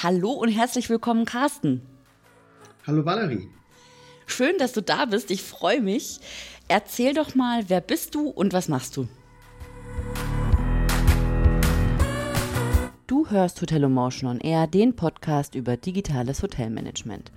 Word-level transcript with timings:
Hallo 0.00 0.30
und 0.32 0.48
herzlich 0.48 0.88
willkommen, 0.88 1.26
Carsten. 1.26 1.82
Hallo 2.86 3.04
Valerie. 3.04 3.48
Schön, 4.26 4.56
dass 4.58 4.72
du 4.72 4.80
da 4.80 5.04
bist. 5.04 5.30
Ich 5.30 5.42
freue 5.42 5.80
mich. 5.80 6.18
Erzähl 6.66 7.12
doch 7.14 7.34
mal, 7.34 7.68
wer 7.68 7.80
bist 7.80 8.14
du 8.14 8.28
und 8.28 8.52
was 8.52 8.68
machst 8.68 8.96
du? 8.96 9.06
Du 13.06 13.28
hörst 13.28 13.60
Hotel 13.60 13.86
Motion 13.88 14.30
on 14.30 14.40
Air, 14.40 14.66
den 14.66 14.96
Podcast 14.96 15.54
über 15.54 15.76
digitales 15.76 16.42
Hotelmanagement. 16.42 17.30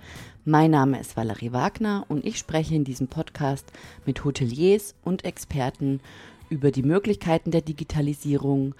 Mein 0.44 0.70
Name 0.70 0.98
ist 0.98 1.16
Valerie 1.16 1.52
Wagner 1.52 2.06
und 2.08 2.24
ich 2.24 2.38
spreche 2.38 2.74
in 2.74 2.84
diesem 2.84 3.08
Podcast 3.08 3.70
mit 4.06 4.24
Hoteliers 4.24 4.94
und 5.04 5.24
Experten 5.26 6.00
über 6.48 6.70
die 6.70 6.82
Möglichkeiten 6.82 7.50
der 7.50 7.60
Digitalisierung, 7.60 8.74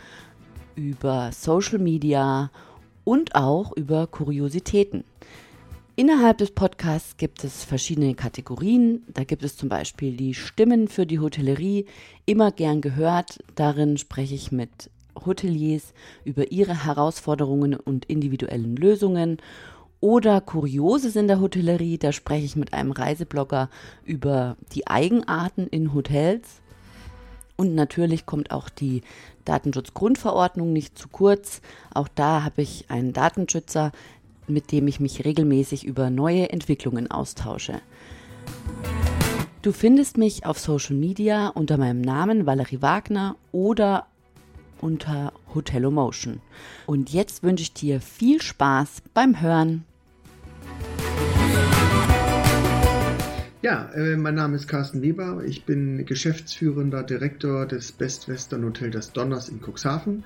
über 0.74 1.30
Social 1.32 1.78
Media 1.78 2.50
und 3.06 3.36
auch 3.36 3.74
über 3.76 4.08
Kuriositäten. 4.08 5.04
Innerhalb 5.94 6.38
des 6.38 6.50
Podcasts 6.50 7.16
gibt 7.16 7.44
es 7.44 7.64
verschiedene 7.64 8.14
Kategorien. 8.14 9.04
Da 9.14 9.24
gibt 9.24 9.44
es 9.44 9.56
zum 9.56 9.70
Beispiel 9.70 10.16
die 10.16 10.34
Stimmen 10.34 10.88
für 10.88 11.06
die 11.06 11.20
Hotellerie, 11.20 11.86
immer 12.26 12.50
gern 12.50 12.80
gehört. 12.82 13.38
Darin 13.54 13.96
spreche 13.96 14.34
ich 14.34 14.52
mit 14.52 14.90
Hoteliers 15.24 15.94
über 16.24 16.50
ihre 16.50 16.84
Herausforderungen 16.84 17.74
und 17.74 18.04
individuellen 18.06 18.76
Lösungen. 18.76 19.38
Oder 20.00 20.40
Kurioses 20.40 21.16
in 21.16 21.28
der 21.28 21.40
Hotellerie, 21.40 21.98
da 21.98 22.12
spreche 22.12 22.44
ich 22.44 22.56
mit 22.56 22.74
einem 22.74 22.90
Reiseblogger 22.90 23.70
über 24.04 24.56
die 24.74 24.88
Eigenarten 24.88 25.68
in 25.68 25.94
Hotels. 25.94 26.60
Und 27.56 27.74
natürlich 27.74 28.26
kommt 28.26 28.50
auch 28.50 28.68
die 28.68 29.02
Datenschutzgrundverordnung 29.44 30.72
nicht 30.72 30.98
zu 30.98 31.08
kurz. 31.08 31.62
Auch 31.94 32.08
da 32.08 32.42
habe 32.42 32.62
ich 32.62 32.86
einen 32.88 33.12
Datenschützer, 33.12 33.92
mit 34.46 34.72
dem 34.72 34.86
ich 34.88 35.00
mich 35.00 35.24
regelmäßig 35.24 35.84
über 35.84 36.10
neue 36.10 36.50
Entwicklungen 36.50 37.10
austausche. 37.10 37.80
Du 39.62 39.72
findest 39.72 40.16
mich 40.16 40.46
auf 40.46 40.58
Social 40.58 40.94
Media 40.94 41.48
unter 41.48 41.76
meinem 41.76 42.00
Namen 42.00 42.46
Valerie 42.46 42.82
Wagner 42.82 43.36
oder 43.50 44.06
unter 44.80 45.32
Hotelomotion. 45.54 46.40
Und 46.86 47.12
jetzt 47.12 47.42
wünsche 47.42 47.62
ich 47.62 47.72
dir 47.72 48.00
viel 48.00 48.40
Spaß 48.40 49.02
beim 49.14 49.40
Hören. 49.40 49.84
Ja, 53.66 53.90
äh, 53.96 54.16
mein 54.16 54.36
Name 54.36 54.54
ist 54.54 54.68
Carsten 54.68 55.02
Weber. 55.02 55.42
Ich 55.44 55.64
bin 55.64 56.06
geschäftsführender 56.06 57.02
Direktor 57.02 57.66
des 57.66 57.90
Best 57.90 58.28
Western 58.28 58.64
Hotel 58.64 58.92
des 58.92 59.10
Donners 59.10 59.48
in 59.48 59.60
Cuxhaven. 59.60 60.22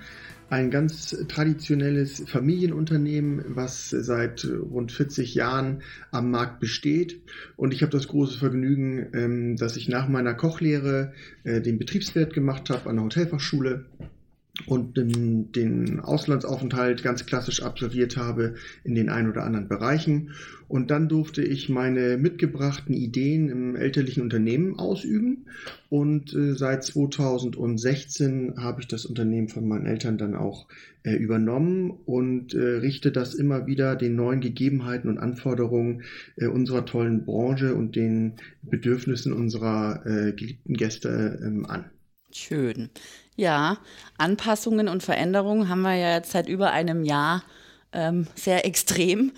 Ein 0.51 0.71
ganz 0.71 1.17
traditionelles 1.27 2.23
Familienunternehmen, 2.29 3.43
was 3.49 3.89
seit 3.89 4.45
rund 4.45 4.93
40 4.93 5.35
Jahren 5.35 5.81
am 6.11 6.31
Markt 6.31 6.61
besteht. 6.61 7.23
Und 7.57 7.73
ich 7.73 7.81
habe 7.81 7.93
das 7.93 8.09
große 8.09 8.39
Vergnügen, 8.39 9.07
ähm, 9.15 9.57
dass 9.57 9.79
ich 9.79 9.89
nach 9.89 10.07
meiner 10.07 10.35
Kochlehre 10.35 11.15
äh, 11.43 11.63
den 11.63 11.79
Betriebswirt 11.79 12.35
gemacht 12.35 12.69
habe 12.69 12.91
an 12.91 12.97
der 12.97 13.07
Hotelfachschule 13.07 13.87
und 14.67 14.97
den, 14.97 16.01
Auslandsaufenthalt 16.01 17.03
ganz 17.03 17.27
klassisch 17.27 17.63
absolviert 17.63 18.17
habe 18.17 18.55
in 18.85 18.95
den 18.95 19.09
ein 19.09 19.29
oder 19.29 19.45
anderen 19.45 19.69
Bereichen. 19.69 20.33
Und 20.69 20.91
dann 20.91 21.09
durfte 21.09 21.43
ich 21.43 21.69
meine 21.69 22.17
mitgebrachten 22.17 22.95
Ideen 22.95 23.49
im 23.49 23.77
elterlichen 23.77 24.23
Unternehmen 24.23 24.79
ausüben. 24.79 25.47
Und 25.89 26.33
äh, 26.33 26.55
seit 26.55 26.85
2016 26.85 28.55
habe 28.57 28.81
ich 28.81 28.87
das 28.87 29.05
Unternehmen 29.05 29.49
von 29.49 29.67
meinen 29.67 29.87
Eltern 29.87 30.17
dann 30.17 30.37
auch 30.37 30.69
äh, 31.03 31.15
übernommen 31.15 31.91
und 31.91 32.55
äh, 32.55 32.61
richte 32.61 33.11
das 33.11 33.35
immer 33.35 33.67
wieder 33.67 33.97
den 33.97 34.15
neuen 34.15 34.41
Gegebenheiten 34.41 35.11
und 35.11 35.19
Anforderungen 35.19 36.03
unserer 36.37 36.85
tollen 36.85 37.25
Branche 37.25 37.75
und 37.75 37.97
den 37.97 38.35
Bedürfnissen 38.63 39.33
unserer 39.33 40.33
geliebten 40.33 40.75
Gäste 40.75 41.41
ähm, 41.43 41.67
an. 41.67 41.87
Schön. 42.33 42.91
Ja, 43.37 43.79
Anpassungen 44.19 44.89
und 44.89 45.03
Veränderungen 45.03 45.69
haben 45.69 45.83
wir 45.83 45.95
ja 45.95 46.15
jetzt 46.15 46.33
seit 46.33 46.49
über 46.49 46.73
einem 46.73 47.05
Jahr 47.05 47.43
ähm, 47.93 48.27
sehr 48.35 48.65
extrem. 48.67 49.33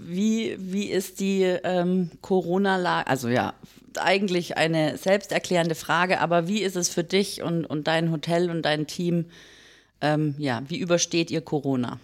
Wie, 0.00 0.56
wie 0.58 0.86
ist 0.86 1.20
die 1.20 1.42
ähm, 1.42 2.10
Corona-Lage? 2.22 3.06
Also 3.08 3.28
ja, 3.28 3.54
eigentlich 3.98 4.56
eine 4.56 4.96
selbsterklärende 4.96 5.74
Frage, 5.74 6.20
aber 6.20 6.48
wie 6.48 6.62
ist 6.62 6.76
es 6.76 6.88
für 6.88 7.04
dich 7.04 7.42
und, 7.42 7.64
und 7.64 7.86
dein 7.86 8.10
Hotel 8.10 8.50
und 8.50 8.62
dein 8.62 8.86
Team? 8.86 9.26
Ähm, 10.00 10.34
ja, 10.38 10.62
wie 10.68 10.78
übersteht 10.78 11.30
ihr 11.30 11.40
Corona? 11.40 11.98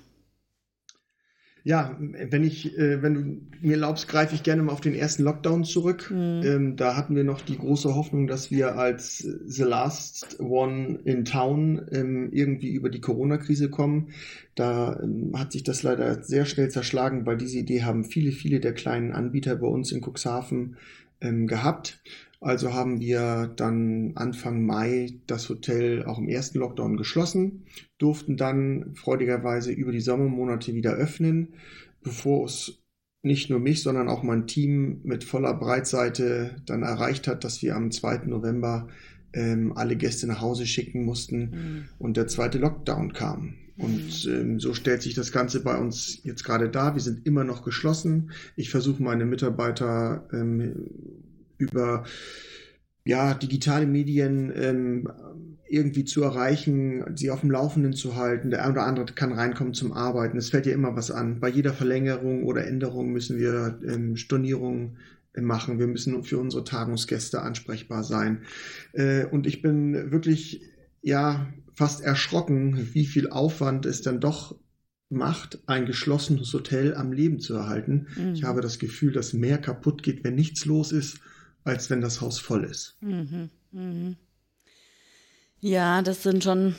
Ja, 1.64 1.96
wenn 2.00 2.42
ich, 2.42 2.76
äh, 2.76 3.02
wenn 3.02 3.14
du 3.14 3.66
mir 3.66 3.74
erlaubst, 3.74 4.08
greife 4.08 4.34
ich 4.34 4.42
gerne 4.42 4.64
mal 4.64 4.72
auf 4.72 4.80
den 4.80 4.94
ersten 4.94 5.22
Lockdown 5.22 5.62
zurück. 5.62 6.10
Mhm. 6.10 6.42
Ähm, 6.44 6.76
da 6.76 6.96
hatten 6.96 7.14
wir 7.14 7.22
noch 7.22 7.40
die 7.40 7.56
große 7.56 7.94
Hoffnung, 7.94 8.26
dass 8.26 8.50
wir 8.50 8.76
als 8.76 9.18
The 9.18 9.62
Last 9.62 10.40
One 10.40 10.98
in 11.04 11.24
Town 11.24 11.86
ähm, 11.92 12.30
irgendwie 12.32 12.72
über 12.72 12.90
die 12.90 13.00
Corona-Krise 13.00 13.70
kommen. 13.70 14.08
Da 14.56 14.98
ähm, 15.00 15.32
hat 15.36 15.52
sich 15.52 15.62
das 15.62 15.84
leider 15.84 16.24
sehr 16.24 16.46
schnell 16.46 16.70
zerschlagen, 16.70 17.26
weil 17.26 17.36
diese 17.36 17.58
Idee 17.58 17.84
haben 17.84 18.04
viele, 18.04 18.32
viele 18.32 18.58
der 18.58 18.74
kleinen 18.74 19.12
Anbieter 19.12 19.54
bei 19.54 19.68
uns 19.68 19.92
in 19.92 20.00
Cuxhaven 20.00 20.76
ähm, 21.22 21.46
gehabt. 21.46 22.02
Also 22.40 22.74
haben 22.74 23.00
wir 23.00 23.52
dann 23.56 24.12
Anfang 24.16 24.66
Mai 24.66 25.14
das 25.28 25.48
Hotel 25.48 26.04
auch 26.04 26.18
im 26.18 26.28
ersten 26.28 26.58
Lockdown 26.58 26.96
geschlossen, 26.96 27.66
durften 27.98 28.36
dann 28.36 28.94
freudigerweise 28.94 29.70
über 29.70 29.92
die 29.92 30.00
Sommermonate 30.00 30.74
wieder 30.74 30.92
öffnen, 30.92 31.54
bevor 32.02 32.46
es 32.46 32.82
nicht 33.22 33.48
nur 33.48 33.60
mich, 33.60 33.82
sondern 33.84 34.08
auch 34.08 34.24
mein 34.24 34.48
Team 34.48 35.00
mit 35.04 35.22
voller 35.22 35.54
Breitseite 35.54 36.56
dann 36.66 36.82
erreicht 36.82 37.28
hat, 37.28 37.44
dass 37.44 37.62
wir 37.62 37.76
am 37.76 37.92
2. 37.92 38.26
November 38.26 38.88
ähm, 39.32 39.72
alle 39.76 39.96
Gäste 39.96 40.26
nach 40.26 40.40
Hause 40.40 40.66
schicken 40.66 41.04
mussten 41.04 41.38
mhm. 41.38 41.84
und 42.00 42.16
der 42.16 42.26
zweite 42.26 42.58
Lockdown 42.58 43.12
kam. 43.12 43.54
Und 43.76 44.26
mhm. 44.26 44.32
ähm, 44.32 44.60
so 44.60 44.74
stellt 44.74 45.02
sich 45.02 45.14
das 45.14 45.32
Ganze 45.32 45.62
bei 45.62 45.76
uns 45.76 46.20
jetzt 46.24 46.44
gerade 46.44 46.68
dar. 46.68 46.94
Wir 46.94 47.02
sind 47.02 47.26
immer 47.26 47.44
noch 47.44 47.64
geschlossen. 47.64 48.30
Ich 48.56 48.70
versuche 48.70 49.02
meine 49.02 49.24
Mitarbeiter 49.24 50.28
ähm, 50.32 50.86
über 51.58 52.04
ja, 53.04 53.34
digitale 53.34 53.86
Medien 53.86 54.52
ähm, 54.54 55.08
irgendwie 55.68 56.04
zu 56.04 56.22
erreichen, 56.22 57.16
sie 57.16 57.30
auf 57.30 57.40
dem 57.40 57.50
Laufenden 57.50 57.94
zu 57.94 58.14
halten. 58.14 58.50
Der 58.50 58.62
eine 58.62 58.72
oder 58.72 58.84
andere 58.84 59.06
kann 59.06 59.32
reinkommen 59.32 59.74
zum 59.74 59.92
Arbeiten. 59.92 60.36
Es 60.36 60.50
fällt 60.50 60.66
ja 60.66 60.72
immer 60.72 60.94
was 60.94 61.10
an. 61.10 61.40
Bei 61.40 61.48
jeder 61.48 61.72
Verlängerung 61.72 62.44
oder 62.44 62.66
Änderung 62.66 63.10
müssen 63.10 63.38
wir 63.38 63.80
ähm, 63.86 64.16
Stornierungen 64.16 64.98
äh, 65.32 65.40
machen. 65.40 65.78
Wir 65.78 65.86
müssen 65.86 66.22
für 66.24 66.38
unsere 66.38 66.64
Tagungsgäste 66.64 67.40
ansprechbar 67.40 68.04
sein. 68.04 68.42
Äh, 68.92 69.24
und 69.24 69.46
ich 69.46 69.62
bin 69.62 70.12
wirklich, 70.12 70.62
ja, 71.00 71.46
fast 71.74 72.00
erschrocken, 72.00 72.94
wie 72.94 73.06
viel 73.06 73.30
Aufwand 73.30 73.86
es 73.86 74.02
dann 74.02 74.20
doch 74.20 74.56
macht, 75.08 75.58
ein 75.66 75.86
geschlossenes 75.86 76.52
Hotel 76.52 76.94
am 76.94 77.12
Leben 77.12 77.40
zu 77.40 77.54
erhalten. 77.54 78.08
Mhm. 78.16 78.34
Ich 78.34 78.44
habe 78.44 78.60
das 78.60 78.78
Gefühl, 78.78 79.12
dass 79.12 79.32
mehr 79.32 79.58
kaputt 79.58 80.02
geht, 80.02 80.24
wenn 80.24 80.34
nichts 80.34 80.64
los 80.64 80.92
ist 80.92 81.20
als 81.64 81.90
wenn 81.90 82.00
das 82.00 82.20
Haus 82.20 82.38
voll 82.38 82.64
ist. 82.64 82.96
Mhm, 83.00 83.50
mhm. 83.70 84.16
Ja, 85.60 86.02
das 86.02 86.22
sind 86.22 86.42
schon 86.42 86.74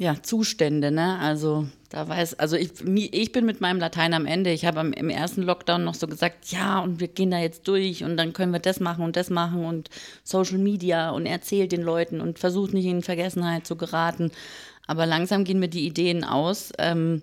ja, 0.00 0.16
Zustände, 0.22 0.90
ne? 0.90 1.18
Also 1.18 1.66
da 1.90 2.08
weiß, 2.08 2.38
also 2.38 2.56
ich, 2.56 2.70
ich 2.86 3.32
bin 3.32 3.44
mit 3.44 3.60
meinem 3.60 3.78
Latein 3.80 4.14
am 4.14 4.24
Ende. 4.24 4.50
Ich 4.50 4.64
habe 4.64 4.80
im 4.80 5.10
ersten 5.10 5.42
Lockdown 5.42 5.84
noch 5.84 5.92
so 5.92 6.06
gesagt, 6.06 6.50
ja, 6.52 6.80
und 6.80 7.00
wir 7.00 7.08
gehen 7.08 7.30
da 7.30 7.38
jetzt 7.38 7.68
durch 7.68 8.02
und 8.02 8.16
dann 8.16 8.32
können 8.32 8.50
wir 8.50 8.60
das 8.60 8.80
machen 8.80 9.04
und 9.04 9.16
das 9.16 9.28
machen 9.28 9.66
und 9.66 9.90
Social 10.24 10.56
Media 10.56 11.10
und 11.10 11.26
erzählt 11.26 11.72
den 11.72 11.82
Leuten 11.82 12.22
und 12.22 12.38
versucht 12.38 12.72
nicht 12.72 12.86
in 12.86 13.02
Vergessenheit 13.02 13.66
zu 13.66 13.76
geraten. 13.76 14.30
Aber 14.86 15.04
langsam 15.04 15.44
gehen 15.44 15.58
mir 15.58 15.68
die 15.68 15.86
Ideen 15.86 16.24
aus, 16.24 16.72
ähm, 16.78 17.20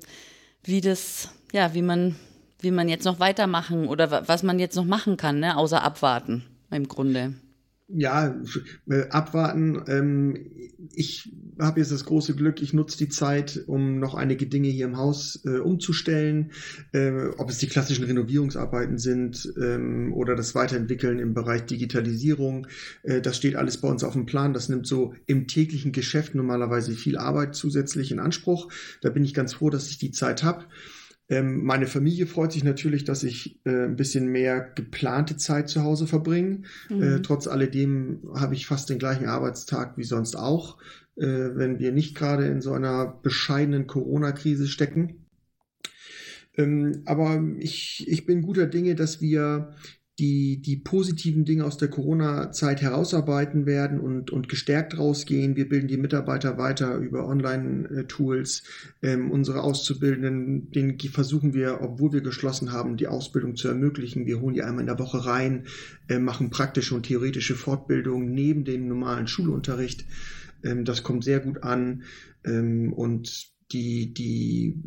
wie 0.63 0.79
das, 0.79 1.29
ja, 1.53 1.73
wie 1.73 1.81
man 1.81 2.15
wie 2.59 2.71
man 2.71 2.89
jetzt 2.89 3.05
noch 3.05 3.19
weitermachen 3.19 3.87
oder 3.87 4.27
was 4.27 4.43
man 4.43 4.59
jetzt 4.59 4.75
noch 4.75 4.85
machen 4.85 5.17
kann, 5.17 5.39
ne? 5.39 5.57
außer 5.57 5.83
abwarten 5.83 6.43
im 6.69 6.87
Grunde. 6.87 7.33
Ja, 7.89 8.35
äh, 8.89 9.07
abwarten. 9.09 9.81
Ähm, 9.87 10.51
ich 10.93 11.31
habe 11.57 11.79
jetzt 11.79 11.91
das 11.91 12.03
große 12.03 12.35
Glück, 12.35 12.61
ich 12.61 12.73
nutze 12.73 12.97
die 12.97 13.07
Zeit, 13.07 13.63
um 13.67 13.99
noch 13.99 14.13
einige 14.13 14.45
Dinge 14.45 14.67
hier 14.67 14.85
im 14.85 14.97
Haus 14.97 15.41
äh, 15.45 15.59
umzustellen. 15.59 16.51
Äh, 16.91 17.29
ob 17.37 17.49
es 17.49 17.59
die 17.59 17.67
klassischen 17.67 18.03
Renovierungsarbeiten 18.03 18.97
sind 18.97 19.53
ähm, 19.57 20.11
oder 20.13 20.35
das 20.35 20.53
Weiterentwickeln 20.53 21.19
im 21.19 21.33
Bereich 21.33 21.63
Digitalisierung. 21.63 22.67
Äh, 23.03 23.21
das 23.21 23.37
steht 23.37 23.55
alles 23.55 23.77
bei 23.77 23.87
uns 23.87 24.03
auf 24.03 24.13
dem 24.13 24.25
Plan. 24.25 24.53
Das 24.53 24.67
nimmt 24.67 24.85
so 24.85 25.13
im 25.25 25.47
täglichen 25.47 25.93
Geschäft 25.93 26.35
normalerweise 26.35 26.91
viel 26.91 27.17
Arbeit 27.17 27.55
zusätzlich 27.55 28.11
in 28.11 28.19
Anspruch. 28.19 28.69
Da 28.99 29.09
bin 29.09 29.23
ich 29.23 29.33
ganz 29.33 29.53
froh, 29.53 29.69
dass 29.69 29.89
ich 29.89 29.97
die 29.97 30.11
Zeit 30.11 30.43
habe. 30.43 30.65
Ähm, 31.29 31.63
meine 31.63 31.87
Familie 31.87 32.25
freut 32.25 32.53
sich 32.53 32.63
natürlich, 32.63 33.03
dass 33.03 33.23
ich 33.23 33.59
äh, 33.65 33.85
ein 33.85 33.97
bisschen 33.97 34.27
mehr 34.27 34.61
geplante 34.61 35.35
Zeit 35.35 35.69
zu 35.69 35.83
Hause 35.83 36.07
verbringe. 36.07 36.61
Mhm. 36.89 37.03
Äh, 37.03 37.21
trotz 37.21 37.47
alledem 37.47 38.21
habe 38.35 38.55
ich 38.55 38.65
fast 38.65 38.89
den 38.89 38.99
gleichen 38.99 39.25
Arbeitstag 39.25 39.97
wie 39.97 40.05
sonst 40.05 40.35
auch, 40.35 40.77
äh, 41.17 41.25
wenn 41.25 41.79
wir 41.79 41.91
nicht 41.91 42.15
gerade 42.15 42.47
in 42.47 42.61
so 42.61 42.71
einer 42.73 43.19
bescheidenen 43.21 43.87
Corona-Krise 43.87 44.67
stecken. 44.67 45.25
Ähm, 46.55 47.03
aber 47.05 47.43
ich, 47.59 48.05
ich 48.07 48.25
bin 48.25 48.41
guter 48.41 48.65
Dinge, 48.65 48.95
dass 48.95 49.21
wir 49.21 49.75
die, 50.19 50.61
die 50.61 50.77
positiven 50.77 51.45
Dinge 51.45 51.63
aus 51.63 51.77
der 51.77 51.89
Corona-Zeit 51.89 52.81
herausarbeiten 52.81 53.67
werden 53.67 53.99
und, 53.99 54.31
und 54.31 54.49
gestärkt 54.49 54.97
rausgehen. 54.97 55.55
Wir 55.55 55.69
bilden 55.69 55.87
die 55.87 55.97
Mitarbeiter 55.97 56.57
weiter 56.57 56.97
über 56.97 57.27
Online-Tools. 57.27 58.63
Ähm, 59.03 59.29
unsere 59.29 59.61
Auszubildenden, 59.61 60.71
denen 60.71 60.99
versuchen 60.99 61.53
wir, 61.53 61.81
obwohl 61.81 62.13
wir 62.13 62.21
geschlossen 62.21 62.71
haben, 62.71 62.97
die 62.97 63.07
Ausbildung 63.07 63.55
zu 63.55 63.67
ermöglichen. 63.67 64.25
Wir 64.25 64.41
holen 64.41 64.55
die 64.55 64.63
einmal 64.63 64.81
in 64.81 64.87
der 64.87 64.99
Woche 64.99 65.25
rein, 65.25 65.67
äh, 66.09 66.17
machen 66.17 66.49
praktische 66.49 66.95
und 66.95 67.03
theoretische 67.03 67.55
Fortbildungen 67.55 68.33
neben 68.33 68.65
dem 68.65 68.87
normalen 68.87 69.27
Schulunterricht. 69.27 70.05
Ähm, 70.63 70.83
das 70.83 71.03
kommt 71.03 71.25
sehr 71.25 71.41
gut 71.41 71.61
an. 71.61 72.03
Ähm, 72.43 72.91
und 72.91 73.55
die, 73.71 74.13
die 74.13 74.81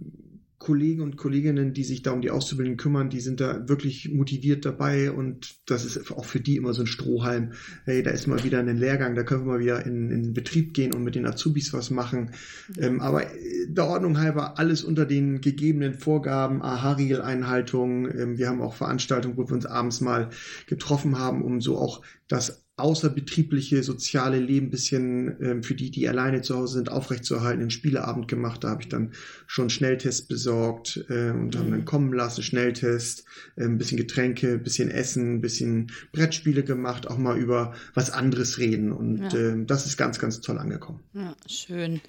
Kollegen 0.60 1.00
und 1.00 1.16
Kolleginnen, 1.16 1.72
die 1.72 1.84
sich 1.84 2.02
da 2.02 2.12
um 2.12 2.20
die 2.20 2.30
Auszubildenden 2.30 2.76
kümmern, 2.76 3.08
die 3.08 3.20
sind 3.20 3.40
da 3.40 3.66
wirklich 3.66 4.10
motiviert 4.12 4.66
dabei 4.66 5.10
und 5.10 5.56
das 5.64 5.86
ist 5.86 6.12
auch 6.12 6.26
für 6.26 6.38
die 6.38 6.56
immer 6.56 6.74
so 6.74 6.82
ein 6.82 6.86
Strohhalm. 6.86 7.54
Hey, 7.86 8.02
da 8.02 8.10
ist 8.10 8.26
mal 8.26 8.44
wieder 8.44 8.58
ein 8.58 8.76
Lehrgang, 8.76 9.14
da 9.14 9.22
können 9.22 9.46
wir 9.46 9.54
mal 9.54 9.60
wieder 9.60 9.86
in, 9.86 10.10
in 10.10 10.34
Betrieb 10.34 10.74
gehen 10.74 10.92
und 10.92 11.02
mit 11.02 11.14
den 11.14 11.26
Azubis 11.26 11.72
was 11.72 11.88
machen. 11.88 12.32
Ja. 12.76 12.88
Ähm, 12.88 13.00
aber 13.00 13.24
äh, 13.24 13.68
der 13.68 13.86
Ordnung 13.86 14.18
halber 14.18 14.58
alles 14.58 14.84
unter 14.84 15.06
den 15.06 15.40
gegebenen 15.40 15.94
Vorgaben, 15.94 16.60
AHA-Regeleinhaltung. 16.60 18.10
Ähm, 18.10 18.36
wir 18.36 18.50
haben 18.50 18.60
auch 18.60 18.74
Veranstaltungen, 18.74 19.38
wo 19.38 19.48
wir 19.48 19.54
uns 19.54 19.64
abends 19.64 20.02
mal 20.02 20.28
getroffen 20.66 21.18
haben, 21.18 21.42
um 21.42 21.62
so 21.62 21.78
auch 21.78 22.02
das 22.28 22.66
außerbetriebliche 22.80 23.82
soziale 23.82 24.38
Leben 24.38 24.66
ein 24.66 24.70
bisschen 24.70 25.36
ähm, 25.40 25.62
für 25.62 25.74
die, 25.74 25.90
die 25.90 26.08
alleine 26.08 26.42
zu 26.42 26.56
Hause 26.56 26.78
sind, 26.78 26.90
aufrechtzuerhalten, 26.90 27.60
einen 27.60 27.70
Spieleabend 27.70 28.28
gemacht. 28.28 28.64
Da 28.64 28.70
habe 28.70 28.82
ich 28.82 28.88
dann 28.88 29.12
schon 29.46 29.70
Schnelltest 29.70 30.28
besorgt 30.28 31.04
äh, 31.08 31.30
und 31.30 31.56
haben 31.56 31.70
dann 31.70 31.80
mhm. 31.80 31.84
kommen 31.84 32.12
lassen, 32.12 32.42
Schnelltest, 32.42 33.24
äh, 33.56 33.64
ein 33.64 33.78
bisschen 33.78 33.98
Getränke, 33.98 34.54
ein 34.54 34.62
bisschen 34.62 34.90
Essen, 34.90 35.34
ein 35.34 35.40
bisschen 35.40 35.92
Brettspiele 36.12 36.64
gemacht, 36.64 37.08
auch 37.08 37.18
mal 37.18 37.38
über 37.38 37.74
was 37.94 38.10
anderes 38.10 38.58
reden. 38.58 38.92
Und 38.92 39.32
ja. 39.32 39.38
äh, 39.38 39.64
das 39.66 39.86
ist 39.86 39.96
ganz, 39.96 40.18
ganz 40.18 40.40
toll 40.40 40.58
angekommen. 40.58 41.00
Ja, 41.14 41.34
schön. 41.46 42.00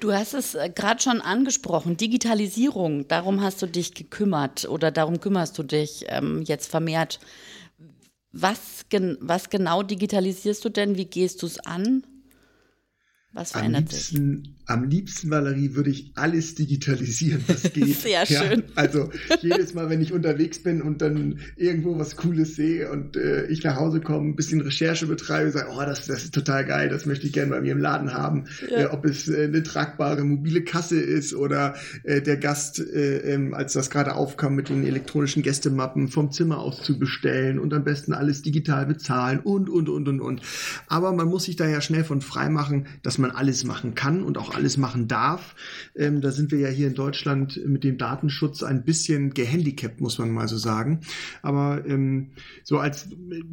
Du 0.00 0.14
hast 0.14 0.32
es 0.32 0.54
äh, 0.54 0.70
gerade 0.74 1.02
schon 1.02 1.20
angesprochen, 1.20 1.98
Digitalisierung, 1.98 3.06
darum 3.06 3.42
hast 3.42 3.60
du 3.60 3.66
dich 3.66 3.92
gekümmert 3.92 4.66
oder 4.66 4.90
darum 4.90 5.20
kümmerst 5.20 5.58
du 5.58 5.62
dich 5.62 6.06
ähm, 6.08 6.42
jetzt 6.42 6.70
vermehrt. 6.70 7.20
Was, 8.32 8.86
gen 8.88 9.18
was 9.20 9.50
genau 9.50 9.82
digitalisierst 9.82 10.64
du 10.64 10.68
denn? 10.68 10.96
Wie 10.96 11.06
gehst 11.06 11.42
du 11.42 11.46
es 11.46 11.58
an? 11.58 12.06
Was 13.32 13.52
verändert 13.52 13.90
sich? 13.90 14.18
Am 14.70 14.84
liebsten, 14.84 15.30
Valerie, 15.30 15.74
würde 15.74 15.90
ich 15.90 16.12
alles 16.14 16.54
digitalisieren, 16.54 17.42
was 17.48 17.62
geht. 17.72 17.96
Sehr 17.96 18.24
schön. 18.24 18.60
Ja, 18.60 18.64
also 18.76 19.10
jedes 19.42 19.74
Mal, 19.74 19.90
wenn 19.90 20.00
ich 20.00 20.12
unterwegs 20.12 20.62
bin 20.62 20.80
und 20.80 21.02
dann 21.02 21.40
irgendwo 21.56 21.98
was 21.98 22.14
Cooles 22.14 22.54
sehe 22.54 22.88
und 22.88 23.16
äh, 23.16 23.46
ich 23.46 23.64
nach 23.64 23.74
Hause 23.74 24.00
komme, 24.00 24.28
ein 24.28 24.36
bisschen 24.36 24.60
Recherche 24.60 25.08
betreibe, 25.08 25.50
sage, 25.50 25.70
oh, 25.76 25.80
das, 25.80 26.06
das 26.06 26.22
ist 26.22 26.34
total 26.34 26.64
geil, 26.64 26.88
das 26.88 27.04
möchte 27.04 27.26
ich 27.26 27.32
gerne 27.32 27.50
bei 27.50 27.60
mir 27.60 27.72
im 27.72 27.80
Laden 27.80 28.14
haben. 28.14 28.44
Ja. 28.70 28.82
Äh, 28.82 28.86
ob 28.86 29.04
es 29.06 29.28
äh, 29.28 29.46
eine 29.46 29.64
tragbare 29.64 30.22
mobile 30.22 30.62
Kasse 30.62 31.00
ist 31.00 31.34
oder 31.34 31.74
äh, 32.04 32.22
der 32.22 32.36
Gast, 32.36 32.78
äh, 32.78 33.34
ähm, 33.34 33.54
als 33.54 33.72
das 33.72 33.90
gerade 33.90 34.14
aufkam, 34.14 34.54
mit 34.54 34.68
den 34.68 34.86
elektronischen 34.86 35.42
Gästemappen 35.42 36.06
vom 36.06 36.30
Zimmer 36.30 36.58
aus 36.58 36.80
zu 36.80 36.96
bestellen 36.96 37.58
und 37.58 37.74
am 37.74 37.82
besten 37.82 38.12
alles 38.12 38.42
digital 38.42 38.86
bezahlen 38.86 39.40
und, 39.40 39.68
und, 39.68 39.88
und, 39.88 40.06
und, 40.06 40.20
und. 40.20 40.42
Aber 40.86 41.12
man 41.12 41.26
muss 41.26 41.46
sich 41.46 41.56
da 41.56 41.66
ja 41.66 41.80
schnell 41.80 42.04
von 42.04 42.20
frei 42.20 42.48
machen, 42.48 42.86
dass 43.02 43.18
man 43.18 43.32
alles 43.32 43.64
machen 43.64 43.96
kann 43.96 44.22
und 44.22 44.38
auch 44.38 44.59
alles 44.60 44.76
machen 44.76 45.08
darf. 45.08 45.54
Ähm, 45.96 46.20
da 46.20 46.30
sind 46.30 46.52
wir 46.52 46.58
ja 46.58 46.68
hier 46.68 46.86
in 46.86 46.94
Deutschland 46.94 47.60
mit 47.66 47.82
dem 47.82 47.98
Datenschutz 47.98 48.62
ein 48.62 48.84
bisschen 48.84 49.32
gehandicapt, 49.32 50.00
muss 50.00 50.18
man 50.18 50.30
mal 50.30 50.48
so 50.48 50.58
sagen. 50.58 51.00
Aber 51.42 51.84
ähm, 51.86 52.32
so 52.62 52.78
als 52.78 53.08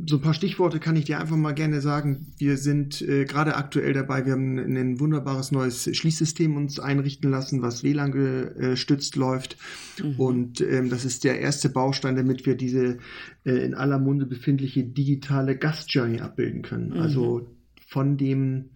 so 0.06 0.18
ein 0.18 0.22
paar 0.22 0.34
Stichworte 0.34 0.80
kann 0.80 0.96
ich 0.96 1.06
dir 1.06 1.20
einfach 1.20 1.38
mal 1.38 1.54
gerne 1.54 1.82
sagen. 1.82 2.28
Wir 2.38 2.58
sind 2.58 3.02
äh, 3.02 3.26
gerade 3.26 3.56
aktuell 3.56 3.94
dabei. 3.94 4.26
Wir 4.26 4.34
haben 4.34 4.58
ein 4.58 5.00
wunderbares 5.00 5.52
neues 5.52 5.90
Schließsystem 5.96 6.56
uns 6.56 6.80
einrichten 6.80 7.32
lassen, 7.32 7.62
was 7.62 7.84
WLAN 7.84 8.12
gestützt 8.12 9.16
läuft. 9.16 9.58
Mhm. 10.04 10.20
Und 10.20 10.62
ähm, 10.62 10.90
das 10.90 11.06
ist 11.06 11.24
der 11.24 11.40
erste 11.40 11.70
Baustein, 11.70 12.16
damit 12.16 12.46
wir 12.46 12.56
diese 12.56 12.98
äh, 13.46 13.52
in 13.52 13.74
aller 13.74 14.00
Munde 14.00 14.26
befindliche 14.26 14.84
digitale 14.84 15.58
Gastjourney 15.58 16.20
abbilden 16.20 16.62
können. 16.62 16.90
Mhm. 16.90 17.00
Also 17.00 17.48
von 17.88 18.18
dem 18.18 18.70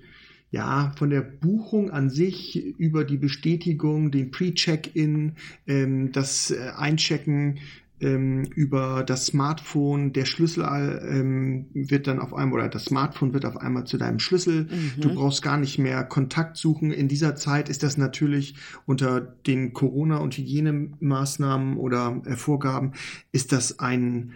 ja, 0.51 0.91
von 0.97 1.09
der 1.09 1.21
Buchung 1.21 1.91
an 1.91 2.09
sich 2.09 2.77
über 2.77 3.05
die 3.05 3.17
Bestätigung, 3.17 4.11
den 4.11 4.31
Pre-Check-In, 4.31 5.33
ähm, 5.65 6.11
das 6.11 6.51
äh, 6.51 6.71
Einchecken 6.75 7.59
ähm, 8.01 8.43
über 8.55 9.03
das 9.03 9.27
Smartphone, 9.27 10.11
der 10.11 10.25
Schlüssel 10.25 10.63
ähm, 11.09 11.67
wird 11.73 12.07
dann 12.07 12.19
auf 12.19 12.33
einmal 12.33 12.59
oder 12.59 12.69
das 12.69 12.85
Smartphone 12.85 13.33
wird 13.33 13.45
auf 13.45 13.57
einmal 13.57 13.85
zu 13.85 13.97
deinem 13.97 14.19
Schlüssel. 14.19 14.63
Mhm. 14.63 15.01
Du 15.01 15.13
brauchst 15.13 15.41
gar 15.41 15.57
nicht 15.57 15.77
mehr 15.79 16.03
Kontakt 16.03 16.57
suchen. 16.57 16.91
In 16.91 17.07
dieser 17.07 17.35
Zeit 17.35 17.69
ist 17.69 17.83
das 17.83 17.97
natürlich 17.97 18.55
unter 18.85 19.21
den 19.21 19.71
Corona- 19.73 20.17
und 20.17 20.35
Hygienemaßnahmen 20.35 21.77
oder 21.77 22.21
äh, 22.25 22.35
Vorgaben 22.35 22.91
ist 23.31 23.51
das 23.53 23.79
ein 23.79 24.33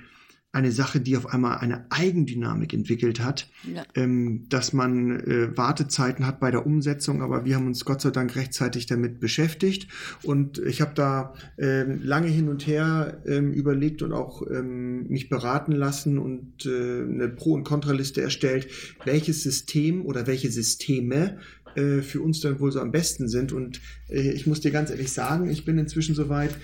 eine 0.56 0.72
Sache, 0.72 1.02
die 1.02 1.18
auf 1.18 1.34
einmal 1.34 1.58
eine 1.58 1.86
Eigendynamik 1.90 2.74
entwickelt 2.74 3.20
hat, 3.20 3.50
ja. 3.74 3.84
ähm, 3.94 4.46
dass 4.48 4.72
man 4.72 5.20
äh, 5.20 5.58
Wartezeiten 5.58 6.26
hat 6.26 6.40
bei 6.40 6.50
der 6.50 6.66
Umsetzung, 6.66 7.22
aber 7.22 7.44
wir 7.44 7.56
haben 7.56 7.68
uns 7.68 7.84
Gott 7.84 8.00
sei 8.00 8.12
Dank 8.12 8.38
rechtzeitig 8.38 8.86
damit 8.86 9.20
beschäftigt 9.20 9.90
und 10.24 10.60
ich 10.60 10.80
habe 10.80 10.94
da 10.96 11.34
äh, 11.58 11.84
lange 11.84 12.30
hin 12.30 12.48
und 12.48 12.66
her 12.68 13.22
äh, 13.26 13.40
überlegt 13.40 14.02
und 14.02 14.14
auch 14.14 14.44
ähm, 14.50 15.08
mich 15.10 15.28
beraten 15.28 15.74
lassen 15.74 16.18
und 16.18 16.66
äh, 16.66 17.02
eine 17.02 17.28
Pro- 17.28 17.54
und 17.54 17.66
Kontraliste 17.66 18.22
erstellt, 18.22 18.68
welches 19.04 19.44
System 19.44 20.06
oder 20.06 20.26
welche 20.26 20.50
Systeme 20.50 21.38
äh, 21.76 22.02
für 22.02 22.22
uns 22.22 22.40
dann 22.40 22.62
wohl 22.62 22.72
so 22.72 22.80
am 22.80 22.94
besten 22.94 23.28
sind 23.28 23.52
und 23.52 23.82
äh, 24.08 24.32
ich 24.32 24.48
muss 24.48 24.62
dir 24.62 24.72
ganz 24.72 24.90
ehrlich 24.90 25.12
sagen, 25.12 25.50
ich 25.50 25.66
bin 25.66 25.78
inzwischen 25.78 26.16
soweit, 26.16 26.56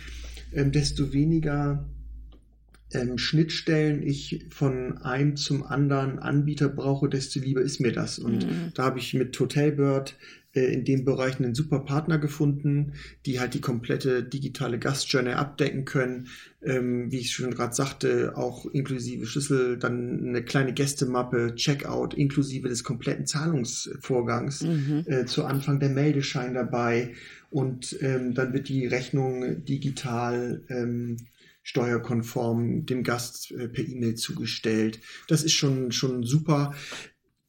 ähm, 0.53 0.71
desto 0.71 1.11
weniger 1.11 1.89
ähm, 2.93 3.17
Schnittstellen 3.17 4.05
ich 4.05 4.45
von 4.49 4.97
einem 4.99 5.35
zum 5.35 5.63
anderen 5.63 6.19
Anbieter 6.19 6.69
brauche, 6.69 7.09
desto 7.09 7.39
lieber 7.39 7.61
ist 7.61 7.79
mir 7.79 7.91
das. 7.91 8.19
Und 8.19 8.45
mhm. 8.45 8.71
da 8.73 8.83
habe 8.83 8.99
ich 8.99 9.13
mit 9.13 9.39
Hotelbird 9.39 10.15
äh, 10.53 10.73
in 10.73 10.83
dem 10.83 11.05
Bereich 11.05 11.39
einen 11.39 11.55
super 11.55 11.79
Partner 11.79 12.17
gefunden, 12.17 12.93
die 13.25 13.39
halt 13.39 13.53
die 13.53 13.61
komplette 13.61 14.23
digitale 14.23 14.79
Gastjourney 14.79 15.31
abdecken 15.31 15.85
können. 15.85 16.27
Ähm, 16.63 17.11
wie 17.11 17.19
ich 17.19 17.31
schon 17.31 17.51
gerade 17.51 17.73
sagte, 17.73 18.33
auch 18.35 18.65
inklusive 18.65 19.25
Schlüssel, 19.25 19.77
dann 19.77 20.27
eine 20.27 20.43
kleine 20.43 20.73
Gästemappe, 20.73 21.55
Checkout, 21.55 22.13
inklusive 22.13 22.67
des 22.67 22.83
kompletten 22.83 23.25
Zahlungsvorgangs, 23.25 24.63
mhm. 24.63 25.05
äh, 25.07 25.25
zu 25.25 25.45
Anfang 25.45 25.79
der 25.79 25.89
Meldeschein 25.89 26.53
dabei. 26.53 27.13
Und 27.49 27.97
ähm, 28.01 28.33
dann 28.33 28.53
wird 28.53 28.69
die 28.69 28.85
Rechnung 28.85 29.65
digital 29.65 30.61
ähm, 30.69 31.17
steuerkonform 31.63 32.85
dem 32.85 33.03
Gast 33.03 33.51
äh, 33.51 33.67
per 33.67 33.87
E-Mail 33.87 34.15
zugestellt. 34.15 34.99
Das 35.27 35.43
ist 35.43 35.53
schon, 35.53 35.91
schon 35.91 36.23
super. 36.23 36.73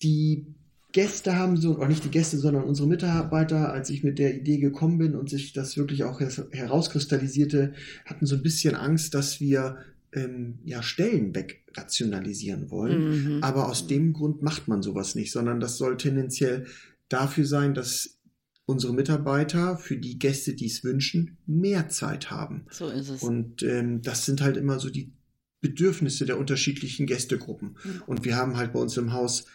Die 0.02 0.47
Gäste 0.92 1.37
haben 1.37 1.57
so, 1.57 1.78
auch 1.78 1.88
nicht 1.88 2.04
die 2.04 2.11
Gäste, 2.11 2.38
sondern 2.38 2.64
unsere 2.64 2.87
Mitarbeiter, 2.87 3.73
als 3.73 3.88
ich 3.88 4.04
mit 4.04 4.19
der 4.19 4.37
Idee 4.37 4.59
gekommen 4.59 4.99
bin 4.99 5.14
und 5.16 5.31
sich 5.31 5.52
das 5.54 5.76
wirklich 5.76 6.04
auch 6.04 6.21
herauskristallisierte, 6.21 7.73
hatten 8.04 8.26
so 8.26 8.37
ein 8.37 8.42
bisschen 8.42 8.75
Angst, 8.75 9.14
dass 9.14 9.40
wir 9.40 9.78
ähm, 10.12 10.59
ja, 10.64 10.83
Stellen 10.83 11.35
wegrationalisieren 11.35 12.71
wollen. 12.71 13.37
Mhm. 13.37 13.42
Aber 13.42 13.69
aus 13.69 13.87
dem 13.87 14.12
Grund 14.12 14.42
macht 14.42 14.69
man 14.69 14.83
sowas 14.83 15.14
nicht, 15.14 15.33
sondern 15.33 15.61
das 15.61 15.78
soll 15.78 15.97
tendenziell 15.97 16.66
dafür 17.09 17.47
sein, 17.47 17.75
dass 17.75 18.19
unsere 18.66 18.95
Mitarbeiter 18.95 19.76
für 19.76 19.97
die 19.97 20.19
Gäste, 20.19 20.54
die 20.54 20.66
es 20.66 20.85
wünschen, 20.85 21.38
mehr 21.47 21.88
Zeit 21.88 22.31
haben. 22.31 22.66
So 22.71 22.88
ist 22.88 23.09
es. 23.09 23.23
Und 23.23 23.62
ähm, 23.62 24.02
das 24.02 24.25
sind 24.25 24.40
halt 24.40 24.57
immer 24.57 24.78
so 24.78 24.90
die 24.90 25.12
Bedürfnisse 25.61 26.26
der 26.26 26.38
unterschiedlichen 26.38 27.07
Gästegruppen. 27.07 27.76
Mhm. 27.83 28.02
Und 28.07 28.25
wir 28.25 28.37
haben 28.37 28.57
halt 28.57 28.73
bei 28.73 28.81
uns 28.81 28.97
im 28.97 29.12
Haus 29.12 29.47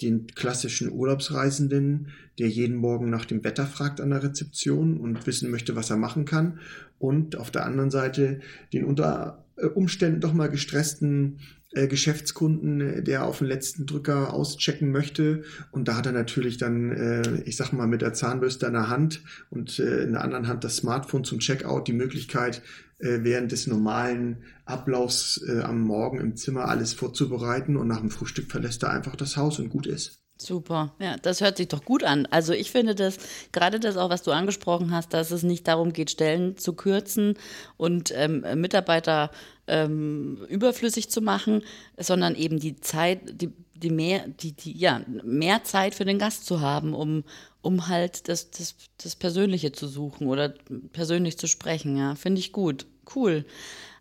den 0.00 0.26
klassischen 0.26 0.90
Urlaubsreisenden, 0.90 2.08
der 2.38 2.48
jeden 2.48 2.76
Morgen 2.76 3.10
nach 3.10 3.24
dem 3.24 3.44
Wetter 3.44 3.66
fragt 3.66 4.00
an 4.00 4.10
der 4.10 4.22
Rezeption 4.22 4.98
und 4.98 5.26
wissen 5.26 5.50
möchte, 5.50 5.76
was 5.76 5.90
er 5.90 5.96
machen 5.96 6.24
kann. 6.24 6.58
Und 6.98 7.36
auf 7.36 7.50
der 7.50 7.64
anderen 7.64 7.90
Seite 7.90 8.40
den 8.72 8.84
unter 8.84 9.44
äh, 9.56 9.66
Umständen 9.66 10.20
doch 10.20 10.32
mal 10.32 10.48
gestressten 10.48 11.38
äh, 11.72 11.88
Geschäftskunden, 11.88 12.80
äh, 12.80 13.02
der 13.02 13.24
auf 13.24 13.38
den 13.38 13.48
letzten 13.48 13.86
Drücker 13.86 14.32
auschecken 14.32 14.90
möchte. 14.90 15.42
Und 15.70 15.88
da 15.88 15.96
hat 15.96 16.06
er 16.06 16.12
natürlich 16.12 16.58
dann, 16.58 16.92
äh, 16.92 17.42
ich 17.44 17.56
sag 17.56 17.72
mal, 17.72 17.86
mit 17.86 18.02
der 18.02 18.14
Zahnbürste 18.14 18.66
in 18.66 18.74
der 18.74 18.88
Hand 18.88 19.22
und 19.50 19.78
äh, 19.78 20.02
in 20.02 20.12
der 20.12 20.22
anderen 20.22 20.48
Hand 20.48 20.64
das 20.64 20.76
Smartphone 20.76 21.24
zum 21.24 21.38
Checkout 21.38 21.88
die 21.88 21.92
Möglichkeit, 21.92 22.62
äh, 22.98 23.20
während 23.22 23.52
des 23.52 23.66
normalen 23.66 24.44
Ablaufs 24.64 25.42
äh, 25.48 25.60
am 25.60 25.80
Morgen 25.80 26.20
im 26.20 26.36
Zimmer 26.36 26.68
alles 26.68 26.92
vorzubereiten 26.94 27.76
und 27.76 27.88
nach 27.88 28.00
dem 28.00 28.10
Frühstück 28.10 28.50
verlässt 28.50 28.82
er 28.82 28.90
einfach 28.90 29.16
das 29.16 29.36
Haus 29.36 29.58
und 29.58 29.70
gut 29.70 29.86
ist. 29.86 30.21
Super, 30.42 30.92
ja, 30.98 31.16
das 31.16 31.40
hört 31.40 31.56
sich 31.56 31.68
doch 31.68 31.84
gut 31.84 32.02
an. 32.02 32.26
Also 32.26 32.52
ich 32.52 32.70
finde 32.70 32.94
das, 32.94 33.18
gerade 33.52 33.78
das 33.78 33.96
auch, 33.96 34.10
was 34.10 34.22
du 34.22 34.32
angesprochen 34.32 34.90
hast, 34.90 35.14
dass 35.14 35.30
es 35.30 35.42
nicht 35.42 35.68
darum 35.68 35.92
geht, 35.92 36.10
Stellen 36.10 36.56
zu 36.56 36.74
kürzen 36.74 37.38
und 37.76 38.12
ähm, 38.14 38.44
Mitarbeiter 38.56 39.30
ähm, 39.66 40.44
überflüssig 40.48 41.10
zu 41.10 41.20
machen, 41.20 41.62
sondern 41.96 42.34
eben 42.34 42.58
die 42.58 42.80
Zeit, 42.80 43.40
die, 43.40 43.52
die 43.74 43.90
mehr, 43.90 44.26
die, 44.26 44.52
die, 44.52 44.76
ja, 44.76 45.02
mehr 45.22 45.64
Zeit 45.64 45.94
für 45.94 46.04
den 46.04 46.18
Gast 46.18 46.46
zu 46.46 46.60
haben, 46.60 46.94
um, 46.94 47.24
um 47.60 47.88
halt 47.88 48.28
das, 48.28 48.50
das, 48.50 48.74
das 49.02 49.14
Persönliche 49.14 49.72
zu 49.72 49.86
suchen 49.86 50.26
oder 50.26 50.54
persönlich 50.92 51.38
zu 51.38 51.46
sprechen. 51.46 51.96
Ja, 51.96 52.16
finde 52.16 52.40
ich 52.40 52.52
gut. 52.52 52.86
Cool. 53.14 53.44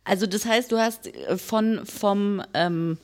Also 0.03 0.25
das 0.25 0.45
heißt, 0.45 0.71
du 0.71 0.79
hast 0.79 1.07
äh, 1.07 1.37
von, 1.37 1.85
vom, 1.85 2.41
ähm, 2.53 2.97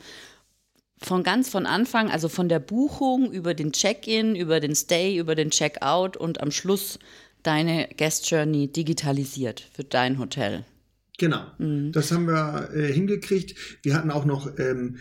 von 0.98 1.24
ganz 1.24 1.50
von 1.50 1.66
Anfang, 1.66 2.10
also 2.10 2.28
von 2.28 2.50
der 2.50 2.60
Buchung 2.60 3.32
über 3.32 3.54
den 3.54 3.72
Check-in, 3.72 4.36
über 4.36 4.60
den 4.60 4.76
Stay, 4.76 5.18
über 5.18 5.36
den 5.36 5.52
Check-out 5.52 6.18
und 6.18 6.42
am 6.42 6.52
Schluss 6.52 7.00
deine 7.44 7.88
Guest 7.98 8.30
Journey 8.30 8.68
digitalisiert 8.68 9.70
für 9.74 9.84
dein 9.84 10.20
Hotel. 10.20 10.66
Genau, 11.18 11.42
mhm. 11.58 11.92
das 11.92 12.12
haben 12.12 12.28
wir 12.28 12.70
äh, 12.74 12.92
hingekriegt. 12.92 13.56
Wir 13.84 13.96
hatten 13.96 14.12
auch 14.12 14.26
noch 14.26 14.58
ähm, 14.60 14.98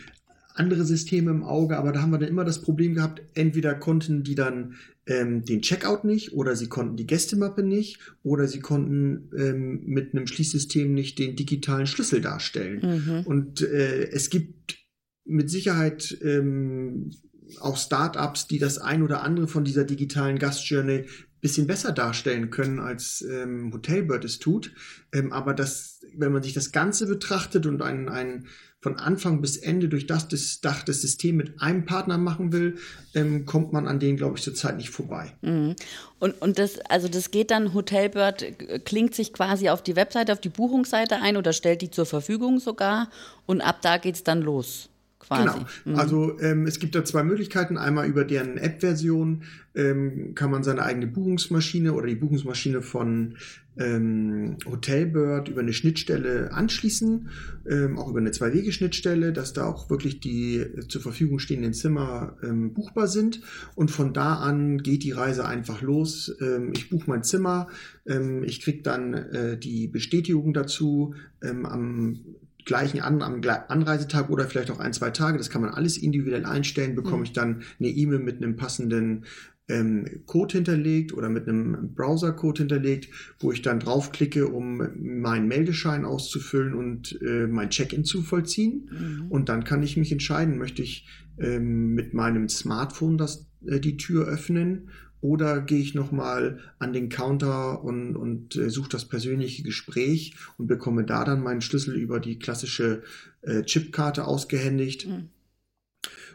andere 0.54 0.84
Systeme 0.84 1.30
im 1.30 1.42
Auge, 1.42 1.76
aber 1.76 1.92
da 1.92 2.00
haben 2.00 2.10
wir 2.10 2.18
dann 2.18 2.28
immer 2.28 2.44
das 2.44 2.62
Problem 2.62 2.94
gehabt, 2.94 3.22
entweder 3.34 3.74
konnten 3.74 4.22
die 4.22 4.34
dann 4.34 4.76
ähm, 5.06 5.44
den 5.44 5.62
Checkout 5.62 6.04
nicht 6.04 6.32
oder 6.32 6.56
sie 6.56 6.68
konnten 6.68 6.96
die 6.96 7.06
Gästemappe 7.06 7.62
nicht 7.62 7.98
oder 8.22 8.48
sie 8.48 8.60
konnten 8.60 9.30
ähm, 9.36 9.82
mit 9.84 10.14
einem 10.14 10.26
Schließsystem 10.26 10.92
nicht 10.92 11.18
den 11.18 11.36
digitalen 11.36 11.86
Schlüssel 11.86 12.20
darstellen. 12.20 12.80
Mhm. 12.82 13.26
Und 13.26 13.62
äh, 13.62 14.08
es 14.10 14.30
gibt 14.30 14.75
mit 15.26 15.50
Sicherheit 15.50 16.16
ähm, 16.22 17.10
auch 17.60 17.76
Startups, 17.76 18.48
die 18.48 18.58
das 18.58 18.78
ein 18.78 19.02
oder 19.02 19.22
andere 19.22 19.48
von 19.48 19.64
dieser 19.64 19.84
digitalen 19.84 20.38
Gastjourney 20.38 21.06
bisschen 21.40 21.66
besser 21.66 21.92
darstellen 21.92 22.50
können, 22.50 22.80
als 22.80 23.22
ähm, 23.22 23.72
Hotelbird 23.72 24.24
es 24.24 24.38
tut. 24.38 24.72
Ähm, 25.12 25.32
aber 25.32 25.54
das, 25.54 26.00
wenn 26.16 26.32
man 26.32 26.42
sich 26.42 26.54
das 26.54 26.72
Ganze 26.72 27.06
betrachtet 27.06 27.66
und 27.66 27.82
ein, 27.82 28.08
ein 28.08 28.46
von 28.80 28.96
Anfang 28.96 29.40
bis 29.40 29.56
Ende 29.56 29.88
durch 29.88 30.06
das, 30.06 30.28
das 30.28 30.60
Dach 30.60 30.82
das 30.82 31.02
System 31.02 31.36
mit 31.36 31.60
einem 31.60 31.84
Partner 31.84 32.18
machen 32.18 32.52
will, 32.52 32.76
ähm, 33.14 33.44
kommt 33.44 33.72
man 33.72 33.86
an 33.86 34.00
denen, 34.00 34.16
glaube 34.16 34.38
ich, 34.38 34.44
zurzeit 34.44 34.76
nicht 34.76 34.90
vorbei. 34.90 35.32
Mhm. 35.42 35.76
Und, 36.18 36.40
und 36.40 36.58
das, 36.58 36.80
also 36.80 37.08
das 37.08 37.30
geht 37.30 37.50
dann, 37.50 37.74
Hotelbird 37.74 38.42
äh, 38.42 38.80
klingt 38.80 39.14
sich 39.14 39.32
quasi 39.32 39.68
auf 39.68 39.82
die 39.82 39.96
Webseite, 39.96 40.32
auf 40.32 40.40
die 40.40 40.48
Buchungsseite 40.48 41.20
ein 41.20 41.36
oder 41.36 41.52
stellt 41.52 41.82
die 41.82 41.90
zur 41.90 42.06
Verfügung 42.06 42.60
sogar 42.60 43.10
und 43.44 43.60
ab 43.60 43.82
da 43.82 43.98
geht 43.98 44.16
es 44.16 44.24
dann 44.24 44.40
los 44.40 44.88
quasi. 45.26 45.44
Genau. 45.44 45.66
Mhm. 45.84 45.94
Also 45.96 46.40
ähm, 46.40 46.66
es 46.66 46.78
gibt 46.78 46.94
da 46.94 47.04
zwei 47.04 47.22
Möglichkeiten. 47.22 47.76
Einmal 47.76 48.06
über 48.06 48.24
deren 48.24 48.56
App-Version 48.56 49.42
ähm, 49.74 50.34
kann 50.34 50.50
man 50.50 50.62
seine 50.62 50.82
eigene 50.82 51.06
Buchungsmaschine 51.06 51.92
oder 51.92 52.06
die 52.06 52.14
Buchungsmaschine 52.14 52.82
von 52.82 53.36
ähm, 53.78 54.56
Hotelbird 54.64 55.48
über 55.48 55.60
eine 55.60 55.72
Schnittstelle 55.72 56.52
anschließen, 56.52 57.28
ähm, 57.68 57.98
auch 57.98 58.08
über 58.08 58.20
eine 58.20 58.30
Zwei-Wege-Schnittstelle, 58.30 59.32
dass 59.32 59.52
da 59.52 59.66
auch 59.66 59.90
wirklich 59.90 60.20
die 60.20 60.64
zur 60.88 61.02
Verfügung 61.02 61.38
stehenden 61.38 61.74
Zimmer 61.74 62.36
ähm, 62.42 62.72
buchbar 62.72 63.06
sind. 63.06 63.42
Und 63.74 63.90
von 63.90 64.14
da 64.14 64.36
an 64.36 64.78
geht 64.78 65.02
die 65.02 65.12
Reise 65.12 65.46
einfach 65.46 65.82
los. 65.82 66.34
Ähm, 66.40 66.72
ich 66.74 66.88
buche 66.88 67.10
mein 67.10 67.22
Zimmer, 67.22 67.68
ähm, 68.06 68.44
ich 68.44 68.60
kriege 68.62 68.82
dann 68.82 69.12
äh, 69.12 69.58
die 69.58 69.88
Bestätigung 69.88 70.54
dazu 70.54 71.14
ähm, 71.42 71.66
am 71.66 72.20
gleichen 72.66 73.00
an, 73.00 73.22
am 73.22 73.40
Anreisetag 73.68 74.28
oder 74.28 74.44
vielleicht 74.46 74.70
auch 74.70 74.80
ein, 74.80 74.92
zwei 74.92 75.10
Tage, 75.10 75.38
das 75.38 75.48
kann 75.48 75.62
man 75.62 75.70
alles 75.70 75.96
individuell 75.96 76.44
einstellen, 76.44 76.94
bekomme 76.94 77.18
mhm. 77.18 77.24
ich 77.24 77.32
dann 77.32 77.62
eine 77.78 77.88
E-Mail 77.88 78.18
mit 78.18 78.36
einem 78.36 78.56
passenden 78.56 79.24
ähm, 79.68 80.22
Code 80.26 80.54
hinterlegt 80.54 81.12
oder 81.12 81.28
mit 81.28 81.48
einem 81.48 81.94
Browser-Code 81.94 82.58
hinterlegt, 82.58 83.08
wo 83.40 83.52
ich 83.52 83.62
dann 83.62 83.80
draufklicke, 83.80 84.48
um 84.48 84.82
meinen 84.96 85.48
Meldeschein 85.48 86.04
auszufüllen 86.04 86.74
und 86.74 87.20
äh, 87.22 87.46
mein 87.46 87.70
Check-in 87.70 88.04
zu 88.04 88.22
vollziehen. 88.22 88.90
Mhm. 88.90 89.26
Und 89.30 89.48
dann 89.48 89.64
kann 89.64 89.82
ich 89.82 89.96
mich 89.96 90.12
entscheiden, 90.12 90.58
möchte 90.58 90.82
ich 90.82 91.06
ähm, 91.38 91.94
mit 91.94 92.14
meinem 92.14 92.48
Smartphone 92.48 93.18
das, 93.18 93.46
äh, 93.66 93.80
die 93.80 93.96
Tür 93.96 94.26
öffnen 94.26 94.90
oder 95.20 95.60
gehe 95.60 95.80
ich 95.80 95.94
nochmal 95.94 96.60
an 96.78 96.92
den 96.92 97.08
Counter 97.08 97.82
und, 97.82 98.16
und 98.16 98.56
äh, 98.56 98.70
suche 98.70 98.90
das 98.90 99.06
persönliche 99.06 99.62
Gespräch 99.62 100.36
und 100.58 100.66
bekomme 100.66 101.04
da 101.04 101.24
dann 101.24 101.42
meinen 101.42 101.62
Schlüssel 101.62 101.96
über 101.96 102.20
die 102.20 102.38
klassische 102.38 103.02
äh, 103.42 103.62
Chipkarte 103.62 104.26
ausgehändigt. 104.26 105.06
Mhm. 105.06 105.28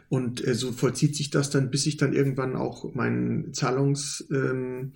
Und 0.08 0.46
äh, 0.46 0.54
so 0.54 0.72
vollzieht 0.72 1.16
sich 1.16 1.30
das 1.30 1.50
dann, 1.50 1.70
bis 1.70 1.86
ich 1.86 1.96
dann 1.96 2.12
irgendwann 2.12 2.56
auch 2.56 2.94
meinen 2.94 3.52
Zahlungs... 3.54 4.26
Ähm, 4.30 4.92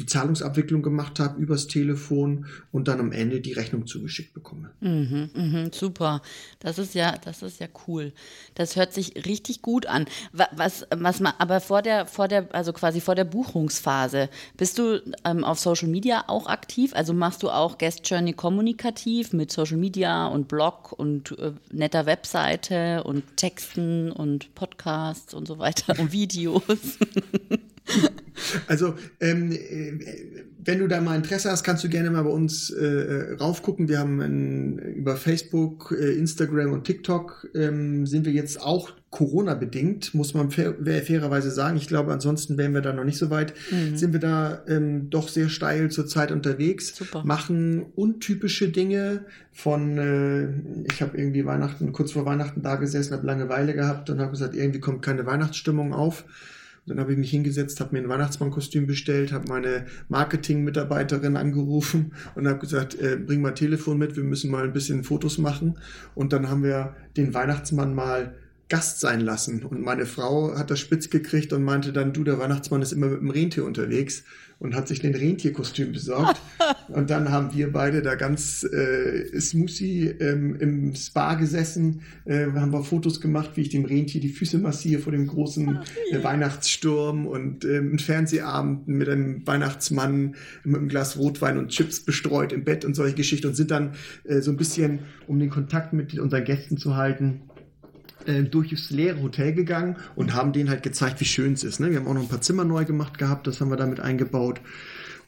die 0.00 0.06
Zahlungsabwicklung 0.06 0.82
gemacht 0.82 1.20
habe 1.20 1.38
übers 1.38 1.66
Telefon 1.66 2.46
und 2.72 2.88
dann 2.88 3.00
am 3.00 3.12
Ende 3.12 3.42
die 3.42 3.52
Rechnung 3.52 3.86
zugeschickt 3.86 4.32
bekomme. 4.32 4.70
Mhm, 4.80 5.28
mhm, 5.34 5.72
super. 5.72 6.22
Das 6.58 6.78
ist 6.78 6.94
ja, 6.94 7.16
das 7.22 7.42
ist 7.42 7.60
ja 7.60 7.66
cool. 7.86 8.14
Das 8.54 8.76
hört 8.76 8.94
sich 8.94 9.26
richtig 9.26 9.60
gut 9.60 9.84
an. 9.84 10.06
Was, 10.32 10.86
was 10.90 11.20
man, 11.20 11.34
aber 11.38 11.60
vor 11.60 11.82
der, 11.82 12.06
vor 12.06 12.28
der, 12.28 12.48
also 12.54 12.72
quasi 12.72 13.02
vor 13.02 13.14
der 13.14 13.24
Buchungsphase, 13.24 14.30
bist 14.56 14.78
du 14.78 15.02
ähm, 15.26 15.44
auf 15.44 15.58
Social 15.58 15.88
Media 15.88 16.24
auch 16.28 16.46
aktiv? 16.46 16.92
Also 16.94 17.12
machst 17.12 17.42
du 17.42 17.50
auch 17.50 17.76
Guest 17.76 18.08
Journey 18.08 18.32
kommunikativ 18.32 19.34
mit 19.34 19.52
Social 19.52 19.76
Media 19.76 20.28
und 20.28 20.48
Blog 20.48 20.92
und 20.92 21.38
äh, 21.38 21.52
netter 21.70 22.06
Webseite 22.06 23.04
und 23.04 23.36
Texten 23.36 24.10
und 24.10 24.54
Podcasts 24.54 25.34
und 25.34 25.46
so 25.46 25.58
weiter 25.58 25.98
und 25.98 26.10
Videos? 26.10 26.62
Also, 28.66 28.94
ähm, 29.20 29.52
äh, 29.52 29.92
wenn 30.64 30.78
du 30.78 30.88
da 30.88 31.00
mal 31.00 31.16
Interesse 31.16 31.50
hast, 31.50 31.64
kannst 31.64 31.84
du 31.84 31.88
gerne 31.88 32.10
mal 32.10 32.22
bei 32.22 32.30
uns 32.30 32.70
äh, 32.70 32.84
äh 32.84 33.34
raufgucken. 33.34 33.88
Wir 33.88 33.98
haben 33.98 34.20
ein, 34.20 34.78
über 34.78 35.16
Facebook, 35.16 35.96
äh, 35.98 36.12
Instagram 36.12 36.72
und 36.72 36.84
TikTok 36.84 37.48
ähm, 37.54 38.06
sind 38.06 38.26
wir 38.26 38.32
jetzt 38.32 38.60
auch 38.60 38.92
Corona-bedingt, 39.10 40.14
muss 40.14 40.34
man 40.34 40.50
fair, 40.50 40.74
fairerweise 41.04 41.50
sagen. 41.50 41.76
Ich 41.76 41.88
glaube, 41.88 42.12
ansonsten 42.12 42.56
wären 42.58 42.74
wir 42.74 42.80
da 42.80 42.92
noch 42.92 43.04
nicht 43.04 43.18
so 43.18 43.28
weit. 43.30 43.54
Mhm. 43.70 43.96
Sind 43.96 44.12
wir 44.12 44.20
da 44.20 44.62
ähm, 44.68 45.10
doch 45.10 45.28
sehr 45.28 45.48
steil 45.48 45.90
zurzeit 45.90 46.30
unterwegs, 46.30 46.94
Super. 46.94 47.24
machen 47.24 47.86
untypische 47.96 48.68
Dinge 48.68 49.24
von, 49.52 49.98
äh, 49.98 50.48
ich 50.92 51.02
habe 51.02 51.18
irgendwie 51.18 51.44
Weihnachten, 51.44 51.92
kurz 51.92 52.12
vor 52.12 52.24
Weihnachten 52.24 52.62
da 52.62 52.76
gesessen, 52.76 53.12
habe 53.14 53.26
Langeweile 53.26 53.74
gehabt 53.74 54.10
und 54.10 54.20
habe 54.20 54.30
gesagt, 54.30 54.54
irgendwie 54.54 54.80
kommt 54.80 55.02
keine 55.02 55.26
Weihnachtsstimmung 55.26 55.92
auf 55.92 56.24
dann 56.90 56.98
habe 56.98 57.12
ich 57.12 57.18
mich 57.18 57.30
hingesetzt, 57.30 57.80
habe 57.80 57.94
mir 57.94 58.02
ein 58.02 58.08
Weihnachtsmannkostüm 58.08 58.86
bestellt, 58.86 59.32
habe 59.32 59.48
meine 59.48 59.86
Marketing-Mitarbeiterin 60.08 61.36
angerufen 61.36 62.12
und 62.34 62.48
habe 62.48 62.58
gesagt, 62.58 63.00
äh, 63.00 63.16
bring 63.16 63.40
mal 63.40 63.52
Telefon 63.52 63.96
mit, 63.96 64.16
wir 64.16 64.24
müssen 64.24 64.50
mal 64.50 64.64
ein 64.64 64.72
bisschen 64.72 65.04
Fotos 65.04 65.38
machen. 65.38 65.78
Und 66.16 66.32
dann 66.32 66.50
haben 66.50 66.64
wir 66.64 66.96
den 67.16 67.32
Weihnachtsmann 67.32 67.94
mal 67.94 68.34
Gast 68.68 69.00
sein 69.00 69.20
lassen. 69.20 69.62
Und 69.64 69.82
meine 69.82 70.04
Frau 70.04 70.56
hat 70.56 70.70
das 70.70 70.80
spitz 70.80 71.10
gekriegt 71.10 71.52
und 71.52 71.62
meinte 71.62 71.92
dann, 71.92 72.12
du, 72.12 72.24
der 72.24 72.38
Weihnachtsmann 72.38 72.82
ist 72.82 72.92
immer 72.92 73.08
mit 73.08 73.20
dem 73.20 73.30
Rentier 73.30 73.64
unterwegs 73.64 74.24
und 74.60 74.74
hat 74.74 74.86
sich 74.86 75.04
ein 75.04 75.14
Rentierkostüm 75.14 75.92
besorgt. 75.92 76.40
und 76.88 77.10
dann 77.10 77.30
haben 77.30 77.52
wir 77.54 77.72
beide 77.72 78.02
da 78.02 78.14
ganz 78.14 78.62
äh, 78.62 79.40
smoothie 79.40 80.08
ähm, 80.20 80.54
im 80.60 80.94
Spa 80.94 81.34
gesessen, 81.34 82.02
äh, 82.26 82.46
haben 82.54 82.72
wir 82.72 82.84
Fotos 82.84 83.20
gemacht, 83.20 83.52
wie 83.54 83.62
ich 83.62 83.70
dem 83.70 83.86
Rentier 83.86 84.20
die 84.20 84.28
Füße 84.28 84.58
massiere 84.58 85.00
vor 85.00 85.12
dem 85.12 85.26
großen 85.26 85.80
äh, 86.12 86.22
Weihnachtssturm 86.22 87.26
und 87.26 87.64
äh, 87.64 87.78
einen 87.78 87.98
Fernsehabend 87.98 88.86
mit 88.86 89.08
einem 89.08 89.46
Weihnachtsmann 89.46 90.36
mit 90.62 90.76
einem 90.76 90.88
Glas 90.88 91.16
Rotwein 91.16 91.56
und 91.56 91.68
Chips 91.68 92.00
bestreut 92.00 92.52
im 92.52 92.64
Bett 92.64 92.84
und 92.84 92.94
solche 92.94 93.14
Geschichten 93.14 93.48
und 93.48 93.54
sind 93.54 93.70
dann 93.70 93.94
äh, 94.24 94.40
so 94.40 94.50
ein 94.50 94.58
bisschen, 94.58 95.00
um 95.26 95.38
den 95.38 95.48
Kontakt 95.48 95.94
mit 95.94 96.18
unseren 96.18 96.44
Gästen 96.44 96.76
zu 96.76 96.96
halten, 96.96 97.42
äh, 98.30 98.44
durchs 98.44 98.90
leere 98.90 99.22
Hotel 99.22 99.52
gegangen 99.52 99.96
und 100.14 100.34
haben 100.34 100.52
denen 100.52 100.70
halt 100.70 100.82
gezeigt, 100.82 101.20
wie 101.20 101.24
schön 101.24 101.52
es 101.52 101.64
ist. 101.64 101.80
Ne? 101.80 101.90
Wir 101.90 101.98
haben 101.98 102.06
auch 102.06 102.14
noch 102.14 102.22
ein 102.22 102.28
paar 102.28 102.40
Zimmer 102.40 102.64
neu 102.64 102.84
gemacht 102.84 103.18
gehabt, 103.18 103.46
das 103.46 103.60
haben 103.60 103.70
wir 103.70 103.76
damit 103.76 104.00
eingebaut. 104.00 104.60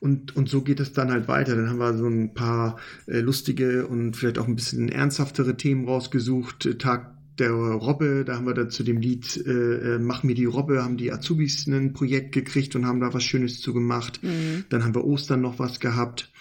Und, 0.00 0.34
und 0.34 0.48
so 0.48 0.62
geht 0.62 0.80
es 0.80 0.92
dann 0.92 1.12
halt 1.12 1.28
weiter. 1.28 1.54
Dann 1.54 1.68
haben 1.68 1.78
wir 1.78 1.96
so 1.96 2.08
ein 2.08 2.34
paar 2.34 2.76
äh, 3.06 3.20
lustige 3.20 3.86
und 3.86 4.16
vielleicht 4.16 4.38
auch 4.38 4.48
ein 4.48 4.56
bisschen 4.56 4.88
ernsthaftere 4.88 5.56
Themen 5.56 5.86
rausgesucht. 5.86 6.76
Tag 6.80 7.12
der 7.38 7.52
Robbe, 7.52 8.24
da 8.26 8.34
haben 8.34 8.46
wir 8.46 8.54
da 8.54 8.68
zu 8.68 8.82
dem 8.82 8.98
Lied 8.98 9.36
äh, 9.46 9.50
äh, 9.94 9.98
Mach 9.98 10.22
mir 10.22 10.34
die 10.34 10.44
Robbe, 10.44 10.82
haben 10.82 10.96
die 10.96 11.12
Azubis 11.12 11.66
ein 11.66 11.92
Projekt 11.92 12.32
gekriegt 12.32 12.74
und 12.74 12.84
haben 12.84 13.00
da 13.00 13.14
was 13.14 13.22
Schönes 13.22 13.60
zu 13.60 13.72
gemacht. 13.72 14.20
Mhm. 14.22 14.64
Dann 14.68 14.82
haben 14.82 14.94
wir 14.94 15.04
Ostern 15.04 15.40
noch 15.40 15.60
was 15.60 15.78
gehabt. 15.78 16.31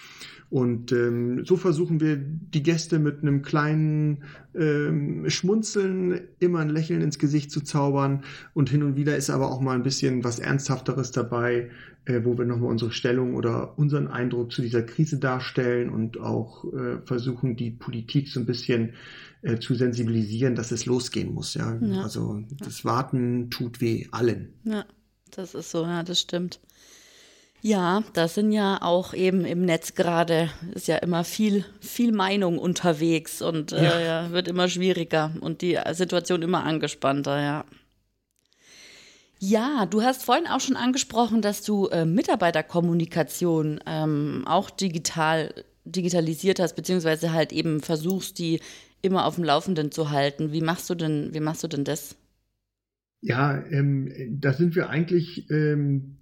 Und 0.52 0.92
ähm, 0.92 1.46
so 1.46 1.56
versuchen 1.56 2.02
wir 2.02 2.18
die 2.18 2.62
Gäste 2.62 3.00
mit 3.00 3.22
einem 3.22 3.42
kleinen 3.42 4.26
ähm, 4.54 5.30
Schmunzeln 5.30 6.28
immer 6.40 6.60
ein 6.60 6.70
Lächeln 6.70 7.02
ins 7.02 7.18
Gesicht 7.20 7.52
zu 7.52 7.62
zaubern. 7.62 8.26
Und 8.54 8.70
hin 8.70 8.84
und 8.84 8.98
wieder 8.98 9.16
ist 9.16 9.30
aber 9.30 9.50
auch 9.50 9.62
mal 9.62 9.76
ein 9.76 9.84
bisschen 9.84 10.26
was 10.26 10.40
Ernsthafteres 10.40 11.14
dabei, 11.14 11.70
äh, 12.04 12.20
wo 12.26 12.38
wir 12.38 12.44
nochmal 12.44 12.70
unsere 12.70 12.92
Stellung 12.92 13.36
oder 13.36 13.80
unseren 13.80 14.10
Eindruck 14.10 14.52
zu 14.52 14.62
dieser 14.62 14.84
Krise 14.84 15.20
darstellen 15.20 15.90
und 15.90 16.20
auch 16.20 16.66
äh, 16.66 16.98
versuchen, 17.06 17.56
die 17.56 17.72
Politik 17.72 18.28
so 18.28 18.42
ein 18.42 18.46
bisschen 18.46 18.96
äh, 19.44 19.58
zu 19.58 19.74
sensibilisieren, 19.74 20.56
dass 20.56 20.74
es 20.74 20.86
losgehen 20.86 21.34
muss. 21.34 21.54
Ja? 21.54 21.80
ja. 21.80 22.02
Also 22.02 22.44
das 22.60 22.84
Warten 22.84 23.52
tut 23.52 23.80
weh 23.80 24.08
allen. 24.12 24.50
Ja, 24.66 24.84
das 25.34 25.56
ist 25.56 25.72
so, 25.72 25.84
ja, 25.84 26.04
das 26.04 26.20
stimmt. 26.20 26.60
Ja, 27.62 28.04
da 28.14 28.28
sind 28.28 28.52
ja 28.52 28.82
auch 28.82 29.14
eben 29.14 29.46
im 29.46 29.66
Netz 29.66 29.94
gerade, 29.94 30.50
ist 30.74 30.88
ja 30.88 30.98
immer 30.98 31.24
viel, 31.24 31.64
viel 31.80 32.12
Meinung 32.12 32.58
unterwegs 32.58 33.42
und 33.42 33.72
äh, 33.72 34.04
ja. 34.04 34.32
Wird 34.32 34.48
immer 34.48 34.68
schwieriger 34.68 35.32
und 35.42 35.62
die 35.62 35.78
Situation 35.92 36.42
immer 36.42 36.64
angespannter, 36.64 37.40
ja. 37.40 37.66
Ja, 39.38 39.86
du 39.88 40.02
hast 40.02 40.24
vorhin 40.24 40.48
auch 40.48 40.60
schon 40.60 40.76
angesprochen, 40.76 41.42
dass 41.42 41.64
du 41.64 41.88
äh, 41.88 42.06
Mitarbeiterkommunikation 42.06 43.80
ähm, 43.86 44.44
auch 44.46 44.70
digital 44.70 45.54
digitalisiert 45.84 46.60
hast, 46.60 46.76
beziehungsweise 46.76 47.32
halt 47.32 47.52
eben 47.52 47.82
versuchst, 47.82 48.38
die 48.38 48.60
immer 49.02 49.26
auf 49.26 49.36
dem 49.36 49.44
Laufenden 49.44 49.92
zu 49.92 50.12
halten. 50.12 50.52
Wie 50.52 50.62
machst 50.62 50.90
du 50.90 50.96
denn, 50.96 51.34
wie 51.34 51.40
machst 51.40 51.64
du 51.64 51.68
denn 51.68 51.84
das? 51.84 52.16
Ja, 53.22 53.64
ähm, 53.72 54.12
da 54.40 54.54
sind 54.54 54.76
wir 54.76 54.90
eigentlich 54.90 55.50
ähm, 55.50 56.18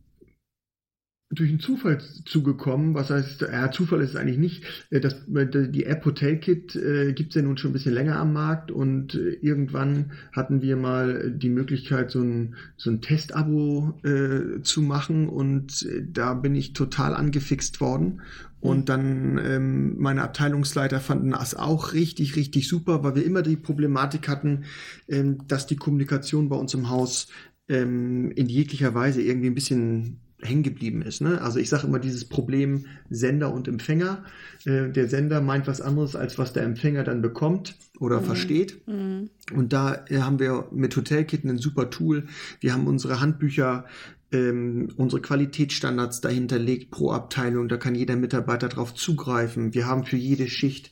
durch 1.32 1.50
einen 1.50 1.60
Zufall 1.60 2.02
zugekommen. 2.26 2.96
Was 2.96 3.12
heißt, 3.12 3.42
ja, 3.42 3.72
Zufall 3.72 4.02
ist 4.02 4.12
es 4.12 4.16
eigentlich 4.16 4.40
nicht. 4.40 4.64
Äh, 4.90 5.00
das, 5.00 5.28
äh, 5.36 5.70
die 5.70 5.86
App 5.86 6.04
Hotel 6.06 6.38
Kit 6.40 6.76
äh, 6.76 7.14
gibt 7.14 7.30
es 7.30 7.36
ja 7.36 7.42
nun 7.42 7.58
schon 7.58 7.70
ein 7.70 7.74
bisschen 7.74 7.94
länger 7.94 8.18
am 8.18 8.34
Markt 8.34 8.72
und 8.72 9.14
äh, 9.14 9.34
irgendwann 9.42 10.12
hatten 10.32 10.62
wir 10.62 10.76
mal 10.76 11.32
die 11.32 11.50
Möglichkeit, 11.50 12.10
so 12.10 12.22
ein, 12.22 12.56
so 12.78 12.90
ein 12.90 13.02
Testabo 13.02 14.00
äh, 14.04 14.62
zu 14.64 14.82
machen 14.82 15.30
und 15.30 15.84
äh, 15.84 16.04
da 16.12 16.34
bin 16.34 16.56
ich 16.56 16.74
total 16.74 17.14
angefixt 17.14 17.80
worden. 17.80 18.22
Und 18.62 18.80
mhm. 18.80 18.86
dann 18.86 19.38
ähm, 19.38 20.00
meine 20.00 20.24
Abteilungsleiter 20.24 21.00
fanden 21.00 21.32
das 21.32 21.56
auch 21.56 21.94
richtig, 21.94 22.36
richtig 22.36 22.68
super, 22.68 23.04
weil 23.04 23.16
wir 23.16 23.26
immer 23.26 23.42
die 23.42 23.56
Problematik 23.56 24.28
hatten, 24.28 24.66
ähm, 25.08 25.48
dass 25.48 25.68
die 25.68 25.78
Kommunikation 25.78 26.50
bei 26.50 26.58
uns 26.58 26.74
im 26.74 26.90
Haus 26.90 27.28
ähm, 27.70 28.32
in 28.32 28.50
jeglicher 28.50 28.94
Weise 28.94 29.22
irgendwie 29.22 29.48
ein 29.48 29.56
bisschen 29.56 30.20
hängen 30.42 30.64
geblieben 30.64 31.02
ist. 31.02 31.22
Ne? 31.22 31.42
Also 31.42 31.60
ich 31.60 31.70
sage 31.70 31.88
immer 31.88 32.00
dieses 32.00 32.26
Problem 32.26 32.86
Sender 33.10 33.54
und 33.54 33.68
Empfänger. 33.68 34.24
Äh, 34.66 34.90
der 34.90 35.08
Sender 35.08 35.42
meint 35.42 35.68
was 35.68 35.82
anderes, 35.82 36.16
als 36.16 36.38
was 36.38 36.54
der 36.54 36.64
Empfänger 36.64 37.04
dann 37.04 37.22
bekommt 37.22 37.76
oder 38.00 38.22
mhm. 38.22 38.26
versteht. 38.26 38.88
Mhm. 38.88 39.30
Und 39.54 39.74
da 39.74 40.06
äh, 40.08 40.20
haben 40.20 40.40
wir 40.40 40.68
mit 40.72 40.96
Hotelkitten 40.96 41.50
ein 41.50 41.58
super 41.58 41.90
Tool. 41.90 42.26
Wir 42.62 42.74
haben 42.74 42.88
unsere 42.88 43.20
Handbücher, 43.20 43.86
ähm, 44.32 44.90
unsere 44.96 45.22
Qualitätsstandards 45.22 46.22
dahinterlegt 46.22 46.92
pro 46.92 47.12
Abteilung. 47.12 47.68
Da 47.68 47.78
kann 47.78 47.96
jeder 47.96 48.16
Mitarbeiter 48.16 48.70
drauf 48.70 48.94
zugreifen. 48.94 49.74
Wir 49.74 49.88
haben 49.88 50.06
für 50.06 50.18
jede 50.18 50.48
Schicht 50.48 50.92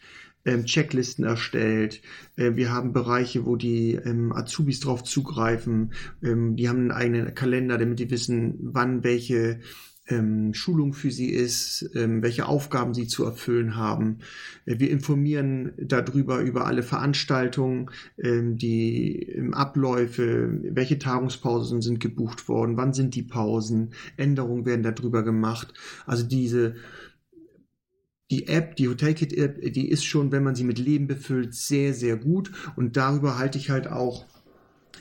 Checklisten 0.66 1.26
erstellt. 1.26 2.02
Äh, 2.36 2.56
wir 2.56 2.72
haben 2.72 2.94
Bereiche, 2.94 3.46
wo 3.46 3.56
die 3.56 3.94
ähm, 3.94 4.32
Azubis 4.34 4.80
drauf 4.80 5.04
zugreifen. 5.04 5.94
Ähm, 6.24 6.56
die 6.56 6.70
haben 6.70 6.80
einen 6.80 6.92
eigenen 6.92 7.36
Kalender, 7.36 7.78
damit 7.78 8.00
die 8.00 8.10
wissen, 8.10 8.56
wann 8.62 9.04
welche 9.04 9.60
ähm, 10.10 10.54
Schulung 10.54 10.94
für 10.94 11.12
sie 11.12 11.30
ist, 11.30 11.90
ähm, 11.96 12.22
welche 12.22 12.48
Aufgaben 12.48 12.94
sie 12.94 13.08
zu 13.08 13.26
erfüllen 13.26 13.76
haben. 13.76 14.20
Äh, 14.66 14.80
wir 14.80 14.90
informieren 14.90 15.74
darüber 15.78 16.40
über 16.40 16.66
alle 16.66 16.84
Veranstaltungen, 16.84 17.90
ähm, 18.18 18.58
die 18.58 19.24
ähm, 19.24 19.54
Abläufe, 19.54 20.60
welche 20.64 21.00
Tagungspausen 21.00 21.82
sind 21.82 22.00
gebucht 22.00 22.48
worden, 22.48 22.78
wann 22.78 22.94
sind 22.94 23.16
die 23.16 23.24
Pausen, 23.24 23.92
Änderungen 24.16 24.66
werden 24.66 24.84
darüber 24.84 25.24
gemacht. 25.24 25.74
Also 26.06 26.24
diese 26.24 26.76
die 28.30 28.48
App, 28.48 28.76
die 28.76 28.90
Hotelkit-App, 28.90 29.74
die 29.74 29.90
ist 29.90 30.06
schon, 30.06 30.32
wenn 30.32 30.44
man 30.44 30.56
sie 30.56 30.64
mit 30.64 30.80
Leben 30.80 31.08
befüllt, 31.08 31.54
sehr, 31.54 31.94
sehr 31.94 32.18
gut. 32.18 32.52
Und 32.76 32.98
darüber 32.98 33.38
halte 33.38 33.58
ich 33.58 33.70
halt 33.70 33.88
auch 33.88 34.26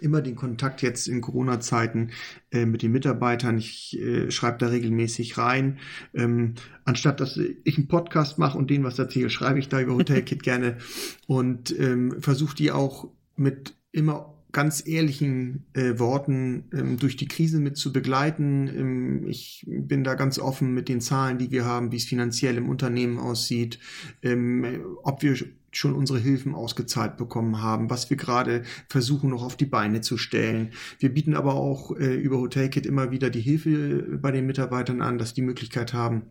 immer 0.00 0.21
den 0.21 0.37
Kontakt 0.37 0.83
jetzt 0.83 1.09
in 1.09 1.21
Corona-Zeiten 1.21 2.11
äh, 2.50 2.66
mit 2.66 2.83
den 2.83 2.92
Mitarbeitern. 2.92 3.59
Ich 3.59 3.99
äh, 3.99 4.30
schreibe 4.30 4.59
da 4.59 4.68
regelmäßig 4.68 5.38
rein. 5.38 5.78
Ähm, 6.14 6.54
anstatt 6.85 7.21
dass 7.21 7.37
ich 7.37 7.78
einen 7.78 7.88
Podcast 7.88 8.38
mache 8.38 8.59
und 8.59 8.71
denen 8.71 8.85
was 8.85 8.99
erzähle, 8.99 9.30
schreibe 9.30 9.59
ich 9.59 9.68
da 9.68 9.80
über 9.80 9.95
Hotelkit 9.95 10.42
gerne 10.42 10.78
und 11.26 11.76
ähm, 11.78 12.21
versuche 12.21 12.56
die 12.56 12.73
auch 12.73 13.08
mit 13.36 13.75
immer 13.93 14.35
ganz 14.56 14.82
ehrlichen 14.86 15.66
äh, 15.75 15.99
Worten 15.99 16.64
ähm, 16.73 16.97
durch 16.97 17.19
die 17.19 17.28
Krise 17.28 17.60
mit 17.60 17.76
zu 17.76 17.92
begleiten. 17.92 18.69
Ähm, 18.69 19.28
ich 19.28 19.66
bin 19.69 20.02
da 20.02 20.14
ganz 20.14 20.38
offen 20.38 20.73
mit 20.73 20.88
den 20.88 21.02
Zahlen, 21.02 21.36
die 21.36 21.50
wir 21.50 21.66
haben, 21.66 21.92
wie 21.92 21.97
es 21.97 22.06
finanziell 22.06 22.56
im 22.56 22.71
Unternehmen 22.71 23.19
aussieht, 23.19 23.78
ähm, 24.23 24.80
ob 25.02 25.23
wir 25.23 25.36
schon 25.73 25.95
unsere 25.95 26.19
Hilfen 26.19 26.54
ausgezahlt 26.54 27.19
bekommen 27.19 27.60
haben, 27.60 27.90
was 27.90 28.08
wir 28.08 28.16
gerade 28.16 28.62
versuchen 28.88 29.28
noch 29.28 29.42
auf 29.42 29.56
die 29.56 29.66
Beine 29.66 30.00
zu 30.00 30.16
stellen. 30.16 30.71
Wir 31.00 31.12
bieten 31.12 31.34
aber 31.34 31.52
auch 31.52 31.95
äh, 31.95 32.14
über 32.14 32.38
Hotelkit 32.38 32.86
immer 32.86 33.10
wieder 33.10 33.28
die 33.28 33.42
Hilfe 33.42 34.19
bei 34.23 34.30
den 34.30 34.47
Mitarbeitern 34.47 35.02
an, 35.02 35.19
dass 35.19 35.34
die 35.34 35.42
Möglichkeit 35.42 35.92
haben, 35.92 36.23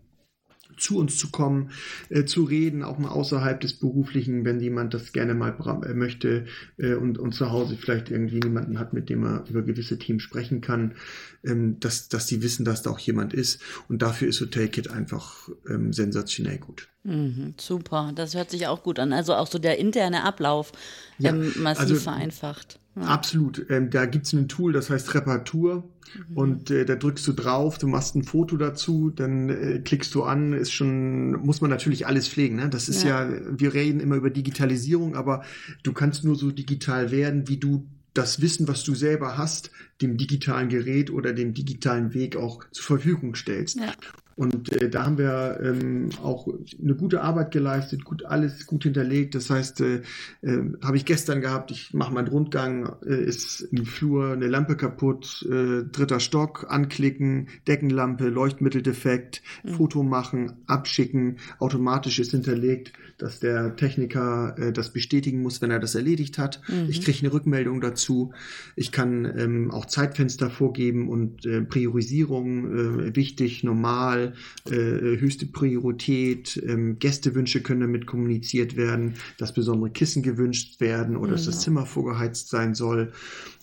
zu 0.77 0.97
uns 0.97 1.17
zu 1.17 1.29
kommen, 1.29 1.71
äh, 2.09 2.25
zu 2.25 2.43
reden, 2.43 2.83
auch 2.83 2.97
mal 2.97 3.09
außerhalb 3.09 3.59
des 3.59 3.73
Beruflichen, 3.73 4.45
wenn 4.45 4.59
jemand 4.59 4.93
das 4.93 5.13
gerne 5.13 5.33
mal 5.33 5.55
äh, 5.85 5.93
möchte 5.93 6.45
äh, 6.77 6.93
und, 6.93 7.17
und 7.17 7.33
zu 7.33 7.51
Hause 7.51 7.77
vielleicht 7.77 8.09
irgendwie 8.09 8.41
jemanden 8.43 8.79
hat, 8.79 8.93
mit 8.93 9.09
dem 9.09 9.23
er 9.23 9.45
über 9.49 9.61
gewisse 9.61 9.97
Themen 9.99 10.19
sprechen 10.19 10.61
kann, 10.61 10.95
ähm, 11.43 11.79
dass, 11.79 12.09
dass 12.09 12.25
die 12.25 12.41
wissen, 12.41 12.65
dass 12.65 12.81
da 12.81 12.91
auch 12.91 12.99
jemand 12.99 13.33
ist. 13.33 13.61
Und 13.87 14.01
dafür 14.01 14.27
ist 14.27 14.41
Hotel 14.41 14.67
Kit 14.67 14.89
einfach 14.89 15.49
ähm, 15.69 15.93
sensationell 15.93 16.57
gut. 16.57 16.87
Mhm, 17.03 17.53
super, 17.59 18.11
das 18.15 18.33
hört 18.35 18.49
sich 18.49 18.67
auch 18.67 18.81
gut 18.81 18.99
an. 18.99 19.13
Also 19.13 19.35
auch 19.35 19.47
so 19.47 19.59
der 19.59 19.77
interne 19.77 20.23
Ablauf 20.23 20.71
ja, 21.19 21.31
ähm, 21.31 21.53
massiv 21.57 21.81
also, 21.81 21.95
vereinfacht. 21.95 22.79
Ja. 22.95 23.03
Absolut. 23.03 23.65
Ähm, 23.69 23.89
da 23.89 24.05
gibt's 24.05 24.31
ein 24.33 24.47
Tool, 24.47 24.71
das 24.71 24.89
heißt 24.89 25.13
Reparatur. 25.13 25.83
Mhm. 26.29 26.37
Und 26.37 26.71
äh, 26.71 26.85
da 26.85 26.95
drückst 26.95 27.27
du 27.27 27.33
drauf, 27.33 27.77
du 27.77 27.87
machst 27.87 28.15
ein 28.15 28.23
Foto 28.23 28.55
dazu, 28.57 29.11
dann 29.13 29.49
äh, 29.49 29.79
klickst 29.83 30.15
du 30.15 30.23
an, 30.23 30.53
ist 30.53 30.71
schon, 30.71 31.31
muss 31.45 31.61
man 31.61 31.69
natürlich 31.69 32.07
alles 32.07 32.27
pflegen. 32.27 32.55
Ne? 32.55 32.69
Das 32.69 32.87
ist 32.87 33.03
ja. 33.03 33.29
ja, 33.29 33.39
wir 33.49 33.73
reden 33.73 33.99
immer 33.99 34.15
über 34.15 34.29
Digitalisierung, 34.29 35.15
aber 35.15 35.43
du 35.83 35.93
kannst 35.93 36.23
nur 36.23 36.35
so 36.35 36.51
digital 36.51 37.11
werden, 37.11 37.47
wie 37.47 37.57
du 37.57 37.85
das 38.13 38.41
Wissen, 38.41 38.67
was 38.67 38.83
du 38.83 38.95
selber 38.95 39.37
hast, 39.37 39.71
dem 40.01 40.17
digitalen 40.17 40.69
Gerät 40.69 41.09
oder 41.09 41.33
dem 41.33 41.53
digitalen 41.53 42.13
Weg 42.13 42.35
auch 42.35 42.63
zur 42.71 42.97
Verfügung 42.97 43.35
stellst. 43.35 43.79
Ja. 43.79 43.93
Und 44.35 44.71
äh, 44.73 44.89
da 44.89 45.05
haben 45.05 45.17
wir 45.17 45.59
ähm, 45.63 46.09
auch 46.21 46.47
eine 46.81 46.95
gute 46.95 47.21
Arbeit 47.21 47.51
geleistet, 47.51 48.03
gut 48.03 48.25
alles 48.25 48.65
gut 48.67 48.83
hinterlegt. 48.83 49.33
Das 49.33 49.49
heißt, 49.49 49.79
äh, 49.79 50.01
äh, 50.41 50.61
habe 50.83 50.97
ich 50.97 51.05
gestern 51.05 51.39
gehabt, 51.39 51.71
ich 51.71 51.93
mache 51.93 52.13
meinen 52.13 52.27
Rundgang, 52.27 52.97
äh, 53.05 53.23
ist 53.23 53.61
im 53.71 53.85
Flur 53.85 54.33
eine 54.33 54.47
Lampe 54.47 54.75
kaputt, 54.75 55.47
äh, 55.49 55.83
dritter 55.89 56.19
Stock, 56.19 56.65
anklicken, 56.67 57.47
Deckenlampe, 57.65 58.27
Leuchtmitteldefekt, 58.27 59.41
mhm. 59.63 59.69
Foto 59.69 60.03
machen, 60.03 60.53
abschicken, 60.67 61.37
automatisch 61.59 62.19
ist 62.19 62.31
hinterlegt, 62.31 62.91
dass 63.17 63.39
der 63.39 63.77
Techniker 63.77 64.55
äh, 64.57 64.73
das 64.73 64.91
bestätigen 64.91 65.41
muss, 65.41 65.61
wenn 65.61 65.71
er 65.71 65.79
das 65.79 65.95
erledigt 65.95 66.37
hat. 66.37 66.61
Mhm. 66.67 66.89
Ich 66.89 67.01
kriege 67.01 67.19
eine 67.19 67.31
Rückmeldung 67.31 67.79
dazu. 67.79 68.33
Ich 68.75 68.91
kann 68.91 69.23
ähm, 69.37 69.71
auch 69.71 69.84
Zeitfenster 69.87 70.49
vorgeben 70.49 71.09
und 71.09 71.45
äh, 71.45 71.61
Priorisierung, 71.61 73.07
äh, 73.07 73.15
wichtig, 73.15 73.63
normal, 73.63 74.33
äh, 74.69 74.71
höchste 74.73 75.45
Priorität, 75.45 76.61
ähm, 76.65 76.99
Gästewünsche 76.99 77.61
können 77.61 77.81
damit 77.81 78.07
kommuniziert 78.07 78.75
werden, 78.75 79.15
dass 79.37 79.53
besondere 79.53 79.89
Kissen 79.91 80.23
gewünscht 80.23 80.79
werden 80.81 81.15
oder 81.17 81.29
ja. 81.29 81.33
dass 81.33 81.45
das 81.45 81.61
Zimmer 81.61 81.85
vorgeheizt 81.85 82.49
sein 82.49 82.75
soll. 82.75 83.11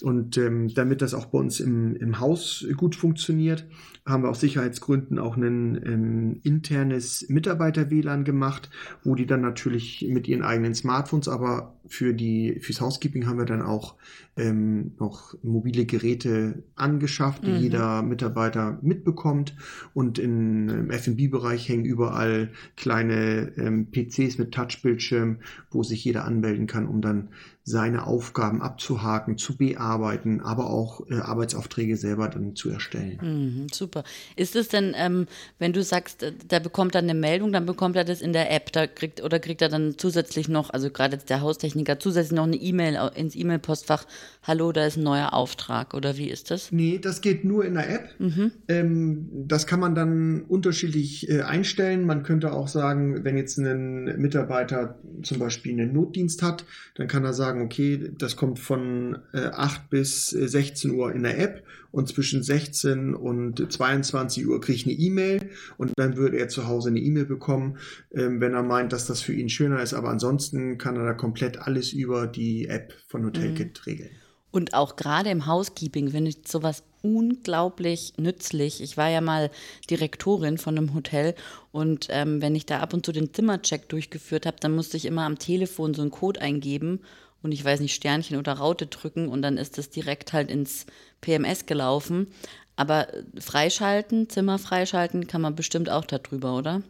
Und 0.03 0.37
ähm, 0.37 0.73
damit 0.75 1.03
das 1.03 1.15
auch 1.15 1.27
bei 1.27 1.39
uns 1.39 1.61
im, 1.61 1.97
im 1.97 2.21
Haus 2.21 2.67
gut 2.77 2.97
funktioniert, 2.97 3.67
haben 4.05 4.25
wir 4.25 4.31
aus 4.31 4.41
Sicherheitsgründen 4.41 5.19
auch 5.19 5.37
ein 5.37 5.81
ähm, 5.87 6.41
internes 6.43 7.27
Mitarbeiter-WLAN 7.29 8.25
gemacht, 8.25 8.69
wo 9.05 9.15
die 9.15 9.27
dann 9.27 9.43
natürlich 9.43 10.05
mit 10.09 10.27
ihren 10.27 10.43
eigenen 10.43 10.75
Smartphones, 10.75 11.29
aber 11.29 11.77
für 11.87 12.13
die 12.13 12.59
fürs 12.61 12.81
Housekeeping 12.81 13.27
haben 13.27 13.39
wir 13.39 13.45
dann 13.45 13.63
auch 13.63 13.97
ähm, 14.37 14.93
noch 14.99 15.35
mobile 15.43 15.85
Geräte 15.85 16.63
angeschafft, 16.75 17.47
die 17.47 17.51
mhm. 17.51 17.59
jeder 17.59 18.03
Mitarbeiter 18.03 18.79
mitbekommt. 18.83 19.55
Und 19.95 20.19
in, 20.19 20.69
im 20.69 20.91
F&B-Bereich 20.91 21.69
hängen 21.69 21.85
überall 21.85 22.51
kleine 22.77 23.53
ähm, 23.57 23.89
PCs 23.91 24.39
mit 24.39 24.53
Touchbildschirm, 24.53 25.39
wo 25.71 25.83
sich 25.83 26.05
jeder 26.05 26.25
anmelden 26.25 26.67
kann, 26.67 26.89
um 26.89 27.03
dann 27.03 27.29
seine 27.65 28.07
Aufgaben 28.07 28.61
abzuhaken, 28.61 29.39
zu 29.39 29.57
bearbeiten, 29.57 30.41
aber 30.41 30.71
auch 30.71 31.09
äh, 31.09 31.15
Arbeitsaufträge 31.15 31.97
selber 31.97 32.29
dann 32.29 32.57
zu 32.57 32.71
erstellen. 32.71 33.19
Mhm, 33.23 33.67
super. 33.73 34.03
Ist 34.35 34.57
es 34.57 34.69
denn, 34.69 34.95
ähm, 34.97 35.27
wenn 35.61 35.73
du 35.73 35.83
sagst, 35.83 36.25
äh, 36.25 36.33
da 36.49 36.59
bekommt 36.59 36.97
er 36.97 37.03
eine 37.03 37.15
Meldung, 37.15 37.53
dann 37.53 37.65
bekommt 37.65 37.95
er 37.95 38.05
das 38.05 38.21
in 38.21 38.33
der 38.33 38.51
App, 38.51 38.73
da 38.73 38.89
kriegt 38.89 39.23
oder 39.23 39.39
kriegt 39.39 39.63
er 39.63 39.69
dann 39.69 39.97
zusätzlich 39.97 40.49
noch, 40.49 40.71
also 40.71 40.91
gerade 40.91 41.15
jetzt 41.15 41.31
der 41.31 41.41
Haustechniker, 41.41 42.01
zusätzlich 42.01 42.37
noch 42.37 42.47
eine 42.47 42.57
E-Mail 42.57 42.99
ins 43.15 43.37
E-Mail-Postfach, 43.37 44.07
hallo, 44.43 44.73
da 44.73 44.85
ist 44.87 44.97
ein 44.97 45.05
neuer 45.05 45.33
Auftrag 45.33 45.95
oder 45.95 46.17
wie 46.17 46.31
ist 46.31 46.51
das? 46.51 46.73
Nee, 46.73 46.99
das 46.99 47.21
geht 47.21 47.45
nur 47.45 47.65
in 47.65 47.75
der 47.75 47.89
App. 47.89 48.09
Mhm. 48.19 48.53
Ähm, 48.67 49.29
das 49.47 49.69
kann 49.69 49.79
man 49.79 49.95
dann 49.95 50.43
unterschiedlich 50.43 51.31
äh, 51.31 51.43
einstellen. 51.43 52.07
Man 52.07 52.25
könnte 52.25 52.53
auch 52.53 52.67
sagen, 52.67 53.23
wenn 53.23 53.37
jetzt 53.37 53.57
ein 53.59 54.21
Mitarbeiter 54.21 54.99
zum 55.23 55.39
Beispiel 55.39 55.73
einen 55.73 55.93
Notdienst 55.93 56.43
hat, 56.43 56.65
dann 56.97 57.07
kann 57.07 57.25
er 57.25 57.33
sagen, 57.33 57.52
sagen, 57.53 57.65
okay, 57.65 58.13
das 58.17 58.37
kommt 58.37 58.59
von 58.59 59.19
äh, 59.33 59.47
8 59.47 59.91
bis 59.91 60.27
16 60.27 60.91
äh, 60.91 60.95
Uhr 60.95 61.13
in 61.13 61.23
der 61.23 61.39
App 61.39 61.65
und 61.91 62.09
zwischen 62.09 62.43
16 62.43 63.15
und 63.15 63.71
22 63.71 64.47
Uhr 64.47 64.61
kriege 64.61 64.77
ich 64.77 64.87
eine 64.87 64.95
E-Mail 64.95 65.51
und 65.77 65.93
dann 65.97 66.17
würde 66.17 66.39
er 66.39 66.49
zu 66.49 66.67
Hause 66.67 66.89
eine 66.89 67.01
E-Mail 67.01 67.27
bekommen, 67.27 67.79
ähm, 68.13 68.41
wenn 68.41 68.55
er 68.55 68.63
meint, 68.63 68.93
dass 68.93 69.07
das 69.07 69.21
für 69.21 69.35
ihn 69.35 69.51
schöner 69.51 69.83
ist. 69.83 69.93
Aber 69.93 70.09
ansonsten 70.09 70.79
kann 70.79 70.97
er 70.97 71.05
da 71.05 71.13
komplett 71.13 71.59
alles 71.59 71.93
über 71.93 72.27
die 72.27 72.69
App 72.69 72.95
von 73.09 73.25
HotelKit 73.25 73.81
mhm. 73.81 73.85
regeln. 73.85 74.11
Und 74.51 74.75
auch 74.75 74.97
gerade 74.97 75.31
im 75.31 75.47
Housekeeping 75.47 76.11
finde 76.11 76.31
ich 76.31 76.39
sowas 76.47 76.85
unglaublich 77.01 78.13
nützlich. 78.19 78.83
Ich 78.83 78.97
war 78.97 79.09
ja 79.09 79.21
mal 79.21 79.51
Direktorin 79.91 80.59
von 80.59 80.77
einem 80.77 80.95
Hotel 80.95 81.35
und 81.73 82.07
ähm, 82.11 82.41
wenn 82.43 82.55
ich 82.55 82.67
da 82.67 82.81
ab 82.81 82.93
und 82.95 83.05
zu 83.05 83.13
den 83.13 83.33
Zimmercheck 83.33 83.89
durchgeführt 83.89 84.47
habe, 84.47 84.59
dann 84.61 84.75
musste 84.75 84.99
ich 84.99 85.07
immer 85.07 85.23
am 85.23 85.39
Telefon 85.39 85.95
so 85.95 86.03
einen 86.03 86.11
Code 86.11 86.41
eingeben 86.41 87.01
und 87.43 87.53
ich 87.53 87.65
weiß 87.65 87.81
nicht, 87.81 87.95
Sternchen 87.95 88.39
oder 88.39 88.55
Raute 88.55 88.87
drücken 88.87 89.29
und 89.29 89.43
dann 89.43 89.57
ist 89.57 89.79
das 89.79 89.91
direkt 89.91 90.33
halt 90.33 90.51
ins 90.51 90.87
PMS 91.21 91.67
gelaufen. 91.67 92.29
Aber 92.77 93.09
freischalten, 93.39 94.29
Zimmer 94.29 94.59
freischalten 94.59 95.27
kann 95.27 95.41
man 95.41 95.55
bestimmt 95.55 95.91
auch 95.91 96.05
darüber, 96.05 96.57
oder? 96.57 96.83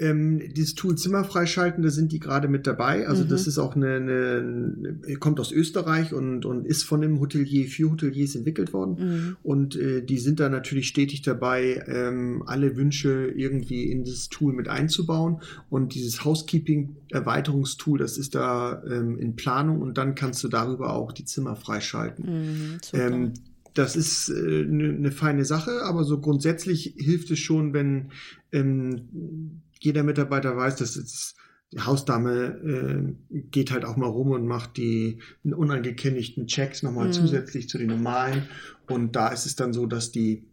Ähm, 0.00 0.40
dieses 0.54 0.74
Tool 0.74 0.96
Zimmer 0.96 1.24
freischalten, 1.24 1.82
da 1.82 1.90
sind 1.90 2.10
die 2.10 2.20
gerade 2.20 2.48
mit 2.48 2.66
dabei. 2.66 3.06
Also 3.06 3.24
mhm. 3.24 3.28
das 3.28 3.46
ist 3.46 3.58
auch 3.58 3.76
eine, 3.76 3.96
eine, 3.96 5.16
kommt 5.18 5.38
aus 5.38 5.52
Österreich 5.52 6.14
und, 6.14 6.46
und 6.46 6.66
ist 6.66 6.84
von 6.84 7.04
einem 7.04 7.20
Hotelier 7.20 7.68
für 7.68 7.90
Hoteliers 7.90 8.34
entwickelt 8.34 8.72
worden. 8.72 8.96
Mhm. 8.98 9.36
Und 9.42 9.76
äh, 9.76 10.02
die 10.02 10.18
sind 10.18 10.40
da 10.40 10.48
natürlich 10.48 10.88
stetig 10.88 11.20
dabei, 11.20 11.84
ähm, 11.86 12.42
alle 12.46 12.78
Wünsche 12.78 13.30
irgendwie 13.36 13.90
in 13.90 14.04
das 14.04 14.30
Tool 14.30 14.54
mit 14.54 14.68
einzubauen. 14.68 15.42
Und 15.68 15.94
dieses 15.94 16.24
Housekeeping-Erweiterungstool, 16.24 17.98
das 17.98 18.16
ist 18.16 18.34
da 18.34 18.82
ähm, 18.90 19.18
in 19.18 19.36
Planung 19.36 19.82
und 19.82 19.98
dann 19.98 20.14
kannst 20.14 20.42
du 20.42 20.48
darüber 20.48 20.94
auch 20.94 21.12
die 21.12 21.26
Zimmer 21.26 21.56
freischalten. 21.56 22.24
Mhm, 22.24 22.78
ähm, 22.94 23.32
das 23.74 23.96
ist 23.96 24.30
eine 24.30 24.40
äh, 24.40 24.64
ne, 24.64 24.92
ne 24.94 25.10
feine 25.12 25.44
Sache, 25.44 25.82
aber 25.82 26.04
so 26.04 26.20
grundsätzlich 26.20 26.94
hilft 26.96 27.30
es 27.30 27.38
schon, 27.38 27.72
wenn 27.72 28.10
ähm, 28.52 29.60
jeder 29.80 30.02
Mitarbeiter 30.02 30.56
weiß, 30.56 30.76
dass 30.76 30.96
es 30.96 31.34
die 31.72 31.80
Hausdame 31.80 33.14
äh, 33.30 33.38
geht 33.50 33.70
halt 33.70 33.84
auch 33.84 33.96
mal 33.96 34.08
rum 34.08 34.30
und 34.30 34.46
macht 34.46 34.76
die 34.76 35.20
unangekündigten 35.44 36.46
Checks 36.46 36.82
nochmal 36.82 37.08
mhm. 37.08 37.12
zusätzlich 37.12 37.68
zu 37.68 37.78
den 37.78 37.88
normalen. 37.88 38.48
Und 38.88 39.14
da 39.14 39.28
ist 39.28 39.46
es 39.46 39.54
dann 39.54 39.72
so, 39.72 39.86
dass 39.86 40.10
die 40.10 40.48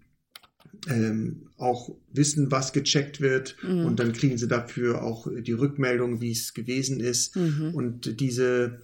ähm, 0.87 1.49
auch 1.57 1.89
wissen, 2.13 2.51
was 2.51 2.71
gecheckt 2.71 3.19
wird 3.19 3.57
mhm. 3.63 3.85
und 3.85 3.99
dann 3.99 4.13
kriegen 4.13 4.37
sie 4.37 4.47
dafür 4.47 5.01
auch 5.01 5.27
die 5.41 5.53
Rückmeldung, 5.53 6.21
wie 6.21 6.31
es 6.31 6.53
gewesen 6.53 6.99
ist. 6.99 7.35
Mhm. 7.35 7.71
Und 7.73 8.19
diese 8.19 8.81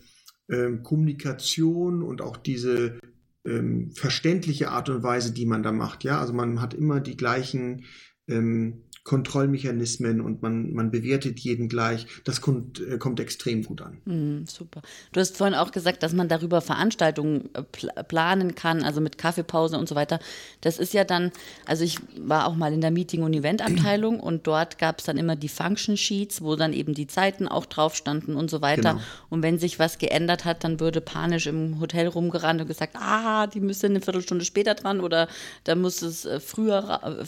ähm, 0.50 0.82
Kommunikation 0.82 2.02
und 2.02 2.22
auch 2.22 2.38
diese 2.38 3.00
ähm, 3.46 3.92
verständliche 3.92 4.72
Art 4.72 4.90
und 4.90 5.04
Weise, 5.04 5.34
die 5.34 5.46
man 5.46 5.62
da 5.62 5.72
macht. 5.72 6.04
Ja, 6.04 6.20
also 6.20 6.34
man 6.34 6.62
hat 6.62 6.74
immer 6.74 7.00
die 7.00 7.16
gleichen 7.16 7.86
ähm, 8.28 8.84
Kontrollmechanismen 9.04 10.22
und 10.22 10.42
man, 10.42 10.72
man 10.74 10.90
bewertet 10.90 11.42
jeden 11.42 11.68
gleich. 11.68 12.08
Das 12.24 12.40
kommt, 12.40 12.80
äh, 12.80 12.98
kommt 12.98 13.20
extrem 13.20 13.64
gut 13.64 13.82
an. 13.82 13.98
Mm, 14.06 14.46
super. 14.46 14.82
Du 15.12 15.20
hast 15.20 15.36
vorhin 15.36 15.56
auch 15.56 15.72
gesagt, 15.72 16.04
dass 16.04 16.14
man 16.14 16.30
darüber 16.30 16.62
Veranstaltungen 16.62 17.50
äh, 17.54 17.64
pl 17.64 17.90
planen 18.08 18.56
kann, 18.56 18.82
also 18.82 19.02
mit 19.02 19.18
Kaffeepause 19.18 19.78
und 19.78 19.90
so 19.90 19.96
weiter. 19.96 20.20
Das 20.62 20.80
ist 20.80 20.94
ja 20.94 21.04
dann, 21.04 21.32
also 21.66 21.84
ich 21.84 22.00
war 22.18 22.48
auch 22.48 22.56
mal 22.56 22.72
in 22.72 22.80
der 22.80 22.92
Meeting- 22.92 23.24
und 23.24 23.34
Eventabteilung 23.34 24.22
und 24.22 24.48
dort 24.48 24.78
gab 24.78 25.00
es 25.00 25.06
dann 25.06 25.18
immer 25.18 25.36
die 25.36 25.50
Function 25.50 25.98
Sheets, 25.98 26.42
wo 26.42 26.56
dann 26.56 26.72
eben 26.72 26.94
die 26.94 27.08
Zeiten 27.08 27.50
auch 27.50 27.66
drauf 27.66 27.96
standen 27.96 28.38
und 28.38 28.50
so 28.50 28.62
weiter. 28.62 28.94
Genau. 28.94 29.04
Und 29.30 29.44
wenn 29.44 29.60
sich 29.60 29.80
was 29.80 29.98
geändert 29.98 30.46
hat, 30.46 30.64
dann 30.64 30.80
würde 30.80 31.02
panisch 31.02 31.48
im 31.48 31.82
Hotel 31.82 32.08
rumgerannt 32.08 32.62
und 32.62 32.68
gesagt, 32.68 32.96
ah, 32.96 33.48
die 33.48 33.60
müsste 33.60 33.88
eine 33.88 34.00
Viertelstunde 34.00 34.46
später 34.46 34.76
dran 34.76 35.02
oder 35.02 35.28
da 35.66 35.76
muss 35.76 36.02
es 36.02 36.24
äh, 36.24 36.40
früher, 36.40 37.26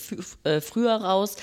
früher 0.62 0.96
raus. 0.96 1.36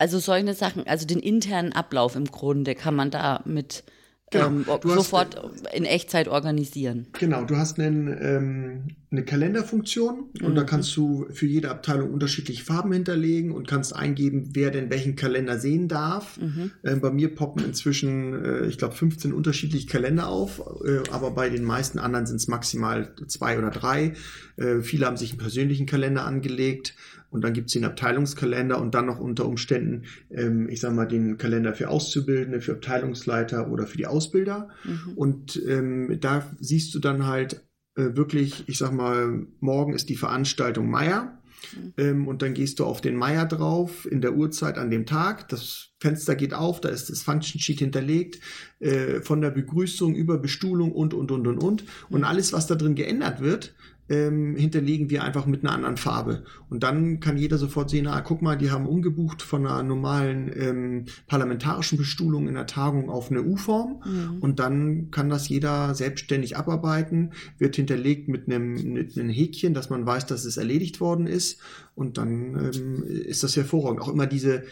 Also 0.00 0.18
solche 0.18 0.54
Sachen, 0.54 0.86
also 0.86 1.06
den 1.06 1.20
internen 1.20 1.74
Ablauf 1.74 2.16
im 2.16 2.24
Grunde 2.24 2.74
kann 2.74 2.96
man 2.96 3.10
da 3.10 3.42
mit 3.44 3.84
genau. 4.30 4.46
ähm, 4.46 4.64
sofort 4.82 5.36
hast, 5.36 5.74
in 5.74 5.84
Echtzeit 5.84 6.26
organisieren. 6.26 7.08
Genau, 7.18 7.44
du 7.44 7.58
hast 7.58 7.78
einen, 7.78 8.08
ähm, 8.18 8.96
eine 9.10 9.26
Kalenderfunktion 9.26 10.30
und 10.40 10.52
mhm. 10.52 10.54
da 10.54 10.64
kannst 10.64 10.96
du 10.96 11.26
für 11.30 11.44
jede 11.44 11.70
Abteilung 11.70 12.14
unterschiedliche 12.14 12.64
Farben 12.64 12.92
hinterlegen 12.92 13.52
und 13.52 13.68
kannst 13.68 13.94
eingeben, 13.94 14.48
wer 14.54 14.70
denn 14.70 14.88
welchen 14.88 15.16
Kalender 15.16 15.58
sehen 15.58 15.86
darf. 15.86 16.40
Mhm. 16.40 16.70
Ähm, 16.82 17.00
bei 17.02 17.10
mir 17.10 17.34
poppen 17.34 17.62
inzwischen, 17.62 18.42
äh, 18.42 18.66
ich 18.68 18.78
glaube, 18.78 18.94
15 18.94 19.34
unterschiedliche 19.34 19.86
Kalender 19.86 20.28
auf, 20.28 20.62
äh, 20.82 21.10
aber 21.10 21.32
bei 21.32 21.50
den 21.50 21.64
meisten 21.64 21.98
anderen 21.98 22.24
sind 22.24 22.36
es 22.36 22.48
maximal 22.48 23.14
zwei 23.26 23.58
oder 23.58 23.68
drei. 23.68 24.14
Äh, 24.56 24.80
viele 24.80 25.04
haben 25.04 25.18
sich 25.18 25.32
einen 25.32 25.40
persönlichen 25.40 25.84
Kalender 25.84 26.24
angelegt 26.24 26.94
und 27.30 27.42
dann 27.42 27.52
gibt's 27.52 27.72
den 27.72 27.84
Abteilungskalender 27.84 28.80
und 28.80 28.94
dann 28.94 29.06
noch 29.06 29.20
unter 29.20 29.46
Umständen, 29.46 30.04
ähm, 30.30 30.68
ich 30.68 30.80
sage 30.80 30.94
mal, 30.94 31.06
den 31.06 31.38
Kalender 31.38 31.74
für 31.74 31.88
Auszubildende, 31.88 32.60
für 32.60 32.72
Abteilungsleiter 32.72 33.70
oder 33.70 33.86
für 33.86 33.96
die 33.96 34.06
Ausbilder. 34.06 34.68
Mhm. 34.84 35.12
Und 35.14 35.62
ähm, 35.66 36.18
da 36.20 36.50
siehst 36.58 36.94
du 36.94 36.98
dann 36.98 37.26
halt 37.26 37.64
äh, 37.96 38.16
wirklich, 38.16 38.64
ich 38.68 38.78
sag 38.78 38.92
mal, 38.92 39.46
morgen 39.60 39.94
ist 39.94 40.08
die 40.08 40.16
Veranstaltung 40.16 40.90
Meier. 40.90 41.40
Mhm. 41.76 41.92
Ähm, 41.98 42.28
und 42.28 42.42
dann 42.42 42.54
gehst 42.54 42.80
du 42.80 42.84
auf 42.84 43.00
den 43.00 43.16
Meier 43.16 43.46
drauf 43.46 44.10
in 44.10 44.20
der 44.20 44.34
Uhrzeit 44.34 44.76
an 44.78 44.90
dem 44.90 45.06
Tag. 45.06 45.48
Das 45.48 45.90
Fenster 46.00 46.34
geht 46.34 46.54
auf, 46.54 46.80
da 46.80 46.88
ist 46.88 47.10
das 47.10 47.22
Function 47.22 47.60
Sheet 47.60 47.78
hinterlegt, 47.78 48.40
äh, 48.80 49.20
von 49.20 49.40
der 49.40 49.50
Begrüßung 49.50 50.14
über 50.14 50.38
Bestuhlung 50.38 50.92
und, 50.92 51.14
und, 51.14 51.30
und, 51.30 51.46
und, 51.46 51.58
und. 51.58 51.84
Und 52.08 52.20
mhm. 52.20 52.24
alles, 52.24 52.52
was 52.52 52.66
da 52.66 52.74
drin 52.74 52.94
geändert 52.94 53.40
wird, 53.40 53.74
ähm, 54.10 54.56
hinterlegen 54.56 55.08
wir 55.08 55.22
einfach 55.22 55.46
mit 55.46 55.62
einer 55.62 55.72
anderen 55.72 55.96
Farbe. 55.96 56.42
Und 56.68 56.82
dann 56.82 57.20
kann 57.20 57.38
jeder 57.38 57.58
sofort 57.58 57.90
sehen, 57.90 58.08
ah, 58.08 58.20
guck 58.20 58.42
mal, 58.42 58.58
die 58.58 58.72
haben 58.72 58.86
umgebucht 58.86 59.40
von 59.40 59.64
einer 59.64 59.84
normalen 59.84 60.50
ähm, 60.54 61.04
parlamentarischen 61.28 61.96
Bestuhlung 61.96 62.48
in 62.48 62.54
der 62.54 62.66
Tagung 62.66 63.08
auf 63.08 63.30
eine 63.30 63.42
U-Form. 63.42 64.02
Mhm. 64.04 64.38
Und 64.40 64.58
dann 64.58 65.12
kann 65.12 65.30
das 65.30 65.48
jeder 65.48 65.94
selbstständig 65.94 66.56
abarbeiten, 66.56 67.32
wird 67.58 67.76
hinterlegt 67.76 68.28
mit 68.28 68.48
einem, 68.48 68.92
mit 68.92 69.16
einem 69.16 69.30
Häkchen, 69.30 69.74
dass 69.74 69.90
man 69.90 70.04
weiß, 70.04 70.26
dass 70.26 70.44
es 70.44 70.56
erledigt 70.56 71.00
worden 71.00 71.28
ist. 71.28 71.60
Und 71.94 72.18
dann 72.18 72.72
ähm, 72.74 73.04
ist 73.04 73.44
das 73.44 73.56
hervorragend. 73.56 74.00
Auch 74.00 74.08
immer 74.08 74.26
diese 74.26 74.64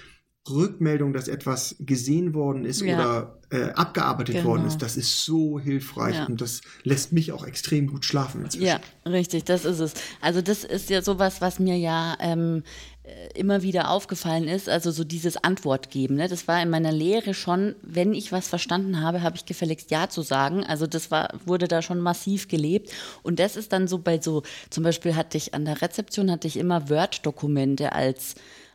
Rückmeldung, 0.51 1.13
dass 1.13 1.29
etwas 1.29 1.77
gesehen 1.81 2.35
worden 2.35 2.65
ist 2.65 2.81
ja. 2.81 2.95
oder 2.95 3.39
äh, 3.51 3.73
abgearbeitet 3.73 4.37
genau. 4.37 4.49
worden 4.49 4.67
ist, 4.67 4.83
das 4.83 4.97
ist 4.97 5.25
so 5.25 5.59
hilfreich 5.59 6.17
ja. 6.17 6.27
und 6.27 6.41
das 6.41 6.61
lässt 6.83 7.13
mich 7.13 7.33
auch 7.33 7.47
extrem 7.47 7.87
gut 7.87 8.05
schlafen. 8.05 8.45
Inzwischen. 8.45 8.67
Ja, 8.67 8.81
richtig, 9.07 9.45
das 9.45 9.65
ist 9.65 9.81
es. 9.81 9.95
Also 10.21 10.43
das 10.43 10.65
ist 10.65 10.91
ja 10.91 11.03
sowas, 11.03 11.41
was 11.41 11.59
mir 11.59 11.77
ja 11.77 12.17
ähm, 12.21 12.63
äh, 13.09 13.39
immer 13.39 13.63
wieder 13.63 13.91
aufgefallen 13.91 14.49
ist, 14.49 14.69
also 14.69 14.91
so 14.91 15.03
dieses 15.03 15.37
Antwort 15.39 15.91
geben. 15.91 16.17
Ne? 16.17 16.29
Das 16.29 16.47
war 16.47 16.61
in 16.63 16.69
meiner 16.69 16.93
Lehre 16.93 17.33
schon, 17.33 17.75
wenn 17.83 18.13
ich 18.13 18.33
was 18.33 18.49
verstanden 18.49 19.01
habe, 19.01 19.23
habe 19.23 19.37
ich 19.37 19.47
gefälligst 19.47 19.91
Ja 19.91 20.11
zu 20.11 20.21
sagen. 20.21 20.65
Also 20.65 20.87
das 20.87 21.11
war, 21.11 21.31
wurde 21.47 21.69
da 21.69 21.81
schon 21.81 22.01
massiv 22.01 22.49
gelebt. 22.49 22.93
Und 23.23 23.39
das 23.39 23.57
ist 23.57 23.73
dann 23.73 23.89
so 23.89 23.99
bei 23.99 24.21
so, 24.21 24.43
zum 24.69 24.85
Beispiel 24.85 25.17
hatte 25.17 25.39
ich 25.39 25.55
an 25.55 25.65
der 25.65 25.81
Rezeption 25.81 26.31
hatte 26.31 26.49
ich 26.49 26.59
immer 26.59 26.91
Word-Dokumente 26.91 27.93
als, 27.93 28.35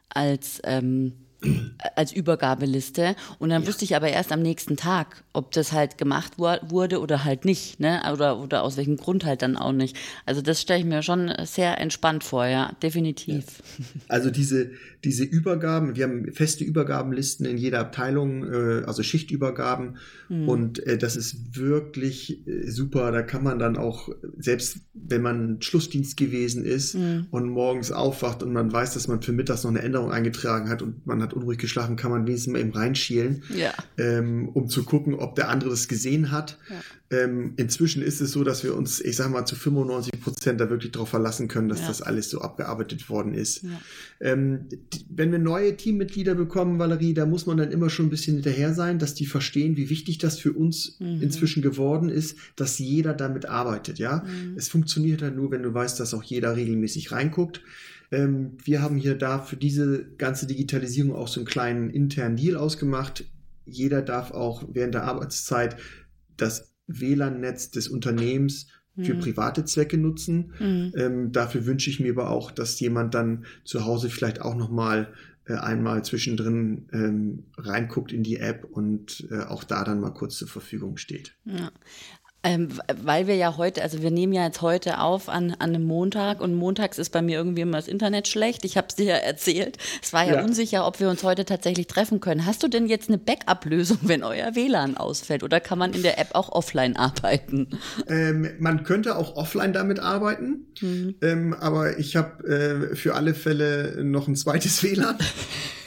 als 0.09 0.59
ähm, 0.63 1.13
als 1.95 2.11
Übergabeliste. 2.11 3.15
Und 3.39 3.49
dann 3.49 3.63
ja. 3.63 3.67
wusste 3.67 3.85
ich 3.85 3.95
aber 3.95 4.09
erst 4.09 4.31
am 4.31 4.41
nächsten 4.41 4.77
Tag, 4.77 5.23
ob 5.33 5.51
das 5.51 5.71
halt 5.71 5.97
gemacht 5.97 6.33
wurde 6.37 6.99
oder 6.99 7.23
halt 7.23 7.45
nicht, 7.45 7.79
ne? 7.79 8.01
Oder, 8.11 8.39
oder 8.39 8.63
aus 8.63 8.77
welchem 8.77 8.97
Grund 8.97 9.25
halt 9.25 9.41
dann 9.41 9.57
auch 9.57 9.71
nicht. 9.71 9.97
Also 10.25 10.41
das 10.41 10.61
stelle 10.61 10.79
ich 10.79 10.85
mir 10.85 11.01
schon 11.01 11.31
sehr 11.43 11.79
entspannt 11.79 12.23
vor, 12.23 12.45
ja, 12.45 12.71
definitiv. 12.81 13.45
Ja. 13.77 13.85
Also 14.07 14.29
diese, 14.29 14.71
diese 15.03 15.23
Übergaben, 15.23 15.95
wir 15.95 16.03
haben 16.03 16.31
feste 16.33 16.63
Übergabenlisten 16.63 17.45
in 17.45 17.57
jeder 17.57 17.79
Abteilung, 17.79 18.43
äh, 18.43 18.83
also 18.85 19.03
Schichtübergaben. 19.03 19.97
Mhm. 20.29 20.49
Und 20.49 20.85
äh, 20.85 20.97
das 20.97 21.15
ist 21.15 21.57
wirklich 21.57 22.47
äh, 22.47 22.69
super. 22.69 23.11
Da 23.11 23.21
kann 23.21 23.43
man 23.43 23.59
dann 23.59 23.77
auch, 23.77 24.09
selbst 24.37 24.77
wenn 24.93 25.21
man 25.21 25.61
Schlussdienst 25.61 26.17
gewesen 26.17 26.63
ist 26.63 26.95
mhm. 26.95 27.27
und 27.31 27.49
morgens 27.49 27.91
aufwacht 27.91 28.43
und 28.43 28.53
man 28.53 28.71
weiß, 28.71 28.93
dass 28.93 29.07
man 29.07 29.21
für 29.21 29.31
mittags 29.31 29.63
noch 29.63 29.71
eine 29.71 29.81
Änderung 29.81 30.11
eingetragen 30.11 30.69
hat 30.69 30.81
und 30.81 31.05
man 31.05 31.21
hat 31.21 31.32
Nacht 31.33 31.35
unruhig 31.35 31.57
geschlafen, 31.57 31.95
kann 31.95 32.11
man 32.11 32.27
wenigstens 32.27 32.53
mal 32.53 32.59
eben 32.59 32.71
reinschielen, 32.71 33.43
ja. 33.55 33.73
ähm, 33.97 34.49
um 34.49 34.69
zu 34.69 34.83
gucken, 34.83 35.15
ob 35.15 35.35
der 35.35 35.49
andere 35.49 35.69
das 35.71 35.87
gesehen 35.87 36.31
hat. 36.31 36.57
Ja. 36.69 36.81
Ähm, 37.19 37.53
inzwischen 37.57 38.01
ist 38.01 38.21
es 38.21 38.31
so, 38.31 38.43
dass 38.43 38.63
wir 38.63 38.75
uns, 38.75 38.99
ich 38.99 39.15
sag 39.15 39.29
mal, 39.29 39.45
zu 39.45 39.55
95 39.55 40.19
Prozent 40.21 40.59
da 40.59 40.69
wirklich 40.69 40.91
darauf 40.91 41.09
verlassen 41.09 41.47
können, 41.47 41.69
dass 41.69 41.81
ja. 41.81 41.87
das 41.87 42.01
alles 42.01 42.29
so 42.29 42.41
abgearbeitet 42.41 43.07
worden 43.09 43.33
ist. 43.35 43.65
Ähm, 44.19 44.67
wenn 45.09 45.31
wir 45.31 45.39
neue 45.39 45.77
Teammitglieder 45.77 46.33
bekommen, 46.33 46.79
Valerie, 46.79 47.13
da 47.13 47.25
muss 47.25 47.45
man 47.45 47.57
dann 47.57 47.71
immer 47.71 47.89
schon 47.89 48.07
ein 48.07 48.09
bisschen 48.09 48.35
hinterher 48.35 48.73
sein, 48.73 48.97
dass 48.97 49.13
die 49.13 49.25
verstehen, 49.25 49.77
wie 49.77 49.89
wichtig 49.89 50.17
das 50.17 50.39
für 50.39 50.53
uns 50.53 50.97
mhm. 50.99 51.21
inzwischen 51.21 51.61
geworden 51.61 52.09
ist, 52.09 52.37
dass 52.55 52.79
jeder 52.79 53.13
damit 53.13 53.45
arbeitet. 53.45 53.99
Ja, 53.99 54.23
mhm. 54.25 54.55
es 54.57 54.69
funktioniert 54.69 55.21
halt 55.21 55.35
nur, 55.35 55.51
wenn 55.51 55.63
du 55.63 55.73
weißt, 55.73 55.99
dass 55.99 56.13
auch 56.13 56.23
jeder 56.23 56.55
regelmäßig 56.55 57.11
reinguckt. 57.11 57.61
Ähm, 58.13 58.57
wir 58.63 58.81
haben 58.81 58.95
hier 58.95 59.15
da 59.15 59.39
für 59.39 59.57
diese 59.57 60.05
ganze 60.17 60.45
Digitalisierung 60.45 61.15
auch 61.15 61.27
so 61.27 61.39
einen 61.39 61.47
kleinen 61.47 61.89
internen 61.89 62.35
Deal 62.35 62.55
ausgemacht. 62.55 63.25
Jeder 63.65 64.01
darf 64.01 64.31
auch 64.31 64.63
während 64.71 64.93
der 64.93 65.05
Arbeitszeit 65.05 65.77
das 66.37 66.73
WLAN-Netz 66.87 67.71
des 67.71 67.87
Unternehmens 67.87 68.67
für 69.01 69.15
mhm. 69.15 69.19
private 69.19 69.65
Zwecke 69.65 69.97
nutzen. 69.97 70.53
Mhm. 70.59 70.93
Ähm, 70.95 71.31
dafür 71.31 71.65
wünsche 71.65 71.89
ich 71.89 71.99
mir 71.99 72.11
aber 72.11 72.29
auch, 72.29 72.51
dass 72.51 72.79
jemand 72.79 73.15
dann 73.15 73.45
zu 73.63 73.85
Hause 73.85 74.09
vielleicht 74.09 74.41
auch 74.41 74.55
noch 74.55 74.69
mal 74.69 75.11
äh, 75.45 75.55
einmal 75.55 76.05
zwischendrin 76.05 76.87
ähm, 76.93 77.45
reinguckt 77.57 78.11
in 78.11 78.21
die 78.21 78.37
App 78.37 78.65
und 78.65 79.27
äh, 79.31 79.39
auch 79.39 79.63
da 79.63 79.83
dann 79.83 79.99
mal 79.99 80.13
kurz 80.13 80.37
zur 80.37 80.47
Verfügung 80.47 80.97
steht. 80.97 81.35
Ja. 81.45 81.71
Ähm, 82.45 82.69
weil 83.01 83.27
wir 83.27 83.35
ja 83.35 83.55
heute, 83.55 83.81
also 83.81 84.01
wir 84.01 84.11
nehmen 84.11 84.33
ja 84.33 84.45
jetzt 84.45 84.61
heute 84.61 84.99
auf 84.99 85.29
an, 85.29 85.51
an 85.51 85.69
einem 85.69 85.85
Montag 85.85 86.41
und 86.41 86.53
montags 86.53 86.97
ist 86.97 87.11
bei 87.11 87.21
mir 87.21 87.37
irgendwie 87.37 87.61
immer 87.61 87.77
das 87.77 87.87
Internet 87.87 88.27
schlecht. 88.27 88.65
Ich 88.65 88.75
habe 88.75 88.87
es 88.89 88.95
dir 88.95 89.05
ja 89.05 89.15
erzählt. 89.15 89.77
Es 90.01 90.11
war 90.11 90.25
ja, 90.25 90.35
ja, 90.35 90.43
unsicher, 90.43 90.85
ob 90.85 90.99
wir 90.99 91.09
uns 91.09 91.23
heute 91.23 91.45
tatsächlich 91.45 91.87
treffen 91.87 92.19
können. 92.19 92.45
Hast 92.45 92.61
du 92.61 92.67
denn 92.67 92.87
jetzt 92.87 93.07
eine 93.07 93.17
Backup-Lösung, 93.17 93.99
wenn 94.01 94.23
euer 94.23 94.55
WLAN 94.55 94.97
ausfällt? 94.97 95.43
Oder 95.43 95.61
kann 95.61 95.79
man 95.79 95.93
in 95.93 96.03
der 96.03 96.19
App 96.19 96.29
auch 96.33 96.51
offline 96.51 96.97
arbeiten? 96.97 97.79
Ähm, 98.07 98.49
man 98.59 98.83
könnte 98.83 99.15
auch 99.15 99.37
offline 99.37 99.71
damit 99.71 99.99
arbeiten, 99.99 100.67
mhm. 100.81 101.15
ähm, 101.21 101.53
aber 101.53 101.97
ich 101.97 102.17
habe 102.17 102.91
äh, 102.91 102.95
für 102.95 103.15
alle 103.15 103.35
Fälle 103.35 104.03
noch 104.03 104.27
ein 104.27 104.35
zweites 104.35 104.83
WLAN. 104.83 105.17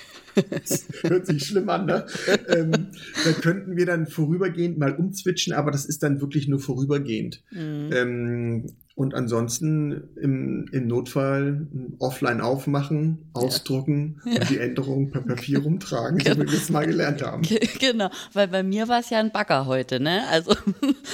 das 0.51 0.87
hört 1.03 1.27
sich 1.27 1.45
schlimm 1.45 1.69
an, 1.69 1.87
ne? 1.87 2.07
ähm, 2.49 2.89
da 3.25 3.33
könnten 3.41 3.77
wir 3.77 3.87
dann 3.87 4.07
vorübergehend 4.07 4.79
mal 4.79 4.95
umzwitschen, 4.95 5.53
aber 5.53 5.71
das 5.71 5.85
ist 5.85 6.03
dann 6.03 6.21
wirklich 6.21 6.49
nur 6.49 6.61
vorübergehend. 6.61 7.43
Mhm. 7.51 7.91
Ähm, 7.93 8.67
und 8.97 9.15
ansonsten 9.15 10.09
im, 10.17 10.69
im 10.73 10.87
Notfall 10.87 11.67
offline 11.99 12.41
aufmachen, 12.41 13.31
ausdrucken 13.35 14.23
ja. 14.25 14.41
und 14.41 14.49
die 14.49 14.59
Änderungen 14.59 15.11
per 15.11 15.21
Papier 15.21 15.59
rumtragen, 15.59 16.17
genau. 16.17 16.35
so 16.35 16.43
wie 16.43 16.53
wir 16.53 16.59
es 16.59 16.71
mal 16.71 16.87
gelernt 16.87 17.23
haben. 17.23 17.43
Genau, 17.79 18.09
weil 18.33 18.49
bei 18.49 18.63
mir 18.63 18.89
war 18.89 19.01
es 19.01 19.11
ja 19.11 19.19
ein 19.19 19.33
Bagger 19.33 19.67
heute, 19.67 20.01
ne? 20.01 20.23
Also 20.31 20.55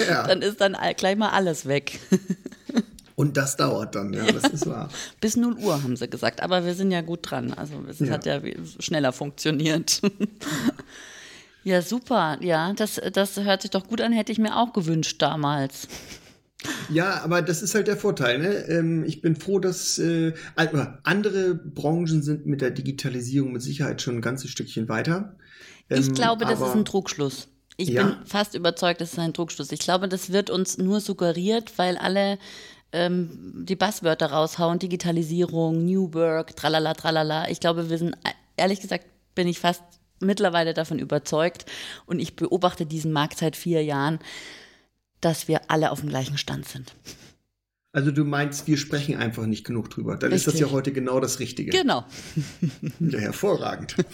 ja. 0.07 0.25
dann 0.27 0.41
ist 0.41 0.61
dann 0.61 0.77
gleich 0.95 1.17
mal 1.17 1.31
alles 1.31 1.65
weg. 1.65 1.99
Und 3.15 3.37
das 3.37 3.57
dauert 3.57 3.95
dann, 3.95 4.13
ja, 4.13 4.25
das 4.31 4.51
ist 4.51 4.67
wahr. 4.67 4.89
Bis 5.21 5.35
0 5.35 5.55
Uhr 5.57 5.83
haben 5.83 5.95
sie 5.95 6.07
gesagt, 6.07 6.41
aber 6.41 6.65
wir 6.65 6.73
sind 6.73 6.91
ja 6.91 7.01
gut 7.01 7.19
dran. 7.29 7.53
Also 7.53 7.75
es 7.87 7.99
ja. 7.99 8.09
hat 8.09 8.25
ja 8.25 8.41
schneller 8.79 9.11
funktioniert. 9.11 10.01
ja, 11.63 11.81
super. 11.81 12.37
Ja, 12.41 12.73
das, 12.73 12.99
das 13.13 13.37
hört 13.37 13.61
sich 13.61 13.71
doch 13.71 13.87
gut 13.87 14.01
an, 14.01 14.13
hätte 14.13 14.31
ich 14.31 14.39
mir 14.39 14.57
auch 14.57 14.73
gewünscht 14.73 15.21
damals. 15.21 15.87
Ja, 16.89 17.21
aber 17.23 17.41
das 17.41 17.61
ist 17.61 17.75
halt 17.75 17.87
der 17.87 17.97
Vorteil. 17.97 18.39
Ne? 18.39 18.53
Ähm, 18.67 19.03
ich 19.03 19.21
bin 19.21 19.35
froh, 19.35 19.59
dass 19.59 19.99
äh, 19.99 20.33
andere 20.55 21.55
Branchen 21.55 22.21
sind 22.21 22.45
mit 22.45 22.61
der 22.61 22.71
Digitalisierung 22.71 23.51
mit 23.51 23.61
Sicherheit 23.61 24.01
schon 24.01 24.15
ein 24.15 24.21
ganzes 24.21 24.49
Stückchen 24.49 24.89
weiter. 24.89 25.35
ich 25.89 26.07
ähm, 26.07 26.13
glaube, 26.13 26.45
das 26.45 26.61
ist 26.61 26.75
ein 26.75 26.85
Trugschluss. 26.85 27.47
Ich 27.77 27.89
ja? 27.89 28.03
bin 28.03 28.15
fast 28.25 28.55
überzeugt, 28.55 29.01
das 29.01 29.13
ist 29.13 29.19
ein 29.19 29.33
Trugschluss. 29.33 29.71
Ich 29.71 29.79
glaube, 29.79 30.07
das 30.07 30.31
wird 30.31 30.49
uns 30.49 30.77
nur 30.77 30.99
suggeriert, 30.99 31.77
weil 31.77 31.97
alle 31.97 32.37
ähm, 32.93 33.65
die 33.67 33.75
Basswörter 33.75 34.27
raushauen, 34.27 34.79
Digitalisierung, 34.79 35.83
New 35.83 36.13
Work, 36.13 36.55
tralala, 36.55 36.93
tralala. 36.93 37.49
Ich 37.49 37.59
glaube, 37.59 37.89
wir 37.89 37.97
sind, 37.97 38.15
ehrlich 38.55 38.79
gesagt, 38.79 39.05
bin 39.35 39.47
ich 39.47 39.59
fast 39.59 39.83
mittlerweile 40.19 40.73
davon 40.73 40.99
überzeugt 40.99 41.65
und 42.05 42.19
ich 42.19 42.35
beobachte 42.35 42.85
diesen 42.85 43.11
Markt 43.11 43.37
seit 43.37 43.55
vier 43.55 43.83
Jahren, 43.83 44.19
dass 45.21 45.47
wir 45.47 45.61
alle 45.69 45.91
auf 45.91 45.99
dem 45.99 46.09
gleichen 46.09 46.37
Stand 46.37 46.67
sind. 46.67 46.93
Also 47.91 48.11
du 48.11 48.23
meinst, 48.23 48.67
wir 48.67 48.77
sprechen 48.77 49.17
einfach 49.17 49.45
nicht 49.45 49.65
genug 49.65 49.89
drüber. 49.89 50.17
Dann 50.17 50.31
Richtig. 50.31 50.47
ist 50.47 50.53
das 50.53 50.59
ja 50.59 50.73
heute 50.73 50.91
genau 50.91 51.19
das 51.19 51.39
Richtige. 51.39 51.71
Genau. 51.71 52.05
Ja, 52.99 53.19
hervorragend. 53.19 53.95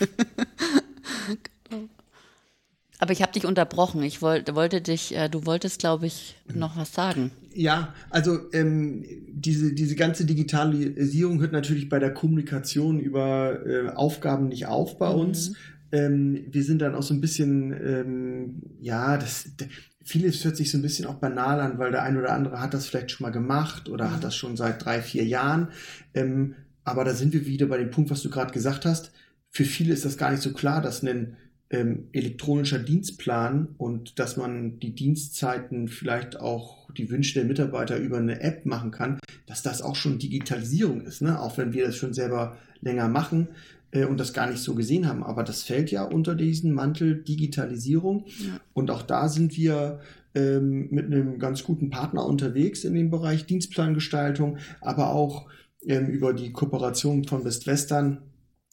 Aber 2.99 3.13
ich 3.13 3.21
habe 3.21 3.31
dich 3.31 3.45
unterbrochen. 3.45 4.03
Ich 4.03 4.21
wollte, 4.21 4.55
wollte 4.55 4.81
dich, 4.81 5.15
äh, 5.15 5.29
du 5.29 5.45
wolltest, 5.45 5.79
glaube 5.79 6.05
ich, 6.05 6.35
noch 6.53 6.75
was 6.77 6.93
sagen. 6.93 7.31
Ja, 7.53 7.93
also 8.09 8.37
ähm, 8.51 9.05
diese, 9.31 9.73
diese 9.73 9.95
ganze 9.95 10.25
Digitalisierung 10.25 11.39
hört 11.39 11.53
natürlich 11.53 11.87
bei 11.87 11.99
der 11.99 12.13
Kommunikation 12.13 12.99
über 12.99 13.65
äh, 13.65 13.89
Aufgaben 13.89 14.49
nicht 14.49 14.67
auf 14.67 14.97
bei 14.97 15.11
mhm. 15.13 15.19
uns. 15.19 15.53
Ähm, 15.93 16.45
wir 16.51 16.63
sind 16.63 16.81
dann 16.81 16.93
auch 16.93 17.01
so 17.01 17.13
ein 17.13 17.21
bisschen, 17.21 17.71
ähm, 17.71 18.61
ja, 18.81 19.17
das, 19.17 19.49
vieles 20.03 20.43
hört 20.43 20.57
sich 20.57 20.69
so 20.69 20.77
ein 20.77 20.81
bisschen 20.81 21.05
auch 21.05 21.15
banal 21.15 21.61
an, 21.61 21.79
weil 21.79 21.91
der 21.91 22.03
ein 22.03 22.17
oder 22.17 22.33
andere 22.33 22.59
hat 22.59 22.73
das 22.73 22.85
vielleicht 22.85 23.11
schon 23.11 23.25
mal 23.25 23.31
gemacht 23.31 23.87
oder 23.87 24.09
mhm. 24.09 24.15
hat 24.15 24.23
das 24.25 24.35
schon 24.35 24.57
seit 24.57 24.83
drei, 24.83 25.01
vier 25.01 25.23
Jahren. 25.23 25.69
Ähm, 26.13 26.55
aber 26.83 27.05
da 27.05 27.13
sind 27.13 27.31
wir 27.31 27.45
wieder 27.45 27.67
bei 27.67 27.77
dem 27.77 27.91
Punkt, 27.91 28.09
was 28.09 28.21
du 28.21 28.29
gerade 28.29 28.51
gesagt 28.51 28.85
hast. 28.85 29.11
Für 29.49 29.63
viele 29.63 29.93
ist 29.93 30.03
das 30.05 30.17
gar 30.17 30.31
nicht 30.31 30.43
so 30.43 30.51
klar, 30.51 30.81
dass 30.81 31.01
ein 31.01 31.37
ähm, 31.71 32.07
elektronischer 32.13 32.79
Dienstplan 32.79 33.69
und 33.77 34.17
dass 34.17 34.37
man 34.37 34.79
die 34.79 34.95
Dienstzeiten 34.95 35.87
vielleicht 35.87 36.39
auch 36.39 36.91
die 36.93 37.09
Wünsche 37.11 37.35
der 37.35 37.45
Mitarbeiter 37.45 37.97
über 37.97 38.17
eine 38.17 38.41
App 38.41 38.65
machen 38.65 38.91
kann, 38.91 39.19
dass 39.45 39.61
das 39.61 39.81
auch 39.81 39.95
schon 39.95 40.17
Digitalisierung 40.17 41.01
ist, 41.01 41.21
ne? 41.21 41.39
auch 41.39 41.57
wenn 41.57 41.73
wir 41.73 41.85
das 41.85 41.95
schon 41.95 42.13
selber 42.13 42.57
länger 42.81 43.07
machen 43.07 43.49
äh, 43.91 44.05
und 44.05 44.19
das 44.19 44.33
gar 44.33 44.49
nicht 44.49 44.61
so 44.61 44.73
gesehen 44.73 45.07
haben. 45.07 45.23
Aber 45.23 45.43
das 45.43 45.63
fällt 45.63 45.91
ja 45.91 46.03
unter 46.03 46.35
diesen 46.35 46.73
Mantel 46.73 47.21
Digitalisierung 47.23 48.25
ja. 48.39 48.59
und 48.73 48.89
auch 48.89 49.03
da 49.03 49.29
sind 49.29 49.55
wir 49.55 49.99
ähm, 50.33 50.87
mit 50.89 51.05
einem 51.05 51.37
ganz 51.37 51.63
guten 51.63 51.91
Partner 51.91 52.25
unterwegs 52.25 52.83
in 52.83 52.95
dem 52.95 53.11
Bereich 53.11 53.45
Dienstplangestaltung, 53.45 54.57
aber 54.81 55.11
auch 55.11 55.47
ähm, 55.85 56.07
über 56.07 56.33
die 56.33 56.51
Kooperation 56.51 57.25
von 57.25 57.45
Westwestern 57.45 58.19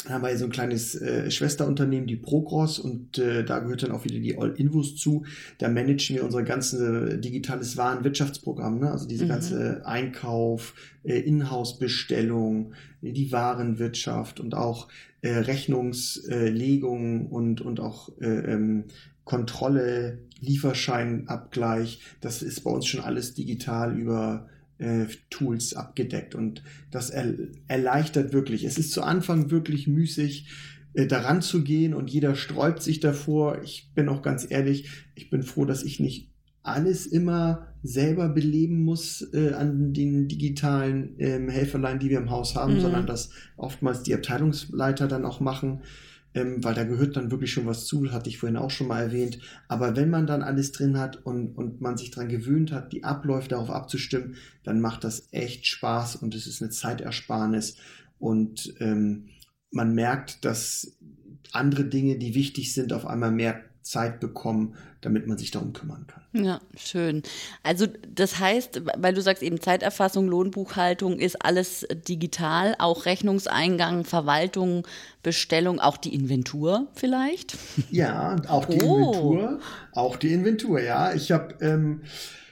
haben 0.08 0.22
wir 0.22 0.28
hier 0.28 0.38
so 0.38 0.44
ein 0.44 0.50
kleines 0.50 0.94
äh, 0.94 1.30
Schwesterunternehmen, 1.30 2.06
die 2.06 2.16
Progros, 2.16 2.78
und 2.78 3.18
äh, 3.18 3.44
da 3.44 3.58
gehört 3.60 3.82
dann 3.82 3.92
auch 3.92 4.04
wieder 4.04 4.18
die 4.18 4.38
All-Invos 4.38 4.96
zu. 4.96 5.24
Da 5.58 5.68
managen 5.68 6.16
wir 6.16 6.24
unser 6.24 6.42
ganzes 6.42 7.20
digitales 7.20 7.76
Warenwirtschaftsprogramm, 7.76 8.80
ne? 8.80 8.90
also 8.90 9.06
diese 9.06 9.24
mhm. 9.24 9.28
ganze 9.28 9.86
Einkauf, 9.86 10.74
äh, 11.04 11.18
Inhouse-Bestellung, 11.18 12.72
die 13.02 13.32
Warenwirtschaft 13.32 14.40
und 14.40 14.54
auch 14.54 14.88
äh, 15.22 15.30
Rechnungslegung 15.30 17.26
und, 17.26 17.60
und 17.60 17.80
auch 17.80 18.10
äh, 18.20 18.26
ähm, 18.26 18.84
Kontrolle, 19.24 20.18
Lieferscheinabgleich. 20.40 22.00
Das 22.20 22.42
ist 22.42 22.62
bei 22.62 22.70
uns 22.70 22.86
schon 22.86 23.00
alles 23.00 23.34
digital 23.34 23.98
über 23.98 24.48
äh, 24.78 25.06
Tools 25.30 25.74
abgedeckt 25.74 26.34
und 26.34 26.62
das 26.90 27.10
er, 27.10 27.34
erleichtert 27.68 28.32
wirklich. 28.32 28.64
Es 28.64 28.78
ist 28.78 28.92
zu 28.92 29.02
Anfang 29.02 29.50
wirklich 29.50 29.86
müßig, 29.86 30.48
äh, 30.94 31.06
daran 31.06 31.42
zu 31.42 31.62
gehen 31.62 31.94
und 31.94 32.10
jeder 32.10 32.34
sträubt 32.34 32.82
sich 32.82 33.00
davor. 33.00 33.62
Ich 33.62 33.92
bin 33.94 34.08
auch 34.08 34.22
ganz 34.22 34.46
ehrlich, 34.48 34.88
ich 35.14 35.30
bin 35.30 35.42
froh, 35.42 35.64
dass 35.64 35.82
ich 35.82 36.00
nicht 36.00 36.30
alles 36.62 37.06
immer 37.06 37.68
selber 37.82 38.28
beleben 38.28 38.82
muss 38.82 39.22
äh, 39.32 39.52
an 39.52 39.92
den 39.92 40.26
digitalen 40.26 41.14
ähm, 41.18 41.48
Helferlein, 41.48 42.00
die 42.00 42.10
wir 42.10 42.18
im 42.18 42.30
Haus 42.30 42.56
haben, 42.56 42.74
mhm. 42.74 42.80
sondern 42.80 43.06
dass 43.06 43.30
oftmals 43.56 44.02
die 44.02 44.14
Abteilungsleiter 44.14 45.06
dann 45.06 45.24
auch 45.24 45.40
machen 45.40 45.82
ähm, 46.37 46.62
weil 46.62 46.75
da 46.75 46.85
gehört 46.85 47.16
dann 47.16 47.31
wirklich 47.31 47.51
schon 47.51 47.64
was 47.64 47.87
zu, 47.87 48.12
hatte 48.12 48.29
ich 48.29 48.37
vorhin 48.37 48.59
auch 48.59 48.70
schon 48.70 48.88
mal 48.88 49.01
erwähnt. 49.01 49.38
Aber 49.68 49.96
wenn 49.96 50.11
man 50.11 50.27
dann 50.27 50.42
alles 50.42 50.70
drin 50.70 50.99
hat 50.99 51.25
und, 51.25 51.57
und 51.57 51.81
man 51.81 51.96
sich 51.96 52.11
daran 52.11 52.29
gewöhnt 52.29 52.72
hat, 52.72 52.92
die 52.92 53.05
Abläufe 53.05 53.49
darauf 53.49 53.70
abzustimmen, 53.70 54.37
dann 54.62 54.81
macht 54.83 55.03
das 55.03 55.29
echt 55.33 55.66
Spaß 55.66 56.16
und 56.16 56.35
es 56.35 56.46
ist 56.46 56.61
eine 56.61 56.70
Zeitersparnis. 56.70 57.79
Und 58.18 58.75
ähm, 58.81 59.31
man 59.70 59.94
merkt, 59.94 60.44
dass 60.44 60.99
andere 61.53 61.87
Dinge, 61.87 62.18
die 62.18 62.35
wichtig 62.35 62.75
sind, 62.75 62.92
auf 62.92 63.07
einmal 63.07 63.33
mehr 63.33 63.64
Zeit 63.87 64.20
bekommen, 64.20 64.75
damit 65.01 65.27
man 65.27 65.38
sich 65.38 65.51
darum 65.51 65.72
kümmern 65.72 66.07
kann. 66.07 66.44
Ja, 66.44 66.61
schön. 66.77 67.22
Also 67.62 67.87
das 68.14 68.38
heißt, 68.38 68.83
weil 68.99 69.14
du 69.14 69.22
sagst 69.22 69.42
eben 69.42 69.61
Zeiterfassung, 69.61 70.29
Lohnbuchhaltung 70.29 71.18
ist 71.18 71.42
alles 71.44 71.87
digital, 72.09 72.75
auch 72.79 73.07
Rechnungseingang, 73.07 74.05
Verwaltung, 74.05 74.87
Bestellung, 75.22 75.81
auch 75.81 75.96
die 75.96 76.14
Inventur 76.14 76.88
vielleicht? 76.94 77.57
Ja, 77.90 78.37
auch 78.49 78.66
die 78.66 78.83
oh. 78.83 78.96
Inventur, 78.96 79.61
auch 79.92 80.16
die 80.16 80.33
Inventur, 80.33 80.81
ja. 80.81 81.14
Ich 81.14 81.33
habe 81.33 81.55
ähm, 81.61 82.03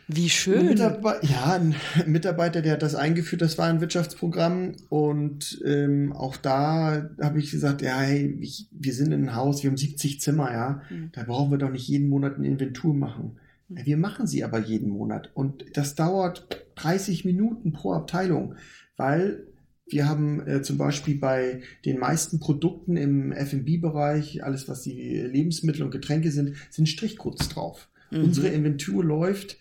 Wie 0.06 0.28
schön. 0.28 0.66
Mitarbeiter, 0.66 1.26
ja, 1.26 1.52
ein 1.54 1.74
Mitarbeiter, 2.06 2.62
der 2.62 2.74
hat 2.74 2.82
das 2.82 2.94
eingeführt, 2.94 3.42
das 3.42 3.56
war 3.58 3.66
ein 3.66 3.80
Wirtschaftsprogramm. 3.80 4.76
Und 4.88 5.60
ähm, 5.64 6.12
auch 6.12 6.36
da 6.36 7.10
habe 7.20 7.38
ich 7.38 7.50
gesagt, 7.50 7.82
ja, 7.82 7.98
hey, 8.00 8.36
ich, 8.40 8.68
wir 8.70 8.92
sind 8.92 9.12
in 9.12 9.14
einem 9.14 9.34
Haus, 9.34 9.62
wir 9.62 9.70
haben 9.70 9.76
70 9.76 10.20
Zimmer, 10.20 10.52
ja. 10.52 10.82
Mhm. 10.90 11.10
Da 11.12 11.22
brauchen 11.22 11.50
wir 11.50 11.58
doch 11.58 11.70
nicht 11.70 11.88
jeden 11.88 12.08
Monat 12.08 12.36
eine 12.36 12.46
Inventur 12.46 12.94
machen. 12.94 13.38
Mhm. 13.68 13.86
Wir 13.86 13.96
machen 13.96 14.26
sie 14.26 14.44
aber 14.44 14.58
jeden 14.58 14.90
Monat. 14.90 15.30
Und 15.34 15.64
das 15.74 15.94
dauert 15.94 16.66
30 16.76 17.24
Minuten 17.24 17.72
pro 17.72 17.92
Abteilung, 17.92 18.56
weil 18.96 19.46
wir 19.86 20.08
haben 20.08 20.46
äh, 20.46 20.62
zum 20.62 20.78
Beispiel 20.78 21.18
bei 21.18 21.62
den 21.84 21.98
meisten 21.98 22.40
Produkten 22.40 22.96
im 22.96 23.32
F&B-Bereich, 23.32 24.42
alles 24.42 24.68
was 24.68 24.82
die 24.82 25.20
Lebensmittel 25.20 25.82
und 25.82 25.90
Getränke 25.90 26.30
sind, 26.30 26.56
sind 26.70 26.88
Strichcodes 26.88 27.48
drauf. 27.48 27.88
Mhm. 28.10 28.24
Unsere 28.24 28.48
Inventur 28.48 29.04
läuft 29.04 29.58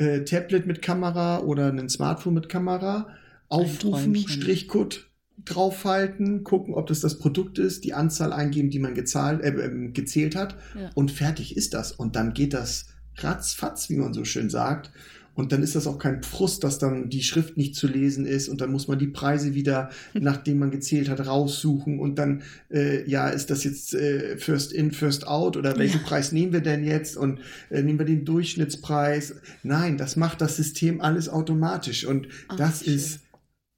äh, 0.00 0.24
Tablet 0.24 0.66
mit 0.66 0.80
Kamera 0.82 1.40
oder 1.40 1.68
ein 1.68 1.88
Smartphone 1.88 2.34
mit 2.34 2.48
Kamera, 2.48 3.08
aufrufen, 3.48 4.16
Strichcode 4.16 5.06
draufhalten, 5.44 6.44
gucken, 6.44 6.74
ob 6.74 6.86
das 6.86 7.00
das 7.00 7.18
Produkt 7.18 7.58
ist, 7.58 7.84
die 7.84 7.94
Anzahl 7.94 8.32
eingeben, 8.32 8.70
die 8.70 8.78
man 8.78 8.94
gezahlt, 8.94 9.42
äh, 9.42 9.50
äh, 9.50 9.88
gezählt 9.90 10.36
hat 10.36 10.56
ja. 10.74 10.90
und 10.94 11.10
fertig 11.10 11.56
ist 11.56 11.74
das. 11.74 11.92
Und 11.92 12.16
dann 12.16 12.32
geht 12.32 12.54
das 12.54 12.86
ratzfatz, 13.16 13.90
wie 13.90 13.96
man 13.96 14.14
so 14.14 14.24
schön 14.24 14.48
sagt. 14.48 14.90
Und 15.40 15.52
dann 15.52 15.62
ist 15.62 15.74
das 15.74 15.86
auch 15.86 15.98
kein 15.98 16.22
Frust, 16.22 16.62
dass 16.64 16.78
dann 16.78 17.08
die 17.08 17.22
Schrift 17.22 17.56
nicht 17.56 17.74
zu 17.74 17.86
lesen 17.86 18.26
ist 18.26 18.48
und 18.48 18.60
dann 18.60 18.70
muss 18.70 18.88
man 18.88 18.98
die 18.98 19.06
Preise 19.06 19.54
wieder, 19.54 19.90
nachdem 20.12 20.58
man 20.58 20.70
gezählt 20.70 21.08
hat, 21.08 21.26
raussuchen 21.26 21.98
und 21.98 22.16
dann, 22.16 22.42
äh, 22.70 23.08
ja, 23.08 23.28
ist 23.30 23.48
das 23.48 23.64
jetzt 23.64 23.94
äh, 23.94 24.36
First 24.36 24.70
in, 24.70 24.92
First 24.92 25.26
out 25.26 25.56
oder 25.56 25.78
welchen 25.78 26.02
ja. 26.02 26.06
Preis 26.06 26.32
nehmen 26.32 26.52
wir 26.52 26.60
denn 26.60 26.84
jetzt 26.84 27.16
und 27.16 27.40
äh, 27.70 27.82
nehmen 27.82 27.98
wir 27.98 28.04
den 28.04 28.26
Durchschnittspreis? 28.26 29.36
Nein, 29.62 29.96
das 29.96 30.16
macht 30.16 30.42
das 30.42 30.56
System 30.56 31.00
alles 31.00 31.30
automatisch 31.30 32.04
und 32.04 32.28
Ach, 32.48 32.56
das 32.56 32.84
schön. 32.84 32.94
ist 32.94 33.20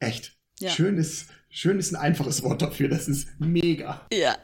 echt. 0.00 0.36
Ja. 0.58 0.70
Schön 0.70 0.98
ist, 0.98 1.26
schön 1.48 1.78
ist 1.78 1.94
ein 1.94 1.96
einfaches 1.96 2.42
Wort 2.42 2.60
dafür, 2.60 2.88
das 2.88 3.06
ist 3.06 3.28
mega. 3.38 4.04
Ja. 4.12 4.36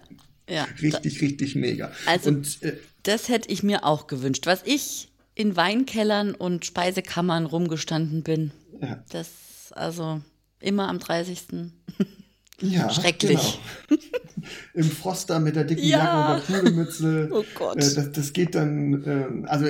Ja. 0.49 0.69
Richtig, 0.81 1.21
richtig 1.21 1.57
mega. 1.57 1.91
Also, 2.07 2.31
und, 2.31 2.63
äh, 2.63 2.77
das 3.03 3.29
hätte 3.29 3.51
ich 3.51 3.65
mir 3.65 3.85
auch 3.85 4.07
gewünscht. 4.07 4.47
Was 4.47 4.63
ich 4.65 5.09
in 5.39 5.57
Weinkellern 5.57 6.35
und 6.35 6.67
Speisekammern 6.67 7.47
rumgestanden 7.47 8.25
bin. 8.25 8.51
Ja. 8.83 9.03
Das, 9.11 9.31
also 9.73 10.21
immer 10.61 10.89
am 10.89 10.99
30. 10.99 11.47
Ja, 12.61 12.91
schrecklich. 12.91 13.61
Genau. 13.89 14.03
Im 14.75 14.83
Froster 14.83 15.39
mit 15.39 15.55
der 15.55 15.63
dicken 15.63 15.85
ja. 15.85 15.99
Jacke 15.99 16.19
und 16.19 16.27
der 16.49 16.59
Pudelmütze. 16.59 17.29
Oh 17.33 17.45
Gott. 17.55 17.77
Äh, 17.77 17.95
das, 17.95 18.11
das 18.11 18.33
geht 18.33 18.57
dann, 18.57 19.05
äh, 19.05 19.29
also 19.47 19.67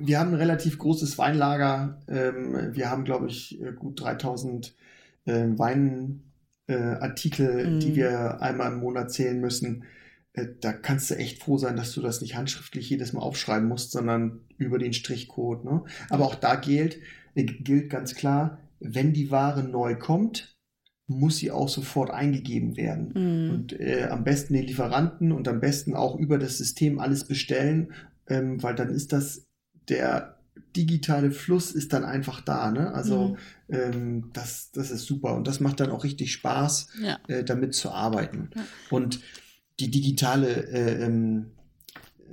wir 0.00 0.18
haben 0.18 0.30
ein 0.30 0.40
relativ 0.40 0.76
großes 0.76 1.18
Weinlager. 1.18 2.02
Ähm, 2.08 2.74
wir 2.74 2.90
haben, 2.90 3.04
glaube 3.04 3.28
ich, 3.28 3.62
äh, 3.62 3.70
gut 3.70 4.00
3000 4.00 4.74
äh, 5.26 5.44
Weinartikel, 5.56 7.76
mm. 7.76 7.78
die 7.78 7.94
wir 7.94 8.42
einmal 8.42 8.72
im 8.72 8.80
Monat 8.80 9.12
zählen 9.12 9.40
müssen. 9.40 9.84
Äh, 10.34 10.46
da 10.60 10.72
kannst 10.72 11.10
du 11.10 11.14
echt 11.16 11.42
froh 11.42 11.58
sein, 11.58 11.76
dass 11.76 11.92
du 11.92 12.00
das 12.00 12.20
nicht 12.20 12.36
handschriftlich 12.36 12.88
jedes 12.88 13.12
Mal 13.12 13.20
aufschreiben 13.20 13.68
musst, 13.68 13.92
sondern 13.92 14.40
über 14.56 14.78
den 14.78 14.92
Strichcode. 14.92 15.64
Ne? 15.64 15.84
Aber 16.08 16.24
auch 16.24 16.34
da 16.34 16.56
gilt, 16.56 16.98
äh, 17.34 17.44
gilt 17.44 17.90
ganz 17.90 18.14
klar, 18.14 18.58
wenn 18.80 19.12
die 19.12 19.30
Ware 19.30 19.62
neu 19.62 19.96
kommt, 19.96 20.56
muss 21.06 21.38
sie 21.38 21.50
auch 21.50 21.68
sofort 21.68 22.10
eingegeben 22.10 22.76
werden. 22.76 23.12
Mhm. 23.14 23.54
Und 23.54 23.80
äh, 23.80 24.08
am 24.10 24.24
besten 24.24 24.54
den 24.54 24.66
Lieferanten 24.66 25.32
und 25.32 25.46
am 25.48 25.60
besten 25.60 25.94
auch 25.94 26.16
über 26.16 26.38
das 26.38 26.58
System 26.58 26.98
alles 26.98 27.24
bestellen, 27.24 27.92
ähm, 28.28 28.62
weil 28.62 28.74
dann 28.74 28.88
ist 28.90 29.12
das 29.12 29.46
der 29.88 30.36
digitale 30.76 31.30
Fluss 31.30 31.72
ist 31.72 31.92
dann 31.92 32.04
einfach 32.04 32.40
da. 32.40 32.70
Ne? 32.70 32.92
Also 32.94 33.36
mhm. 33.68 33.74
ähm, 33.74 34.30
das, 34.32 34.70
das 34.72 34.90
ist 34.90 35.04
super 35.04 35.34
und 35.34 35.46
das 35.46 35.60
macht 35.60 35.80
dann 35.80 35.90
auch 35.90 36.04
richtig 36.04 36.32
Spaß, 36.32 36.88
ja. 37.02 37.18
äh, 37.28 37.44
damit 37.44 37.74
zu 37.74 37.90
arbeiten. 37.90 38.50
Ja. 38.54 38.62
Und 38.90 39.20
die 39.80 39.90
digitale 39.90 40.66
äh, 40.68 41.04
ähm, 41.04 41.46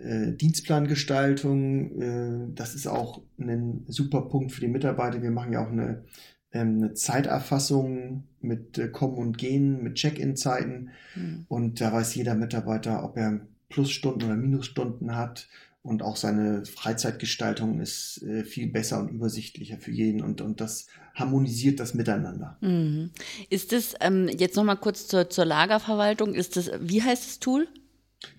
äh, 0.02 0.32
Dienstplangestaltung, 0.34 2.02
äh, 2.02 2.54
das 2.56 2.76
ist 2.76 2.88
auch 2.88 3.22
ein 3.38 3.84
super 3.88 4.22
Punkt 4.22 4.52
für 4.52 4.62
die 4.62 4.68
Mitarbeiter. 4.68 5.22
Wir 5.22 5.32
machen 5.32 5.54
ja 5.54 5.66
auch 5.66 5.72
eine, 5.72 6.04
ähm, 6.52 6.78
eine 6.78 6.94
Zeiterfassung 6.94 8.24
mit 8.42 8.78
äh, 8.78 8.88
Kommen 8.88 9.16
und 9.16 9.38
Gehen, 9.38 9.84
mit 9.84 9.96
Check-in-Zeiten. 9.96 10.90
Mhm. 11.16 11.46
Und 11.48 11.82
da 11.82 11.92
weiß 11.92 12.16
jeder 12.16 12.36
Mitarbeiter, 12.36 13.04
ob 13.04 13.18
er 13.18 13.42
Plusstunden 13.70 14.24
oder 14.28 14.38
Minusstunden 14.38 15.16
hat. 15.16 15.48
Und 15.82 16.04
auch 16.04 16.18
seine 16.18 16.66
Freizeitgestaltung 16.66 17.80
ist 17.80 18.22
äh, 18.24 18.44
viel 18.44 18.70
besser 18.70 19.00
und 19.00 19.10
übersichtlicher 19.10 19.78
für 19.78 19.92
jeden 19.92 20.22
und, 20.22 20.42
und 20.42 20.60
das 20.60 20.88
harmonisiert 21.16 21.80
das 21.80 21.94
miteinander. 21.94 22.58
Mhm. 22.60 23.12
Ist 23.50 23.72
es, 23.72 23.96
ähm, 24.02 24.28
jetzt 24.28 24.58
nochmal 24.58 24.78
kurz 24.78 25.08
zur, 25.08 25.30
zur 25.30 25.46
Lagerverwaltung, 25.46 26.34
ist 26.34 26.58
das, 26.58 26.70
wie 26.82 27.02
heißt 27.02 27.26
das 27.26 27.40
Tool? 27.40 27.68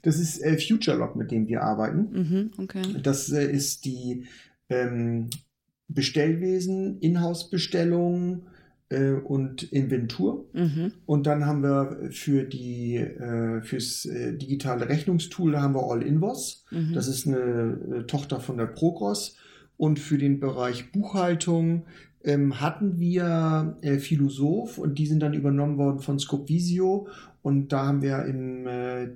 Das 0.03 0.19
ist 0.19 0.41
äh, 0.41 0.59
FutureLog, 0.59 1.17
mit 1.17 1.31
dem 1.31 1.49
wir 1.49 1.63
arbeiten. 1.63 2.09
Mhm, 2.13 2.51
okay. 2.59 2.83
Das 3.03 3.33
äh, 3.33 3.51
ist 3.51 3.87
die 3.87 4.27
ähm, 4.69 5.31
Bestellwesen, 5.89 6.99
Inhouse-Bestellung 7.01 8.43
äh, 8.91 9.13
und 9.13 9.63
Inventur. 9.73 10.45
Mhm. 10.53 10.93
Und 11.07 11.27
dann 11.27 11.47
haben 11.47 11.63
wir 11.63 12.11
für 12.11 12.45
die 12.45 12.97
äh, 12.97 13.63
fürs 13.63 14.05
äh, 14.05 14.37
digitale 14.37 14.89
Rechnungstool, 14.89 15.53
da 15.53 15.63
haben 15.63 15.75
wir 15.75 15.91
All 15.91 16.03
Invoice. 16.03 16.65
Mhm. 16.71 16.93
Das 16.93 17.09
ist 17.09 17.27
eine 17.27 17.39
äh, 17.39 18.03
Tochter 18.07 18.41
von 18.41 18.59
der 18.59 18.67
Progros. 18.67 19.37
Und 19.77 19.99
für 19.99 20.19
den 20.19 20.41
Bereich 20.41 20.93
Buchhaltung 20.93 21.85
ähm, 22.23 22.61
hatten 22.61 22.99
wir 22.99 23.79
äh, 23.81 23.99
Philosoph 23.99 24.77
und 24.77 24.99
die 24.99 25.07
sind 25.07 25.21
dann 25.21 25.33
übernommen 25.33 25.79
worden 25.79 26.01
von 26.01 26.19
Scopvisio. 26.19 27.09
Und 27.41 27.73
da 27.73 27.87
haben 27.87 28.03
wir 28.03 28.27
im 28.27 28.67
äh, 28.67 29.09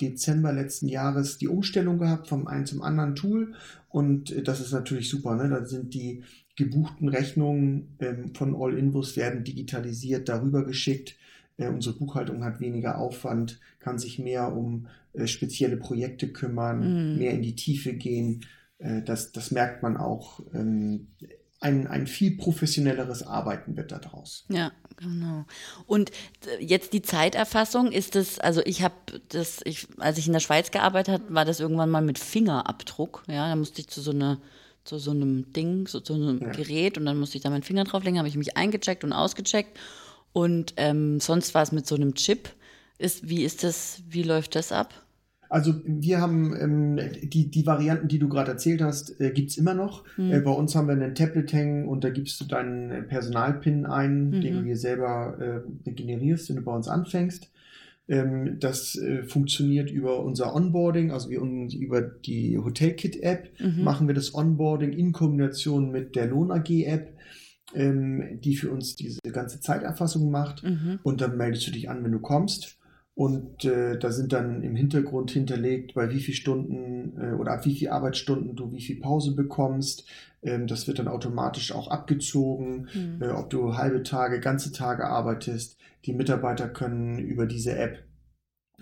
Dezember 0.00 0.52
letzten 0.52 0.88
Jahres 0.88 1.38
die 1.38 1.48
Umstellung 1.48 1.98
gehabt 1.98 2.28
vom 2.28 2.46
einen 2.46 2.66
zum 2.66 2.82
anderen 2.82 3.14
Tool. 3.14 3.54
Und 3.88 4.30
äh, 4.30 4.42
das 4.42 4.60
ist 4.60 4.72
natürlich 4.72 5.08
super. 5.08 5.36
Ne? 5.36 5.48
Da 5.48 5.64
sind 5.64 5.94
die 5.94 6.22
gebuchten 6.56 7.08
Rechnungen 7.08 7.96
ähm, 8.00 8.34
von 8.34 8.54
All 8.54 8.76
Invoice 8.76 9.16
werden 9.16 9.44
digitalisiert, 9.44 10.28
darüber 10.28 10.64
geschickt. 10.64 11.16
Äh, 11.56 11.68
unsere 11.68 11.96
Buchhaltung 11.96 12.44
hat 12.44 12.60
weniger 12.60 12.98
Aufwand, 12.98 13.60
kann 13.78 13.98
sich 13.98 14.18
mehr 14.18 14.54
um 14.54 14.86
äh, 15.12 15.26
spezielle 15.26 15.76
Projekte 15.76 16.28
kümmern, 16.28 17.14
mm. 17.14 17.18
mehr 17.18 17.32
in 17.32 17.42
die 17.42 17.56
Tiefe 17.56 17.94
gehen. 17.94 18.44
Äh, 18.78 19.02
das, 19.02 19.32
das 19.32 19.50
merkt 19.50 19.82
man 19.82 19.96
auch. 19.96 20.40
Ähm, 20.54 21.08
ein, 21.60 21.86
ein 21.86 22.06
viel 22.06 22.36
professionelleres 22.36 23.22
Arbeiten 23.22 23.76
wird 23.76 23.92
daraus. 23.92 24.46
Ja, 24.48 24.72
genau. 24.96 25.44
Und 25.86 26.10
äh, 26.10 26.64
jetzt 26.64 26.94
die 26.94 27.02
Zeiterfassung 27.02 27.92
ist 27.92 28.14
das, 28.14 28.38
also 28.38 28.62
ich 28.64 28.82
habe 28.82 28.94
das, 29.28 29.60
ich, 29.64 29.86
als 29.98 30.16
ich 30.16 30.26
in 30.26 30.32
der 30.32 30.40
Schweiz 30.40 30.70
gearbeitet 30.70 31.14
habe, 31.14 31.34
war 31.34 31.44
das 31.44 31.60
irgendwann 31.60 31.90
mal 31.90 32.02
mit 32.02 32.18
Fingerabdruck. 32.18 33.24
Ja, 33.28 33.48
da 33.48 33.56
musste 33.56 33.82
ich 33.82 33.88
zu 33.88 34.00
so 34.00 34.10
einer 34.10 34.40
zu 34.84 34.98
so 34.98 35.10
einem 35.10 35.52
Ding, 35.52 35.86
so 35.86 36.00
zu 36.00 36.14
einem 36.14 36.40
ja. 36.40 36.50
Gerät 36.50 36.98
und 36.98 37.06
dann 37.06 37.18
musste 37.18 37.36
ich 37.36 37.42
da 37.42 37.50
meinen 37.50 37.62
Finger 37.62 37.84
drauflegen, 37.84 38.18
habe 38.18 38.28
ich 38.28 38.36
mich 38.36 38.56
eingecheckt 38.56 39.04
und 39.04 39.12
ausgecheckt. 39.12 39.78
Und 40.32 40.74
ähm, 40.76 41.20
sonst 41.20 41.54
war 41.54 41.62
es 41.62 41.72
mit 41.72 41.86
so 41.86 41.94
einem 41.94 42.14
Chip. 42.14 42.50
Ist, 42.98 43.28
wie 43.28 43.44
ist 43.44 43.64
das, 43.64 44.02
wie 44.08 44.22
läuft 44.22 44.54
das 44.54 44.72
ab? 44.72 44.94
Also 45.48 45.74
wir 45.84 46.20
haben 46.20 46.54
ähm, 46.56 47.00
die, 47.22 47.50
die 47.50 47.66
Varianten, 47.66 48.06
die 48.06 48.20
du 48.20 48.28
gerade 48.28 48.52
erzählt 48.52 48.80
hast, 48.80 49.20
äh, 49.20 49.32
gibt 49.32 49.50
es 49.50 49.58
immer 49.58 49.74
noch. 49.74 50.04
Mhm. 50.16 50.32
Äh, 50.32 50.40
bei 50.40 50.52
uns 50.52 50.76
haben 50.76 50.86
wir 50.86 50.92
einen 50.92 51.16
Tablet 51.16 51.52
hängen 51.52 51.88
und 51.88 52.04
da 52.04 52.10
gibst 52.10 52.40
du 52.40 52.44
deinen 52.44 53.08
Personalpin 53.08 53.84
ein, 53.84 54.30
mhm. 54.30 54.40
den 54.40 54.54
du 54.54 54.62
dir 54.62 54.76
selber 54.76 55.64
äh, 55.84 55.90
generierst, 55.90 56.48
wenn 56.48 56.56
du 56.56 56.62
bei 56.62 56.72
uns 56.72 56.86
anfängst. 56.86 57.50
Ähm, 58.10 58.56
das 58.58 58.96
äh, 58.96 59.22
funktioniert 59.22 59.88
über 59.88 60.24
unser 60.24 60.52
Onboarding, 60.54 61.12
also 61.12 61.30
wir, 61.30 61.40
über 61.40 62.02
die 62.02 62.58
Hotelkit-App 62.58 63.50
mhm. 63.60 63.84
machen 63.84 64.08
wir 64.08 64.16
das 64.16 64.34
Onboarding 64.34 64.92
in 64.92 65.12
Kombination 65.12 65.92
mit 65.92 66.16
der 66.16 66.26
Lohn 66.26 66.50
AG-App. 66.50 67.16
Ähm, 67.72 68.40
die 68.40 68.56
für 68.56 68.72
uns 68.72 68.96
diese 68.96 69.20
ganze 69.30 69.60
Zeiterfassung 69.60 70.28
macht. 70.28 70.64
Mhm. 70.64 70.98
Und 71.04 71.20
dann 71.20 71.36
meldest 71.36 71.68
du 71.68 71.70
dich 71.70 71.88
an, 71.88 72.02
wenn 72.02 72.10
du 72.10 72.18
kommst. 72.18 72.79
Und 73.20 73.66
äh, 73.66 73.98
da 73.98 74.12
sind 74.12 74.32
dann 74.32 74.62
im 74.62 74.74
Hintergrund 74.74 75.30
hinterlegt, 75.30 75.92
bei 75.92 76.08
wie 76.08 76.20
viel 76.20 76.32
Stunden 76.32 77.20
äh, 77.20 77.34
oder 77.34 77.52
ab 77.52 77.66
wie 77.66 77.74
viel 77.74 77.90
Arbeitsstunden 77.90 78.56
du 78.56 78.72
wie 78.72 78.80
viel 78.80 78.98
Pause 78.98 79.34
bekommst. 79.34 80.06
Ähm, 80.42 80.66
das 80.66 80.88
wird 80.88 81.00
dann 81.00 81.06
automatisch 81.06 81.72
auch 81.72 81.88
abgezogen, 81.88 82.88
mhm. 82.94 83.20
äh, 83.20 83.28
ob 83.28 83.50
du 83.50 83.76
halbe 83.76 84.02
Tage, 84.04 84.40
ganze 84.40 84.72
Tage 84.72 85.04
arbeitest. 85.04 85.76
Die 86.06 86.14
Mitarbeiter 86.14 86.66
können 86.66 87.18
über 87.18 87.44
diese 87.44 87.76
App 87.76 87.98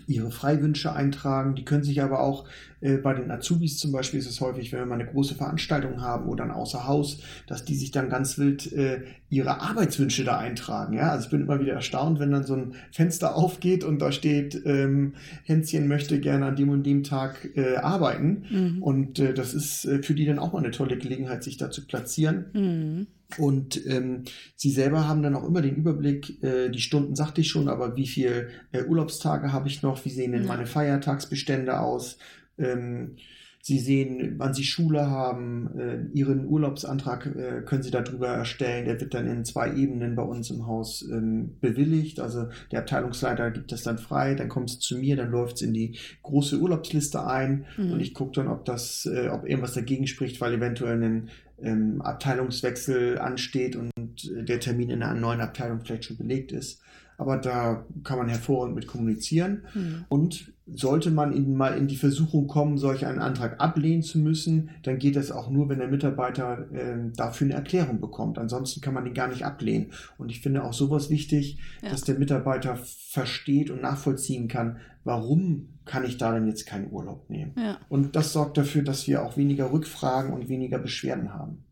ihre 0.07 0.31
Freiwünsche 0.31 0.93
eintragen. 0.93 1.55
Die 1.55 1.65
können 1.65 1.83
sich 1.83 2.01
aber 2.01 2.21
auch 2.21 2.45
äh, 2.81 2.97
bei 2.97 3.13
den 3.13 3.29
Azubis 3.31 3.77
zum 3.77 3.91
Beispiel 3.91 4.19
ist 4.19 4.29
es 4.29 4.41
häufig, 4.41 4.71
wenn 4.71 4.79
wir 4.79 4.85
mal 4.85 4.95
eine 4.95 5.05
große 5.05 5.35
Veranstaltung 5.35 6.01
haben 6.01 6.27
oder 6.27 6.43
ein 6.43 6.51
Außerhaus, 6.51 7.19
dass 7.47 7.65
die 7.65 7.75
sich 7.75 7.91
dann 7.91 8.09
ganz 8.09 8.37
wild 8.37 8.71
äh, 8.71 9.01
ihre 9.29 9.61
Arbeitswünsche 9.61 10.23
da 10.23 10.37
eintragen. 10.37 10.93
Ja, 10.93 11.09
also 11.09 11.25
ich 11.25 11.31
bin 11.31 11.41
immer 11.41 11.59
wieder 11.59 11.73
erstaunt, 11.73 12.19
wenn 12.19 12.31
dann 12.31 12.45
so 12.45 12.55
ein 12.55 12.75
Fenster 12.91 13.35
aufgeht 13.39 13.83
und 13.83 14.01
da 14.01 14.11
steht, 14.11 14.61
ähm, 14.65 15.13
Hänschen 15.43 15.87
möchte 15.87 16.19
gerne 16.19 16.45
an 16.47 16.55
dem 16.55 16.69
und 16.69 16.83
dem 16.83 17.03
Tag 17.03 17.49
äh, 17.55 17.77
arbeiten. 17.77 18.45
Mhm. 18.49 18.83
Und 18.83 19.19
äh, 19.19 19.33
das 19.33 19.53
ist 19.53 19.85
äh, 19.85 20.01
für 20.01 20.13
die 20.13 20.25
dann 20.25 20.39
auch 20.39 20.53
mal 20.53 20.59
eine 20.59 20.71
tolle 20.71 20.97
Gelegenheit, 20.97 21.43
sich 21.43 21.57
da 21.57 21.69
zu 21.69 21.85
platzieren. 21.85 22.45
Mhm. 22.53 23.07
Und 23.37 23.85
ähm, 23.85 24.23
sie 24.55 24.71
selber 24.71 25.07
haben 25.07 25.21
dann 25.21 25.35
auch 25.35 25.47
immer 25.47 25.61
den 25.61 25.75
Überblick, 25.75 26.41
äh, 26.43 26.69
die 26.69 26.81
Stunden 26.81 27.15
sagte 27.15 27.41
ich 27.41 27.49
schon, 27.49 27.69
aber 27.69 27.95
wie 27.95 28.07
viel 28.07 28.49
äh, 28.71 28.83
Urlaubstage 28.83 29.53
habe 29.53 29.67
ich 29.67 29.83
noch, 29.83 30.03
wie 30.05 30.09
sehen 30.09 30.31
denn 30.31 30.45
meine 30.45 30.65
Feiertagsbestände 30.65 31.79
aus? 31.79 32.17
Ähm, 32.57 33.15
Sie 33.61 33.77
sehen, 33.77 34.35
wann 34.37 34.53
Sie 34.53 34.63
Schule 34.63 35.09
haben, 35.09 35.77
äh, 35.77 36.17
Ihren 36.17 36.47
Urlaubsantrag 36.47 37.25
äh, 37.25 37.61
können 37.65 37.83
Sie 37.83 37.91
darüber 37.91 38.29
erstellen. 38.29 38.85
Der 38.85 38.99
wird 39.01 39.13
dann 39.13 39.27
in 39.27 39.43
zwei 39.43 39.75
Ebenen 39.75 40.15
bei 40.15 40.23
uns 40.23 40.49
im 40.49 40.65
Haus 40.65 41.05
ähm, 41.11 41.57
bewilligt. 41.59 42.21
Also 42.21 42.47
der 42.71 42.79
Abteilungsleiter 42.79 43.51
gibt 43.51 43.73
das 43.73 43.83
dann 43.83 43.97
frei, 43.97 44.33
dann 44.33 44.47
kommt 44.47 44.69
es 44.69 44.79
zu 44.79 44.97
mir, 44.97 45.17
dann 45.17 45.31
läuft 45.31 45.57
es 45.57 45.61
in 45.63 45.73
die 45.73 45.97
große 46.23 46.57
Urlaubsliste 46.57 47.27
ein 47.27 47.65
mhm. 47.75 47.91
und 47.91 47.99
ich 47.99 48.13
gucke 48.13 48.31
dann, 48.35 48.47
ob 48.47 48.63
das, 48.63 49.05
äh, 49.05 49.27
ob 49.27 49.45
irgendwas 49.45 49.73
dagegen 49.73 50.07
spricht, 50.07 50.39
weil 50.39 50.53
eventuell 50.53 51.03
ein 51.03 51.29
ähm, 51.63 52.01
Abteilungswechsel 52.01 53.19
ansteht 53.19 53.75
und 53.75 53.91
der 53.95 54.59
Termin 54.59 54.89
in 54.89 55.03
einer 55.03 55.19
neuen 55.19 55.41
Abteilung 55.41 55.81
vielleicht 55.81 56.05
schon 56.05 56.17
belegt 56.17 56.51
ist 56.51 56.81
aber 57.19 57.37
da 57.37 57.85
kann 58.03 58.17
man 58.17 58.29
hervorragend 58.29 58.75
mit 58.75 58.87
kommunizieren. 58.87 59.63
Mhm. 59.73 60.05
Und 60.07 60.53
sollte 60.65 61.11
man 61.11 61.33
in, 61.33 61.55
mal 61.55 61.77
in 61.77 61.87
die 61.87 61.97
Versuchung 61.97 62.47
kommen, 62.47 62.77
solch 62.77 63.05
einen 63.05 63.19
Antrag 63.19 63.59
ablehnen 63.59 64.03
zu 64.03 64.19
müssen, 64.19 64.69
dann 64.83 64.99
geht 64.99 65.15
das 65.15 65.31
auch 65.31 65.49
nur, 65.49 65.67
wenn 65.67 65.79
der 65.79 65.87
Mitarbeiter 65.87 66.71
äh, 66.71 67.11
dafür 67.15 67.45
eine 67.45 67.55
Erklärung 67.55 67.99
bekommt. 67.99 68.37
Ansonsten 68.37 68.81
kann 68.81 68.93
man 68.93 69.03
den 69.03 69.13
gar 69.13 69.27
nicht 69.27 69.45
ablehnen. 69.45 69.91
Und 70.17 70.31
ich 70.31 70.41
finde 70.41 70.63
auch 70.63 70.73
sowas 70.73 71.09
wichtig, 71.09 71.59
ja. 71.81 71.89
dass 71.89 72.01
der 72.01 72.17
Mitarbeiter 72.17 72.77
versteht 72.77 73.69
und 73.69 73.81
nachvollziehen 73.81 74.47
kann, 74.47 74.77
warum 75.03 75.69
kann 75.85 76.05
ich 76.05 76.17
da 76.17 76.31
denn 76.31 76.47
jetzt 76.47 76.67
keinen 76.67 76.91
Urlaub 76.91 77.29
nehmen. 77.29 77.53
Ja. 77.57 77.79
Und 77.89 78.15
das 78.15 78.31
sorgt 78.31 78.57
dafür, 78.57 78.83
dass 78.83 79.07
wir 79.07 79.23
auch 79.23 79.37
weniger 79.37 79.71
Rückfragen 79.71 80.31
und 80.31 80.47
weniger 80.47 80.77
Beschwerden 80.77 81.33
haben. 81.33 81.63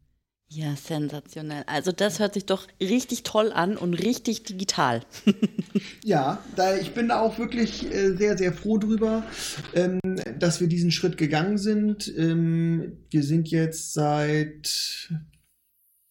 Ja, 0.49 0.75
sensationell. 0.77 1.63
Also 1.67 1.91
das 1.91 2.19
hört 2.19 2.33
sich 2.33 2.45
doch 2.45 2.67
richtig 2.79 3.23
toll 3.23 3.51
an 3.51 3.75
und 3.75 3.93
richtig 3.93 4.43
digital. 4.43 5.01
ja, 6.05 6.41
da, 6.55 6.77
ich 6.77 6.93
bin 6.93 7.09
da 7.09 7.19
auch 7.19 7.37
wirklich 7.37 7.93
äh, 7.93 8.15
sehr, 8.15 8.37
sehr 8.37 8.53
froh 8.53 8.77
drüber, 8.77 9.25
ähm, 9.73 9.99
dass 10.39 10.61
wir 10.61 10.67
diesen 10.67 10.91
Schritt 10.91 11.17
gegangen 11.17 11.57
sind. 11.57 12.11
Ähm, 12.17 12.97
wir 13.09 13.23
sind 13.23 13.49
jetzt 13.49 13.93
seit 13.93 15.11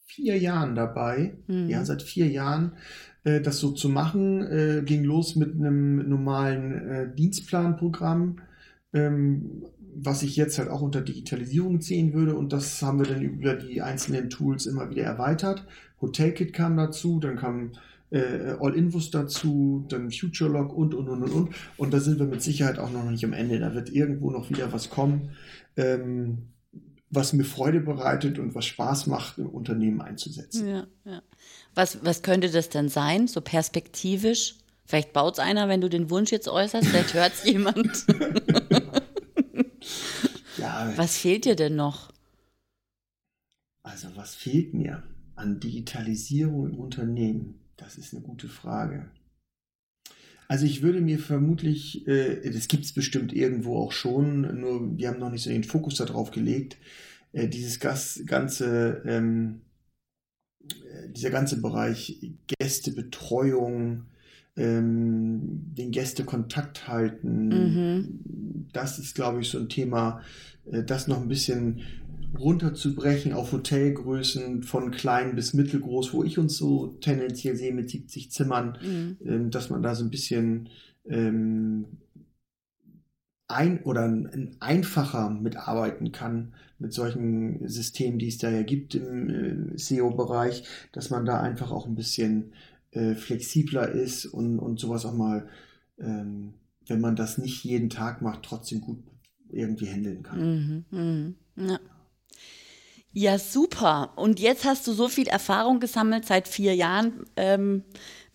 vier 0.04 0.38
Jahren 0.38 0.74
dabei. 0.74 1.38
Mhm. 1.46 1.70
Ja, 1.70 1.86
seit 1.86 2.02
vier 2.02 2.28
Jahren 2.28 2.76
äh, 3.24 3.40
das 3.40 3.58
so 3.58 3.70
zu 3.70 3.88
machen. 3.88 4.42
Äh, 4.42 4.82
ging 4.84 5.02
los 5.04 5.36
mit 5.36 5.54
einem 5.54 6.06
normalen 6.10 7.14
Dienstplanprogramm. 7.16 8.42
Was 9.98 10.22
ich 10.22 10.36
jetzt 10.36 10.58
halt 10.58 10.68
auch 10.68 10.82
unter 10.82 11.00
Digitalisierung 11.00 11.80
sehen 11.80 12.12
würde. 12.12 12.34
Und 12.34 12.52
das 12.52 12.82
haben 12.82 12.98
wir 12.98 13.06
dann 13.06 13.22
über 13.22 13.54
die 13.54 13.80
einzelnen 13.80 14.28
Tools 14.28 14.66
immer 14.66 14.90
wieder 14.90 15.04
erweitert. 15.04 15.64
Hotelkit 16.00 16.52
kam 16.52 16.76
dazu, 16.76 17.18
dann 17.18 17.36
kam 17.36 17.72
äh, 18.10 18.56
All-Invus 18.60 19.10
dazu, 19.10 19.84
dann 19.88 20.10
FutureLog 20.10 20.72
und, 20.72 20.94
und, 20.94 21.08
und, 21.08 21.22
und, 21.22 21.32
und. 21.32 21.54
Und 21.76 21.94
da 21.94 22.00
sind 22.00 22.18
wir 22.18 22.26
mit 22.26 22.42
Sicherheit 22.42 22.78
auch 22.78 22.90
noch 22.90 23.04
nicht 23.04 23.24
am 23.24 23.32
Ende. 23.32 23.58
Da 23.58 23.74
wird 23.74 23.90
irgendwo 23.90 24.30
noch 24.30 24.50
wieder 24.50 24.72
was 24.72 24.90
kommen, 24.90 25.30
ähm, 25.76 26.48
was 27.10 27.32
mir 27.32 27.44
Freude 27.44 27.80
bereitet 27.80 28.38
und 28.38 28.54
was 28.54 28.66
Spaß 28.66 29.06
macht, 29.06 29.38
im 29.38 29.48
Unternehmen 29.48 30.00
einzusetzen. 30.00 30.68
Ja, 30.68 30.86
ja. 31.04 31.22
Was, 31.74 32.04
was 32.04 32.22
könnte 32.22 32.50
das 32.50 32.68
denn 32.68 32.88
sein, 32.88 33.28
so 33.28 33.40
perspektivisch? 33.40 34.56
Vielleicht 34.86 35.12
baut 35.12 35.34
es 35.34 35.38
einer, 35.40 35.68
wenn 35.68 35.80
du 35.80 35.88
den 35.88 36.10
Wunsch 36.10 36.30
jetzt 36.30 36.48
äußerst, 36.48 36.86
vielleicht 36.86 37.14
hört 37.14 37.32
es 37.34 37.44
jemand. 37.50 38.06
Ja. 40.66 40.92
Was 40.96 41.16
fehlt 41.16 41.44
dir 41.44 41.56
denn 41.56 41.76
noch? 41.76 42.12
Also, 43.82 44.08
was 44.16 44.34
fehlt 44.34 44.74
mir 44.74 45.02
an 45.36 45.60
Digitalisierung 45.60 46.70
im 46.70 46.78
Unternehmen? 46.78 47.60
Das 47.76 47.96
ist 47.96 48.14
eine 48.14 48.22
gute 48.22 48.48
Frage. 48.48 49.10
Also 50.48 50.64
ich 50.64 50.82
würde 50.82 51.00
mir 51.00 51.18
vermutlich, 51.18 52.06
äh, 52.06 52.50
das 52.50 52.68
gibt 52.68 52.84
es 52.84 52.92
bestimmt 52.92 53.32
irgendwo 53.32 53.78
auch 53.78 53.92
schon, 53.92 54.60
nur 54.60 54.96
wir 54.96 55.08
haben 55.08 55.18
noch 55.18 55.30
nicht 55.30 55.42
so 55.42 55.50
den 55.50 55.64
Fokus 55.64 55.96
darauf 55.96 56.30
gelegt, 56.30 56.76
äh, 57.32 57.48
dieses 57.48 57.80
Gas, 57.80 58.22
ganze, 58.26 59.02
ähm, 59.04 59.62
äh, 60.68 61.08
dieser 61.10 61.30
ganze 61.30 61.60
Bereich 61.60 62.32
Gästebetreuung, 62.46 64.06
ähm, 64.56 65.40
den 65.76 65.90
Gäste 65.90 66.24
Kontakt 66.24 66.88
halten. 66.88 67.48
Mhm. 67.48 68.68
Das 68.72 68.98
ist, 68.98 69.14
glaube 69.14 69.40
ich, 69.40 69.48
so 69.48 69.58
ein 69.58 69.68
Thema, 69.68 70.20
äh, 70.70 70.82
das 70.82 71.08
noch 71.08 71.20
ein 71.20 71.28
bisschen 71.28 71.82
runterzubrechen 72.38 73.32
auf 73.32 73.52
Hotelgrößen 73.52 74.62
von 74.62 74.90
klein 74.90 75.34
bis 75.34 75.54
mittelgroß, 75.54 76.12
wo 76.12 76.24
ich 76.24 76.38
uns 76.38 76.56
so 76.56 76.88
tendenziell 77.00 77.56
sehe 77.56 77.72
mit 77.72 77.90
70 77.90 78.30
Zimmern, 78.30 78.78
mhm. 78.82 79.16
ähm, 79.24 79.50
dass 79.50 79.70
man 79.70 79.82
da 79.82 79.94
so 79.94 80.04
ein 80.04 80.10
bisschen 80.10 80.68
ähm, 81.06 81.86
ein 83.48 83.82
oder 83.82 84.04
ein, 84.04 84.56
einfacher 84.60 85.30
mitarbeiten 85.30 86.12
kann 86.12 86.54
mit 86.78 86.92
solchen 86.92 87.66
Systemen, 87.68 88.18
die 88.18 88.28
es 88.28 88.38
da 88.38 88.50
ja 88.50 88.62
gibt 88.62 88.94
im 88.94 89.30
äh, 89.30 89.78
SEO-Bereich, 89.78 90.64
dass 90.92 91.10
man 91.10 91.24
da 91.24 91.40
einfach 91.40 91.70
auch 91.70 91.86
ein 91.86 91.94
bisschen 91.94 92.52
äh, 92.96 93.14
flexibler 93.14 93.90
ist 93.90 94.24
und, 94.24 94.58
und 94.58 94.80
sowas 94.80 95.04
auch 95.04 95.12
mal, 95.12 95.48
ähm, 95.98 96.54
wenn 96.86 97.00
man 97.00 97.14
das 97.14 97.36
nicht 97.36 97.62
jeden 97.62 97.90
Tag 97.90 98.22
macht, 98.22 98.42
trotzdem 98.42 98.80
gut 98.80 99.02
irgendwie 99.50 99.86
handeln 99.86 100.22
kann. 100.22 100.84
Mhm, 100.90 101.34
mh, 101.56 101.68
ja. 101.68 101.80
ja. 103.12 103.38
super. 103.38 104.12
Und 104.16 104.40
jetzt 104.40 104.64
hast 104.64 104.86
du 104.86 104.92
so 104.92 105.08
viel 105.08 105.28
Erfahrung 105.28 105.78
gesammelt, 105.78 106.24
seit 106.24 106.48
vier 106.48 106.74
Jahren 106.74 107.26
ähm, 107.36 107.82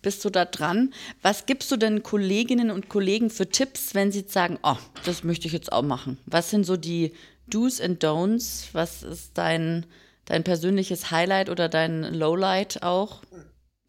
bist 0.00 0.24
du 0.24 0.30
da 0.30 0.44
dran. 0.44 0.94
Was 1.22 1.46
gibst 1.46 1.70
du 1.72 1.76
denn 1.76 2.04
Kolleginnen 2.04 2.70
und 2.70 2.88
Kollegen 2.88 3.30
für 3.30 3.48
Tipps, 3.48 3.96
wenn 3.96 4.12
sie 4.12 4.24
sagen, 4.28 4.60
oh, 4.62 4.76
das 5.04 5.24
möchte 5.24 5.48
ich 5.48 5.52
jetzt 5.52 5.72
auch 5.72 5.82
machen? 5.82 6.18
Was 6.26 6.50
sind 6.50 6.64
so 6.64 6.76
die 6.76 7.14
Do's 7.48 7.80
and 7.80 8.02
Don'ts? 8.04 8.68
Was 8.74 9.02
ist 9.02 9.36
dein, 9.36 9.86
dein 10.24 10.44
persönliches 10.44 11.10
Highlight 11.10 11.50
oder 11.50 11.68
dein 11.68 12.14
Lowlight 12.14 12.84
auch? 12.84 13.22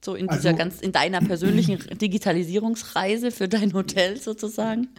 So 0.04 0.16
in 0.16 0.28
dieser 0.28 0.50
also, 0.50 0.58
ganz, 0.58 0.82
in 0.82 0.92
deiner 0.92 1.22
persönlichen 1.22 1.78
Digitalisierungsreise 2.02 3.32
für 3.32 3.48
dein 3.48 3.74
Hotel 3.74 4.18
sozusagen? 4.18 4.90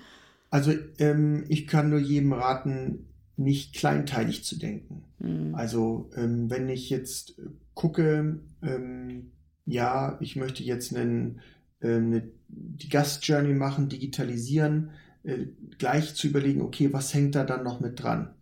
Also 0.51 0.73
ähm, 0.99 1.45
ich 1.49 1.67
kann 1.67 1.91
nur 1.91 1.99
jedem 1.99 2.33
raten, 2.33 3.07
nicht 3.37 3.75
kleinteilig 3.75 4.45
zu 4.45 4.59
denken. 4.59 5.05
Mhm. 5.19 5.55
Also 5.55 6.11
ähm, 6.17 6.49
wenn 6.49 6.69
ich 6.69 6.89
jetzt 6.91 7.41
gucke, 7.75 8.41
ähm, 8.63 9.33
ja, 9.67 10.17
ich 10.21 10.37
möchte 10.37 10.63
jetzt 10.63 10.95
einen, 10.95 11.41
äh, 11.81 11.97
eine, 11.97 12.31
die 12.49 12.89
Gastjourney 12.89 13.53
machen, 13.53 13.89
digitalisieren, 13.89 14.91
äh, 15.25 15.47
gleich 15.79 16.15
zu 16.15 16.29
überlegen, 16.29 16.63
okay, 16.63 16.93
was 16.93 17.13
hängt 17.13 17.35
da 17.35 17.45
dann 17.45 17.65
noch 17.65 17.81
mit 17.81 18.03
dran? 18.03 18.35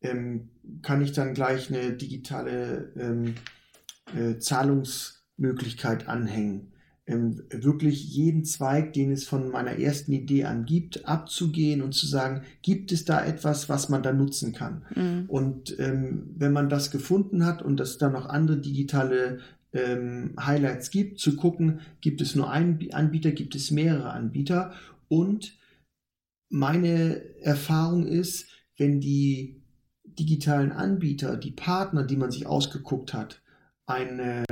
Ähm, 0.00 0.48
kann 0.82 1.02
ich 1.02 1.12
dann 1.12 1.34
gleich 1.34 1.70
eine 1.70 1.92
digitale 1.92 2.92
ähm, 2.96 3.34
äh, 4.16 4.38
Zahlungs- 4.38 5.19
Möglichkeit 5.40 6.08
anhängen. 6.08 6.72
Ähm, 7.06 7.42
wirklich 7.50 8.14
jeden 8.14 8.44
Zweig, 8.44 8.92
den 8.92 9.10
es 9.10 9.24
von 9.26 9.50
meiner 9.50 9.78
ersten 9.78 10.12
Idee 10.12 10.44
an 10.44 10.64
gibt, 10.64 11.06
abzugehen 11.06 11.82
und 11.82 11.92
zu 11.92 12.06
sagen, 12.06 12.42
gibt 12.62 12.92
es 12.92 13.04
da 13.04 13.24
etwas, 13.24 13.68
was 13.68 13.88
man 13.88 14.02
da 14.02 14.12
nutzen 14.12 14.52
kann? 14.52 14.84
Mhm. 14.94 15.24
Und 15.26 15.76
ähm, 15.80 16.30
wenn 16.36 16.52
man 16.52 16.68
das 16.68 16.90
gefunden 16.90 17.44
hat 17.44 17.62
und 17.62 17.80
es 17.80 17.98
dann 17.98 18.12
noch 18.12 18.26
andere 18.26 18.58
digitale 18.58 19.40
ähm, 19.72 20.34
Highlights 20.38 20.90
gibt, 20.90 21.18
zu 21.18 21.36
gucken, 21.36 21.80
gibt 22.00 22.20
es 22.20 22.36
nur 22.36 22.50
einen 22.50 22.78
Anbieter, 22.92 23.32
gibt 23.32 23.54
es 23.54 23.70
mehrere 23.70 24.10
Anbieter. 24.10 24.72
Und 25.08 25.58
meine 26.50 27.22
Erfahrung 27.40 28.06
ist, 28.06 28.46
wenn 28.76 29.00
die 29.00 29.62
digitalen 30.04 30.72
Anbieter, 30.72 31.36
die 31.36 31.52
Partner, 31.52 32.04
die 32.04 32.16
man 32.16 32.30
sich 32.30 32.46
ausgeguckt 32.46 33.14
hat, 33.14 33.40
eine 33.86 34.44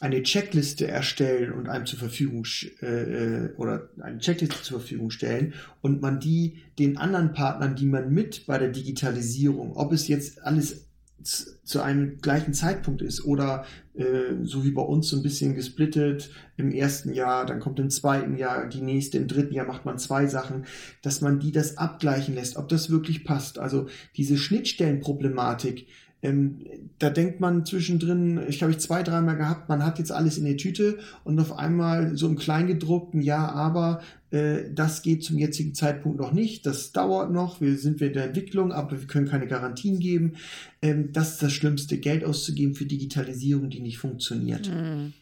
eine 0.00 0.22
Checkliste 0.22 0.86
erstellen 0.86 1.52
und 1.52 1.68
einem 1.68 1.86
zur 1.86 1.98
Verfügung 1.98 2.44
äh, 2.82 2.86
äh, 2.86 3.54
oder 3.56 3.88
eine 4.00 4.18
Checkliste 4.18 4.62
zur 4.62 4.80
Verfügung 4.80 5.10
stellen 5.10 5.54
und 5.80 6.00
man 6.00 6.20
die 6.20 6.62
den 6.78 6.98
anderen 6.98 7.32
Partnern, 7.32 7.74
die 7.74 7.86
man 7.86 8.12
mit 8.12 8.46
bei 8.46 8.58
der 8.58 8.68
Digitalisierung, 8.68 9.76
ob 9.76 9.92
es 9.92 10.06
jetzt 10.06 10.42
alles 10.44 10.88
zu 11.20 11.82
einem 11.82 12.18
gleichen 12.18 12.54
Zeitpunkt 12.54 13.02
ist 13.02 13.24
oder 13.24 13.64
äh, 13.94 14.44
so 14.44 14.64
wie 14.64 14.70
bei 14.70 14.82
uns 14.82 15.08
so 15.08 15.16
ein 15.16 15.22
bisschen 15.22 15.56
gesplittet 15.56 16.30
im 16.56 16.70
ersten 16.70 17.12
Jahr, 17.12 17.44
dann 17.44 17.58
kommt 17.58 17.80
im 17.80 17.90
zweiten 17.90 18.36
Jahr 18.36 18.68
die 18.68 18.80
nächste, 18.80 19.18
im 19.18 19.26
dritten 19.26 19.52
Jahr 19.52 19.66
macht 19.66 19.84
man 19.84 19.98
zwei 19.98 20.26
Sachen, 20.26 20.66
dass 21.02 21.20
man 21.20 21.40
die 21.40 21.50
das 21.50 21.76
abgleichen 21.76 22.36
lässt, 22.36 22.56
ob 22.56 22.68
das 22.68 22.90
wirklich 22.90 23.24
passt. 23.24 23.58
Also 23.58 23.88
diese 24.16 24.36
Schnittstellenproblematik, 24.36 25.88
ähm, 26.20 26.58
da 26.98 27.10
denkt 27.10 27.38
man 27.38 27.64
zwischendrin, 27.64 28.40
ich 28.48 28.62
habe 28.62 28.72
ich 28.72 28.78
zwei, 28.78 29.02
dreimal 29.02 29.36
gehabt, 29.36 29.68
man 29.68 29.84
hat 29.84 29.98
jetzt 29.98 30.10
alles 30.10 30.36
in 30.36 30.44
der 30.44 30.56
Tüte 30.56 30.98
und 31.22 31.38
auf 31.38 31.56
einmal 31.56 32.16
so 32.16 32.26
im 32.26 32.36
Kleingedruckten, 32.36 33.22
ja, 33.22 33.48
aber 33.48 34.00
äh, 34.30 34.64
das 34.74 35.02
geht 35.02 35.22
zum 35.22 35.38
jetzigen 35.38 35.74
Zeitpunkt 35.74 36.18
noch 36.18 36.32
nicht, 36.32 36.66
das 36.66 36.90
dauert 36.90 37.30
noch, 37.30 37.60
wir 37.60 37.78
sind 37.78 38.00
in 38.02 38.14
der 38.14 38.24
Entwicklung, 38.24 38.72
aber 38.72 38.98
wir 38.98 39.06
können 39.06 39.28
keine 39.28 39.46
Garantien 39.46 40.00
geben. 40.00 40.34
Ähm, 40.82 41.12
das 41.12 41.32
ist 41.32 41.42
das 41.42 41.52
Schlimmste, 41.52 41.98
Geld 41.98 42.24
auszugeben 42.24 42.74
für 42.74 42.86
Digitalisierung, 42.86 43.70
die 43.70 43.80
nicht 43.80 43.98
funktioniert. 43.98 44.68
Mhm. 44.68 45.12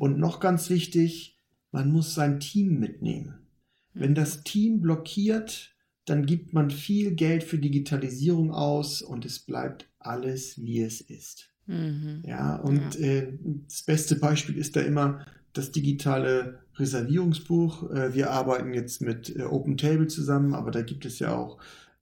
Und 0.00 0.18
noch 0.18 0.40
ganz 0.40 0.68
wichtig, 0.68 1.38
man 1.70 1.92
muss 1.92 2.14
sein 2.14 2.40
Team 2.40 2.80
mitnehmen. 2.80 3.34
Wenn 3.94 4.14
das 4.14 4.42
Team 4.42 4.80
blockiert, 4.80 5.74
dann 6.10 6.26
gibt 6.26 6.52
man 6.52 6.70
viel 6.70 7.12
Geld 7.12 7.44
für 7.44 7.58
Digitalisierung 7.58 8.50
aus 8.50 9.00
und 9.00 9.24
es 9.24 9.38
bleibt 9.38 9.88
alles, 10.00 10.60
wie 10.60 10.82
es 10.82 11.00
ist. 11.00 11.50
Mhm. 11.66 12.22
Ja, 12.26 12.56
und 12.56 12.98
ja. 12.98 13.06
Äh, 13.06 13.38
das 13.68 13.82
beste 13.84 14.16
Beispiel 14.16 14.56
ist 14.56 14.74
da 14.74 14.80
immer 14.80 15.24
das 15.52 15.70
digitale 15.70 16.60
Reservierungsbuch. 16.76 17.90
Äh, 17.92 18.12
wir 18.14 18.30
arbeiten 18.30 18.74
jetzt 18.74 19.02
mit 19.02 19.36
äh, 19.36 19.42
Open 19.42 19.76
Table 19.76 20.08
zusammen, 20.08 20.54
aber 20.54 20.72
da 20.72 20.82
gibt 20.82 21.04
es 21.04 21.20
ja 21.20 21.32
auch 21.34 21.58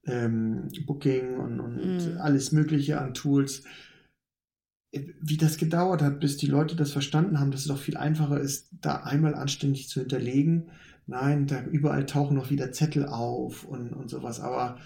ähm, 0.07 0.69
Booking 0.87 1.37
und, 1.37 1.61
und 1.61 1.77
mhm. 1.77 2.19
alles 2.19 2.51
Mögliche 2.51 2.99
an 2.99 3.13
Tools. 3.13 3.65
Äh, 4.91 5.03
wie 5.21 5.37
das 5.37 5.59
gedauert 5.59 6.01
hat, 6.01 6.19
bis 6.19 6.39
die 6.39 6.47
Leute 6.47 6.77
das 6.77 6.93
verstanden 6.93 7.41
haben, 7.41 7.51
dass 7.51 7.63
es 7.63 7.67
doch 7.67 7.79
viel 7.79 7.99
einfacher 7.99 8.41
ist, 8.41 8.69
da 8.81 9.03
einmal 9.03 9.35
anständig 9.35 9.91
zu 9.91 10.01
hinterlegen. 10.01 10.71
Nein, 11.09 11.47
da 11.47 11.65
überall 11.65 12.05
tauchen 12.05 12.37
noch 12.37 12.51
wieder 12.51 12.71
Zettel 12.71 13.07
auf 13.07 13.65
und, 13.65 13.95
und 13.95 14.11
sowas. 14.11 14.41
Aber 14.41 14.77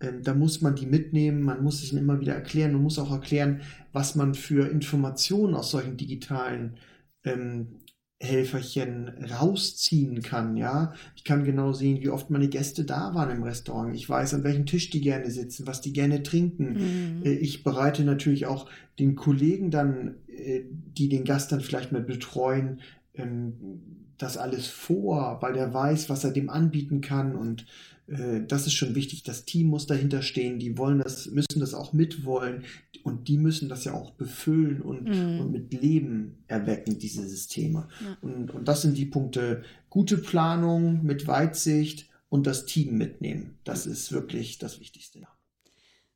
ähm, 0.00 0.22
da 0.22 0.34
muss 0.34 0.60
man 0.60 0.76
die 0.76 0.84
mitnehmen, 0.84 1.40
man 1.40 1.62
muss 1.64 1.80
sich 1.80 1.94
immer 1.94 2.20
wieder 2.20 2.34
erklären, 2.34 2.74
man 2.74 2.82
muss 2.82 2.98
auch 2.98 3.10
erklären, 3.10 3.62
was 3.92 4.14
man 4.14 4.34
für 4.34 4.68
Informationen 4.68 5.54
aus 5.54 5.70
solchen 5.70 5.96
digitalen 5.96 6.76
ähm, 7.24 7.80
Helferchen 8.22 9.08
rausziehen 9.08 10.20
kann, 10.20 10.58
ja. 10.58 10.92
Ich 11.16 11.24
kann 11.24 11.44
genau 11.44 11.72
sehen, 11.72 12.02
wie 12.02 12.10
oft 12.10 12.28
meine 12.28 12.48
Gäste 12.48 12.84
da 12.84 13.14
waren 13.14 13.30
im 13.30 13.42
Restaurant. 13.42 13.94
Ich 13.94 14.06
weiß, 14.06 14.34
an 14.34 14.44
welchem 14.44 14.66
Tisch 14.66 14.90
die 14.90 15.00
gerne 15.00 15.30
sitzen, 15.30 15.66
was 15.66 15.80
die 15.80 15.94
gerne 15.94 16.22
trinken. 16.22 16.74
Mhm. 16.74 17.22
Äh, 17.24 17.32
ich 17.32 17.64
bereite 17.64 18.04
natürlich 18.04 18.44
auch 18.44 18.68
den 18.98 19.16
Kollegen 19.16 19.70
dann, 19.70 20.16
äh, 20.28 20.60
die 20.68 21.08
den 21.08 21.24
Gast 21.24 21.52
dann 21.52 21.62
vielleicht 21.62 21.92
mal 21.92 22.02
betreuen, 22.02 22.80
ähm, 23.14 23.99
das 24.22 24.36
alles 24.36 24.66
vor, 24.66 25.38
weil 25.40 25.54
der 25.54 25.72
weiß, 25.72 26.08
was 26.10 26.24
er 26.24 26.30
dem 26.30 26.50
anbieten 26.50 27.00
kann 27.00 27.34
und 27.34 27.66
äh, 28.06 28.42
das 28.46 28.66
ist 28.66 28.74
schon 28.74 28.94
wichtig. 28.94 29.22
Das 29.22 29.44
Team 29.44 29.68
muss 29.68 29.86
dahinter 29.86 30.22
stehen. 30.22 30.58
Die 30.58 30.76
wollen 30.76 30.98
das, 30.98 31.26
müssen 31.26 31.60
das 31.60 31.74
auch 31.74 31.92
mitwollen 31.92 32.64
und 33.02 33.28
die 33.28 33.38
müssen 33.38 33.68
das 33.68 33.84
ja 33.84 33.94
auch 33.94 34.10
befüllen 34.10 34.82
und, 34.82 35.08
mhm. 35.08 35.40
und 35.40 35.52
mit 35.52 35.72
Leben 35.72 36.44
erwecken, 36.48 36.98
diese 36.98 37.26
Systeme. 37.26 37.88
Ja. 38.00 38.16
Und, 38.20 38.50
und 38.50 38.68
das 38.68 38.82
sind 38.82 38.98
die 38.98 39.06
Punkte. 39.06 39.62
Gute 39.88 40.18
Planung 40.18 41.04
mit 41.04 41.26
Weitsicht 41.26 42.08
und 42.28 42.46
das 42.46 42.66
Team 42.66 42.98
mitnehmen. 42.98 43.58
Das 43.64 43.86
ist 43.86 44.12
wirklich 44.12 44.58
das 44.58 44.80
Wichtigste. 44.80 45.26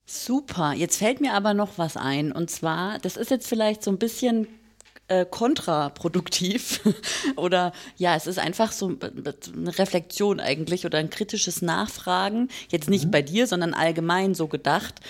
Super. 0.07 0.75
Jetzt 0.75 0.99
fällt 0.99 1.21
mir 1.21 1.33
aber 1.33 1.55
noch 1.55 1.79
was 1.79 1.97
ein. 1.97 2.31
Und 2.31 2.51
zwar, 2.51 2.99
das 2.99 3.17
ist 3.17 3.31
jetzt 3.31 3.49
vielleicht 3.49 3.83
so 3.83 3.91
ein 3.91 3.99
bisschen 3.99 4.47
äh, 5.09 5.27
kontraproduktiv 5.27 6.81
oder 7.37 7.73
ja, 7.97 8.17
es 8.17 8.27
ist 8.27 8.39
einfach 8.39 8.73
so 8.73 8.87
eine 8.89 9.79
Reflexion 9.79 10.41
eigentlich 10.41 10.87
oder 10.87 10.99
ein 10.99 11.11
kritisches 11.11 11.63
Nachfragen. 11.63 12.49
Jetzt 12.71 12.89
nicht 12.89 13.07
mhm. 13.07 13.11
bei 13.11 13.23
dir, 13.23 13.47
sondern 13.47 13.75
allgemein 13.75 14.35
so 14.35 14.49
gedacht. 14.49 15.01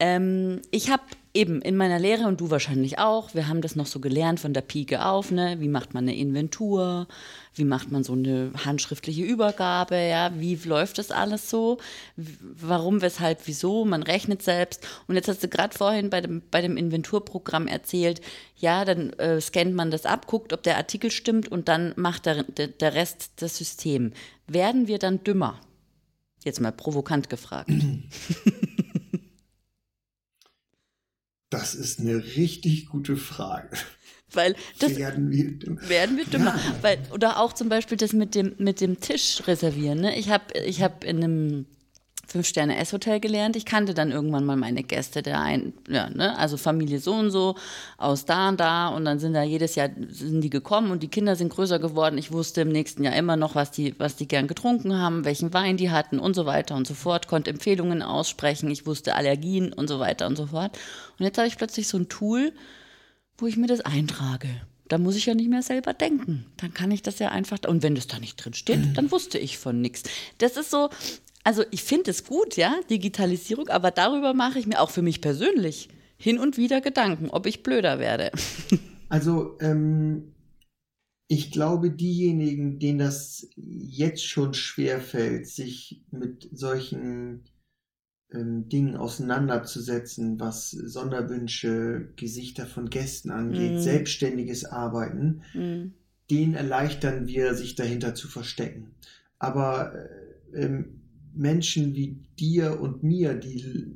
Ähm, 0.00 0.62
ich 0.70 0.90
habe 0.90 1.02
eben 1.34 1.60
in 1.62 1.76
meiner 1.76 1.98
Lehre 1.98 2.26
und 2.26 2.40
du 2.40 2.50
wahrscheinlich 2.50 2.98
auch, 2.98 3.34
wir 3.34 3.48
haben 3.48 3.60
das 3.60 3.76
noch 3.76 3.86
so 3.86 4.00
gelernt 4.00 4.40
von 4.40 4.52
der 4.52 4.62
Pike 4.62 5.04
auf, 5.04 5.30
ne? 5.30 5.56
Wie 5.60 5.68
macht 5.68 5.94
man 5.94 6.04
eine 6.04 6.16
Inventur? 6.16 7.06
Wie 7.54 7.64
macht 7.64 7.90
man 7.90 8.04
so 8.04 8.12
eine 8.12 8.52
handschriftliche 8.64 9.22
Übergabe? 9.22 9.96
Ja, 9.96 10.32
wie 10.38 10.54
läuft 10.56 10.98
das 10.98 11.10
alles 11.10 11.50
so? 11.50 11.78
Warum, 12.16 13.02
weshalb, 13.02 13.40
wieso? 13.46 13.84
Man 13.84 14.02
rechnet 14.02 14.42
selbst. 14.42 14.86
Und 15.06 15.16
jetzt 15.16 15.28
hast 15.28 15.42
du 15.42 15.48
gerade 15.48 15.76
vorhin 15.76 16.10
bei 16.10 16.20
dem, 16.20 16.42
bei 16.50 16.62
dem 16.62 16.76
Inventurprogramm 16.76 17.66
erzählt, 17.66 18.20
ja, 18.56 18.84
dann 18.84 19.10
äh, 19.14 19.40
scannt 19.40 19.74
man 19.74 19.90
das 19.90 20.06
ab, 20.06 20.26
guckt, 20.26 20.52
ob 20.52 20.62
der 20.62 20.76
Artikel 20.76 21.10
stimmt 21.10 21.48
und 21.48 21.68
dann 21.68 21.92
macht 21.96 22.26
der, 22.26 22.44
der, 22.44 22.68
der 22.68 22.94
Rest 22.94 23.32
das 23.36 23.56
System. 23.58 24.12
Werden 24.46 24.88
wir 24.88 24.98
dann 24.98 25.22
dümmer? 25.24 25.60
Jetzt 26.44 26.60
mal 26.60 26.72
provokant 26.72 27.28
gefragt. 27.28 27.70
Das 31.50 31.74
ist 31.74 32.00
eine 32.00 32.16
richtig 32.36 32.86
gute 32.86 33.16
Frage. 33.16 33.70
Weil 34.32 34.54
das 34.78 34.96
werden 34.96 35.30
wir, 35.30 35.52
dümmer. 35.52 35.88
werden 35.88 36.16
wir 36.16 36.26
dümmer. 36.26 36.56
Ja. 36.56 36.74
Weil, 36.82 36.98
oder 37.12 37.40
auch 37.40 37.52
zum 37.52 37.68
Beispiel 37.68 37.96
das 37.96 38.12
mit 38.12 38.34
dem, 38.34 38.54
mit 38.58 38.80
dem 38.80 39.00
Tisch 39.00 39.42
reservieren. 39.46 40.00
Ne? 40.00 40.18
Ich 40.18 40.30
habe 40.30 40.58
ich 40.58 40.82
hab 40.82 41.04
in 41.04 41.16
einem 41.24 41.66
Fünf-Sterne-Esshotel 42.28 43.20
gelernt. 43.20 43.56
Ich 43.56 43.64
kannte 43.64 43.94
dann 43.94 44.12
irgendwann 44.12 44.44
mal 44.44 44.56
meine 44.56 44.82
Gäste, 44.82 45.22
der 45.22 45.40
ein, 45.40 45.72
ja, 45.88 46.10
ne, 46.10 46.38
also 46.38 46.58
Familie 46.58 47.00
so 47.00 47.14
und 47.14 47.30
so, 47.30 47.54
aus 47.96 48.26
da 48.26 48.50
und 48.50 48.60
da. 48.60 48.88
Und 48.88 49.06
dann 49.06 49.18
sind 49.18 49.32
da 49.32 49.42
jedes 49.42 49.74
Jahr 49.76 49.88
sind 50.10 50.42
die 50.42 50.50
gekommen 50.50 50.90
und 50.90 51.02
die 51.02 51.08
Kinder 51.08 51.36
sind 51.36 51.48
größer 51.48 51.78
geworden. 51.78 52.18
Ich 52.18 52.30
wusste 52.30 52.60
im 52.60 52.68
nächsten 52.68 53.02
Jahr 53.02 53.16
immer 53.16 53.36
noch, 53.36 53.54
was 53.54 53.70
die, 53.70 53.94
was 53.98 54.16
die 54.16 54.28
gern 54.28 54.46
getrunken 54.46 54.94
haben, 54.98 55.24
welchen 55.24 55.54
Wein 55.54 55.78
die 55.78 55.90
hatten 55.90 56.18
und 56.18 56.34
so 56.34 56.44
weiter 56.44 56.74
und 56.76 56.86
so 56.86 56.94
fort. 56.94 57.28
Konnte 57.28 57.50
Empfehlungen 57.50 58.02
aussprechen. 58.02 58.70
Ich 58.70 58.84
wusste 58.84 59.14
Allergien 59.14 59.72
und 59.72 59.88
so 59.88 59.98
weiter 59.98 60.26
und 60.26 60.36
so 60.36 60.46
fort. 60.46 60.78
Und 61.18 61.24
jetzt 61.24 61.38
habe 61.38 61.48
ich 61.48 61.56
plötzlich 61.56 61.88
so 61.88 61.96
ein 61.96 62.10
Tool, 62.10 62.52
wo 63.38 63.46
ich 63.46 63.56
mir 63.56 63.68
das 63.68 63.80
eintrage. 63.80 64.48
Da 64.88 64.96
muss 64.96 65.16
ich 65.16 65.26
ja 65.26 65.34
nicht 65.34 65.50
mehr 65.50 65.62
selber 65.62 65.92
denken. 65.92 66.46
Dann 66.56 66.72
kann 66.72 66.90
ich 66.90 67.02
das 67.02 67.18
ja 67.18 67.28
einfach. 67.28 67.58
Und 67.66 67.82
wenn 67.82 67.94
das 67.94 68.06
da 68.06 68.18
nicht 68.18 68.42
drin 68.42 68.54
steht, 68.54 68.96
dann 68.96 69.10
wusste 69.10 69.38
ich 69.38 69.58
von 69.58 69.80
nichts. 69.80 70.04
Das 70.38 70.56
ist 70.56 70.70
so, 70.70 70.88
also 71.48 71.64
ich 71.70 71.82
finde 71.82 72.10
es 72.10 72.24
gut, 72.24 72.58
ja, 72.58 72.78
Digitalisierung, 72.90 73.68
aber 73.68 73.90
darüber 73.90 74.34
mache 74.34 74.58
ich 74.58 74.66
mir 74.66 74.82
auch 74.82 74.90
für 74.90 75.00
mich 75.00 75.22
persönlich 75.22 75.88
hin 76.18 76.38
und 76.38 76.58
wieder 76.58 76.82
Gedanken, 76.82 77.30
ob 77.30 77.46
ich 77.46 77.62
blöder 77.62 77.98
werde. 77.98 78.30
Also 79.10 79.56
ähm, 79.62 80.34
ich 81.28 81.50
glaube, 81.50 81.90
diejenigen, 81.90 82.78
denen 82.78 82.98
das 82.98 83.48
jetzt 83.56 84.26
schon 84.26 84.52
schwer 84.52 85.00
fällt, 85.00 85.46
sich 85.46 86.04
mit 86.10 86.46
solchen 86.52 87.44
ähm, 88.30 88.68
Dingen 88.68 88.96
auseinanderzusetzen, 88.96 90.38
was 90.38 90.72
Sonderwünsche, 90.72 92.12
Gesichter 92.16 92.66
von 92.66 92.90
Gästen 92.90 93.30
angeht, 93.30 93.76
mm. 93.76 93.78
selbstständiges 93.78 94.66
Arbeiten, 94.66 95.40
mm. 95.54 95.94
denen 96.30 96.52
erleichtern 96.52 97.26
wir, 97.26 97.54
sich 97.54 97.76
dahinter 97.76 98.14
zu 98.14 98.28
verstecken. 98.28 98.90
Aber 99.38 99.94
äh, 99.94 100.64
ähm, 100.64 100.97
Menschen 101.34 101.94
wie 101.94 102.18
dir 102.38 102.80
und 102.80 103.02
mir, 103.02 103.34
die 103.34 103.86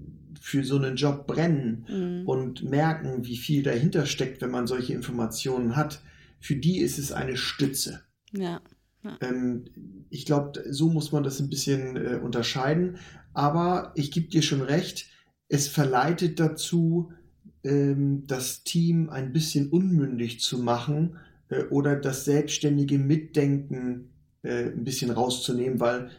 für 0.41 0.65
so 0.65 0.77
einen 0.77 0.97
Job 0.97 1.27
brennen 1.27 1.87
mhm. 1.89 2.29
und 2.29 2.65
merken, 2.65 3.25
wie 3.25 3.37
viel 3.37 3.63
dahinter 3.63 4.07
steckt, 4.07 4.43
wenn 4.43 4.51
man 4.51 4.67
solche 4.67 4.93
Informationen 4.93 5.77
hat, 5.77 6.03
für 6.41 6.57
die 6.57 6.79
ist 6.79 6.99
es 6.99 7.13
eine 7.13 7.37
Stütze. 7.37 8.03
Ja. 8.33 8.61
ja. 9.05 9.19
Ähm, 9.21 9.65
ich 10.11 10.27
glaube, 10.27 10.65
so 10.69 10.89
muss 10.89 11.13
man 11.13 11.23
das 11.23 11.39
ein 11.41 11.49
bisschen 11.49 11.97
äh, 11.97 12.21
unterscheiden. 12.23 12.97
Aber 13.35 13.93
ich 13.95 14.11
gebe 14.11 14.29
dir 14.29 14.43
schon 14.43 14.63
recht, 14.63 15.07
es 15.49 15.69
verleitet 15.69 16.41
dazu, 16.41 17.13
ähm, 17.65 18.25
das 18.27 18.65
Team 18.65 19.11
ein 19.11 19.33
bisschen 19.33 19.69
unmündig 19.69 20.41
zu 20.41 20.59
machen 20.59 21.17
äh, 21.49 21.63
oder 21.65 21.97
das 21.97 22.25
selbstständige 22.25 22.99
Mitdenken 22.99 24.11
äh, 24.43 24.71
ein 24.71 24.85
bisschen 24.85 25.11
rauszunehmen, 25.11 25.79
weil 25.79 26.11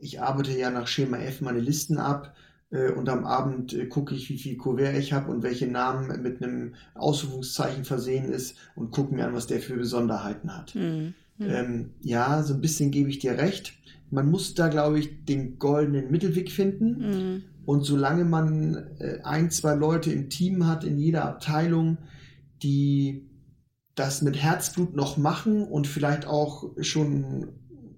ich 0.00 0.20
arbeite 0.20 0.56
ja 0.56 0.70
nach 0.70 0.86
Schema 0.86 1.18
F 1.18 1.40
meine 1.40 1.60
Listen 1.60 1.98
ab 1.98 2.34
äh, 2.70 2.90
und 2.90 3.08
am 3.08 3.24
Abend 3.24 3.72
äh, 3.72 3.86
gucke 3.86 4.14
ich, 4.14 4.28
wie 4.30 4.38
viel 4.38 4.56
Kuvert 4.56 4.96
ich 4.96 5.12
habe 5.12 5.30
und 5.30 5.42
welche 5.42 5.66
Namen 5.66 6.22
mit 6.22 6.42
einem 6.42 6.74
Ausrufungszeichen 6.94 7.84
versehen 7.84 8.32
ist 8.32 8.56
und 8.74 8.90
gucke 8.90 9.14
mir 9.14 9.26
an, 9.26 9.34
was 9.34 9.46
der 9.46 9.60
für 9.60 9.76
Besonderheiten 9.76 10.56
hat. 10.56 10.74
Mhm. 10.74 11.14
Ähm, 11.40 11.90
ja, 12.00 12.42
so 12.42 12.54
ein 12.54 12.60
bisschen 12.60 12.90
gebe 12.90 13.10
ich 13.10 13.18
dir 13.18 13.38
recht. 13.38 13.74
Man 14.10 14.30
muss 14.30 14.54
da, 14.54 14.68
glaube 14.68 14.98
ich, 14.98 15.24
den 15.24 15.58
goldenen 15.58 16.10
Mittelweg 16.10 16.50
finden. 16.50 16.98
Mhm. 16.98 17.42
Und 17.64 17.84
solange 17.84 18.24
man 18.24 18.74
äh, 18.98 19.20
ein, 19.22 19.50
zwei 19.50 19.74
Leute 19.74 20.12
im 20.12 20.28
Team 20.28 20.66
hat, 20.66 20.84
in 20.84 20.98
jeder 20.98 21.24
Abteilung, 21.24 21.98
die 22.62 23.28
das 23.94 24.22
mit 24.22 24.36
Herzblut 24.36 24.96
noch 24.96 25.16
machen 25.16 25.64
und 25.64 25.86
vielleicht 25.86 26.26
auch 26.26 26.70
schon 26.80 27.48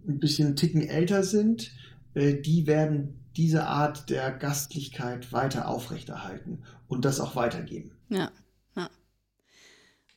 ein 0.07 0.19
bisschen 0.19 0.57
Ticken 0.57 0.87
älter 0.87 1.23
sind, 1.23 1.73
äh, 2.15 2.35
die 2.35 2.67
werden 2.67 3.21
diese 3.37 3.67
Art 3.67 4.11
der 4.11 4.31
Gastlichkeit 4.31 5.33
weiter 5.33 5.69
aufrechterhalten 5.69 6.63
und 6.89 7.05
das 7.05 7.21
auch 7.21 7.35
weitergeben. 7.37 7.93
Ja, 8.09 8.31
ja. 8.77 8.89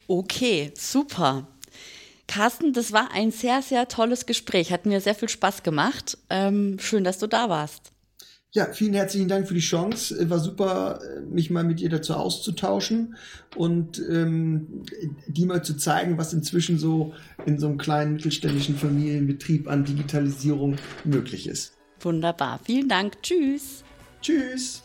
Okay, 0.08 0.72
super. 0.76 1.48
Carsten, 2.28 2.74
das 2.74 2.92
war 2.92 3.12
ein 3.12 3.32
sehr, 3.32 3.62
sehr 3.62 3.88
tolles 3.88 4.26
Gespräch. 4.26 4.72
Hat 4.72 4.86
mir 4.86 5.02
sehr 5.02 5.16
viel 5.16 5.30
Spaß 5.30 5.64
gemacht. 5.64 6.18
Ähm, 6.30 6.78
schön, 6.80 7.04
dass 7.04 7.20
du 7.20 7.28
da 7.28 7.50
warst. 7.50 7.92
Ja, 8.52 8.66
vielen 8.72 8.94
herzlichen 8.94 9.28
Dank 9.28 9.48
für 9.48 9.54
die 9.54 9.60
Chance. 9.60 10.30
War 10.30 10.40
super, 10.40 11.00
mich 11.30 11.50
mal 11.50 11.64
mit 11.64 11.82
ihr 11.82 11.90
dazu 11.90 12.14
auszutauschen 12.14 13.16
und 13.56 14.02
ähm, 14.10 14.84
die 15.28 15.46
mal 15.46 15.64
zu 15.64 15.76
zeigen, 15.76 16.18
was 16.18 16.34
inzwischen 16.34 16.80
so 16.80 17.14
in 17.46 17.60
so 17.60 17.68
einem 17.68 17.78
kleinen 17.78 18.14
mittelständischen 18.14 18.78
Familienbetrieb 18.78 19.68
an 19.68 19.84
Digitalisierung 19.84 20.78
möglich 21.04 21.48
ist. 21.48 21.78
Wunderbar. 22.00 22.60
Vielen 22.64 22.88
Dank. 22.88 23.22
Tschüss. 23.22 23.84
Tschüss. 24.22 24.84